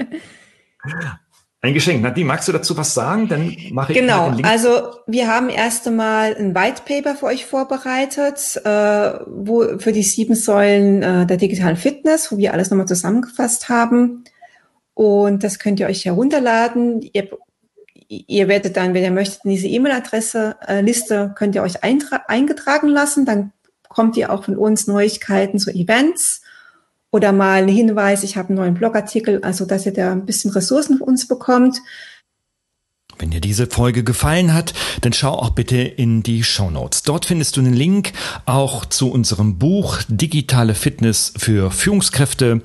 Ein 1.63 1.73
Geschenk. 1.73 2.03
Nadine, 2.03 2.27
magst 2.27 2.47
du 2.47 2.53
dazu 2.53 2.77
was 2.77 2.93
sagen? 2.93 3.27
Dann 3.27 3.57
mache 3.71 3.93
ich 3.93 3.99
Genau, 3.99 4.37
also 4.43 4.99
wir 5.07 5.29
haben 5.29 5.49
erst 5.49 5.87
einmal 5.89 6.37
ein 6.37 6.55
White 6.55 6.83
Paper 6.85 7.15
für 7.17 7.25
euch 7.25 7.47
vorbereitet, 7.47 8.61
äh, 8.67 9.21
wo 9.27 9.79
für 9.79 9.93
die 9.93 10.03
sieben 10.03 10.35
Säulen 10.35 11.03
äh, 11.03 11.25
der 11.25 11.39
digitalen 11.39 11.79
Fitness, 11.79 12.31
wo 12.31 12.37
wir 12.37 12.53
alles 12.53 12.69
nochmal 12.69 12.87
zusammengefasst 12.87 13.71
haben. 13.71 14.25
Und 14.95 15.45
das 15.45 15.59
könnt 15.59 15.81
ihr 15.81 15.87
euch 15.87 16.05
herunterladen. 16.05 17.03
Ihr, 17.03 17.29
ihr 18.09 18.49
werdet 18.49 18.77
dann, 18.77 18.95
wenn 18.95 19.03
ihr 19.03 19.11
möchtet, 19.11 19.45
in 19.45 19.51
diese 19.51 19.67
E-Mail-Adresse, 19.67 20.57
äh, 20.67 20.81
Liste 20.81 21.33
könnt 21.37 21.55
ihr 21.55 21.63
euch 21.63 21.83
eingetragen 21.83 22.89
lassen. 22.89 23.25
Dann 23.27 23.53
kommt 23.89 24.17
ihr 24.17 24.33
auch 24.33 24.45
von 24.45 24.57
uns 24.57 24.87
Neuigkeiten 24.87 25.59
zu 25.59 25.71
Events 25.71 26.43
oder 27.15 27.33
mal 27.33 27.63
einen 27.63 27.69
Hinweis, 27.69 28.25
ich 28.25 28.37
habe 28.37 28.49
einen 28.49 28.59
neuen 28.59 28.75
Blogartikel, 28.75 29.41
also 29.45 29.67
dass 29.67 29.87
ihr 29.87 29.93
da 29.93 30.11
ein 30.11 30.27
bisschen 30.27 30.51
Ressourcen 30.51 30.99
von 30.99 31.07
uns 31.07 31.29
bekommt. 31.29 31.79
Wenn 33.19 33.31
dir 33.31 33.41
diese 33.41 33.67
Folge 33.67 34.05
gefallen 34.05 34.53
hat, 34.53 34.75
dann 35.01 35.13
schau 35.13 35.33
auch 35.33 35.51
bitte 35.51 35.77
in 35.77 36.23
die 36.23 36.45
Show 36.45 36.71
Notes. 36.71 37.03
Dort 37.03 37.27
findest 37.27 37.57
du 37.57 37.61
einen 37.61 37.75
Link 37.75 38.13
auch 38.47 38.85
zu 38.85 39.11
unserem 39.11 39.59
Buch 39.59 39.99
Digitale 40.09 40.75
Fitness 40.75 41.33
für 41.37 41.71
Führungskräfte. 41.71 42.63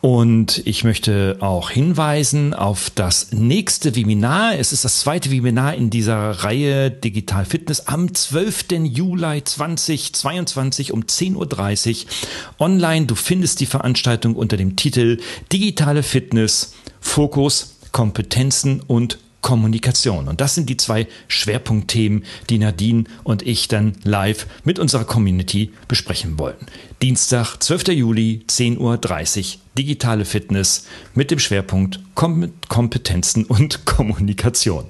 Und 0.00 0.62
ich 0.66 0.84
möchte 0.84 1.36
auch 1.40 1.70
hinweisen 1.70 2.54
auf 2.54 2.90
das 2.94 3.32
nächste 3.32 3.96
Webinar. 3.96 4.56
Es 4.58 4.72
ist 4.72 4.84
das 4.84 5.00
zweite 5.00 5.30
Webinar 5.30 5.74
in 5.74 5.90
dieser 5.90 6.30
Reihe 6.30 6.90
Digital 6.90 7.44
Fitness 7.44 7.86
am 7.86 8.14
12. 8.14 8.66
Juli 8.84 9.42
2022 9.42 10.92
um 10.92 11.02
10.30 11.02 12.04
Uhr 12.04 12.10
online. 12.58 13.06
Du 13.06 13.14
findest 13.14 13.60
die 13.60 13.66
Veranstaltung 13.66 14.36
unter 14.36 14.56
dem 14.56 14.76
Titel 14.76 15.18
Digitale 15.52 16.02
Fitness, 16.02 16.74
Fokus, 17.00 17.76
Kompetenzen 17.92 18.80
und 18.86 19.18
Kommunikation. 19.40 20.28
Und 20.28 20.40
das 20.40 20.54
sind 20.54 20.68
die 20.68 20.76
zwei 20.76 21.06
Schwerpunktthemen, 21.28 22.24
die 22.50 22.58
Nadine 22.58 23.04
und 23.24 23.42
ich 23.42 23.68
dann 23.68 23.94
live 24.04 24.46
mit 24.64 24.78
unserer 24.78 25.04
Community 25.04 25.72
besprechen 25.86 26.38
wollen. 26.38 26.56
Dienstag, 27.00 27.58
12. 27.62 27.88
Juli, 27.88 28.42
10.30 28.48 28.78
Uhr, 28.80 29.60
digitale 29.78 30.24
Fitness 30.24 30.84
mit 31.14 31.30
dem 31.30 31.38
Schwerpunkt 31.38 32.00
Kompetenzen 32.16 33.44
und 33.44 33.84
Kommunikation. 33.84 34.86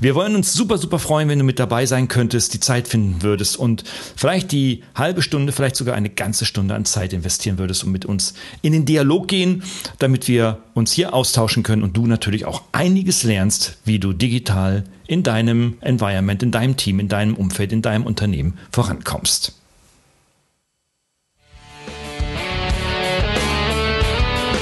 Wir 0.00 0.14
wollen 0.14 0.36
uns 0.36 0.52
super, 0.52 0.78
super 0.78 1.00
freuen, 1.00 1.28
wenn 1.28 1.40
du 1.40 1.44
mit 1.44 1.58
dabei 1.58 1.86
sein 1.86 2.06
könntest, 2.06 2.54
die 2.54 2.60
Zeit 2.60 2.86
finden 2.86 3.22
würdest 3.22 3.56
und 3.56 3.82
vielleicht 4.14 4.52
die 4.52 4.84
halbe 4.94 5.22
Stunde, 5.22 5.52
vielleicht 5.52 5.74
sogar 5.74 5.96
eine 5.96 6.10
ganze 6.10 6.44
Stunde 6.44 6.76
an 6.76 6.84
Zeit 6.84 7.12
investieren 7.12 7.58
würdest 7.58 7.82
und 7.82 7.90
mit 7.90 8.04
uns 8.04 8.34
in 8.62 8.72
den 8.72 8.84
Dialog 8.84 9.26
gehen, 9.26 9.64
damit 9.98 10.28
wir 10.28 10.58
uns 10.74 10.92
hier 10.92 11.12
austauschen 11.14 11.64
können 11.64 11.82
und 11.82 11.96
du 11.96 12.06
natürlich 12.06 12.44
auch 12.44 12.62
einiges 12.70 13.24
lernst, 13.24 13.78
wie 13.84 13.98
du 13.98 14.12
digital 14.12 14.84
in 15.08 15.24
deinem 15.24 15.78
Environment, 15.80 16.40
in 16.44 16.52
deinem 16.52 16.76
Team, 16.76 17.00
in 17.00 17.08
deinem 17.08 17.34
Umfeld, 17.34 17.72
in 17.72 17.82
deinem 17.82 18.06
Unternehmen 18.06 18.56
vorankommst. 18.70 19.59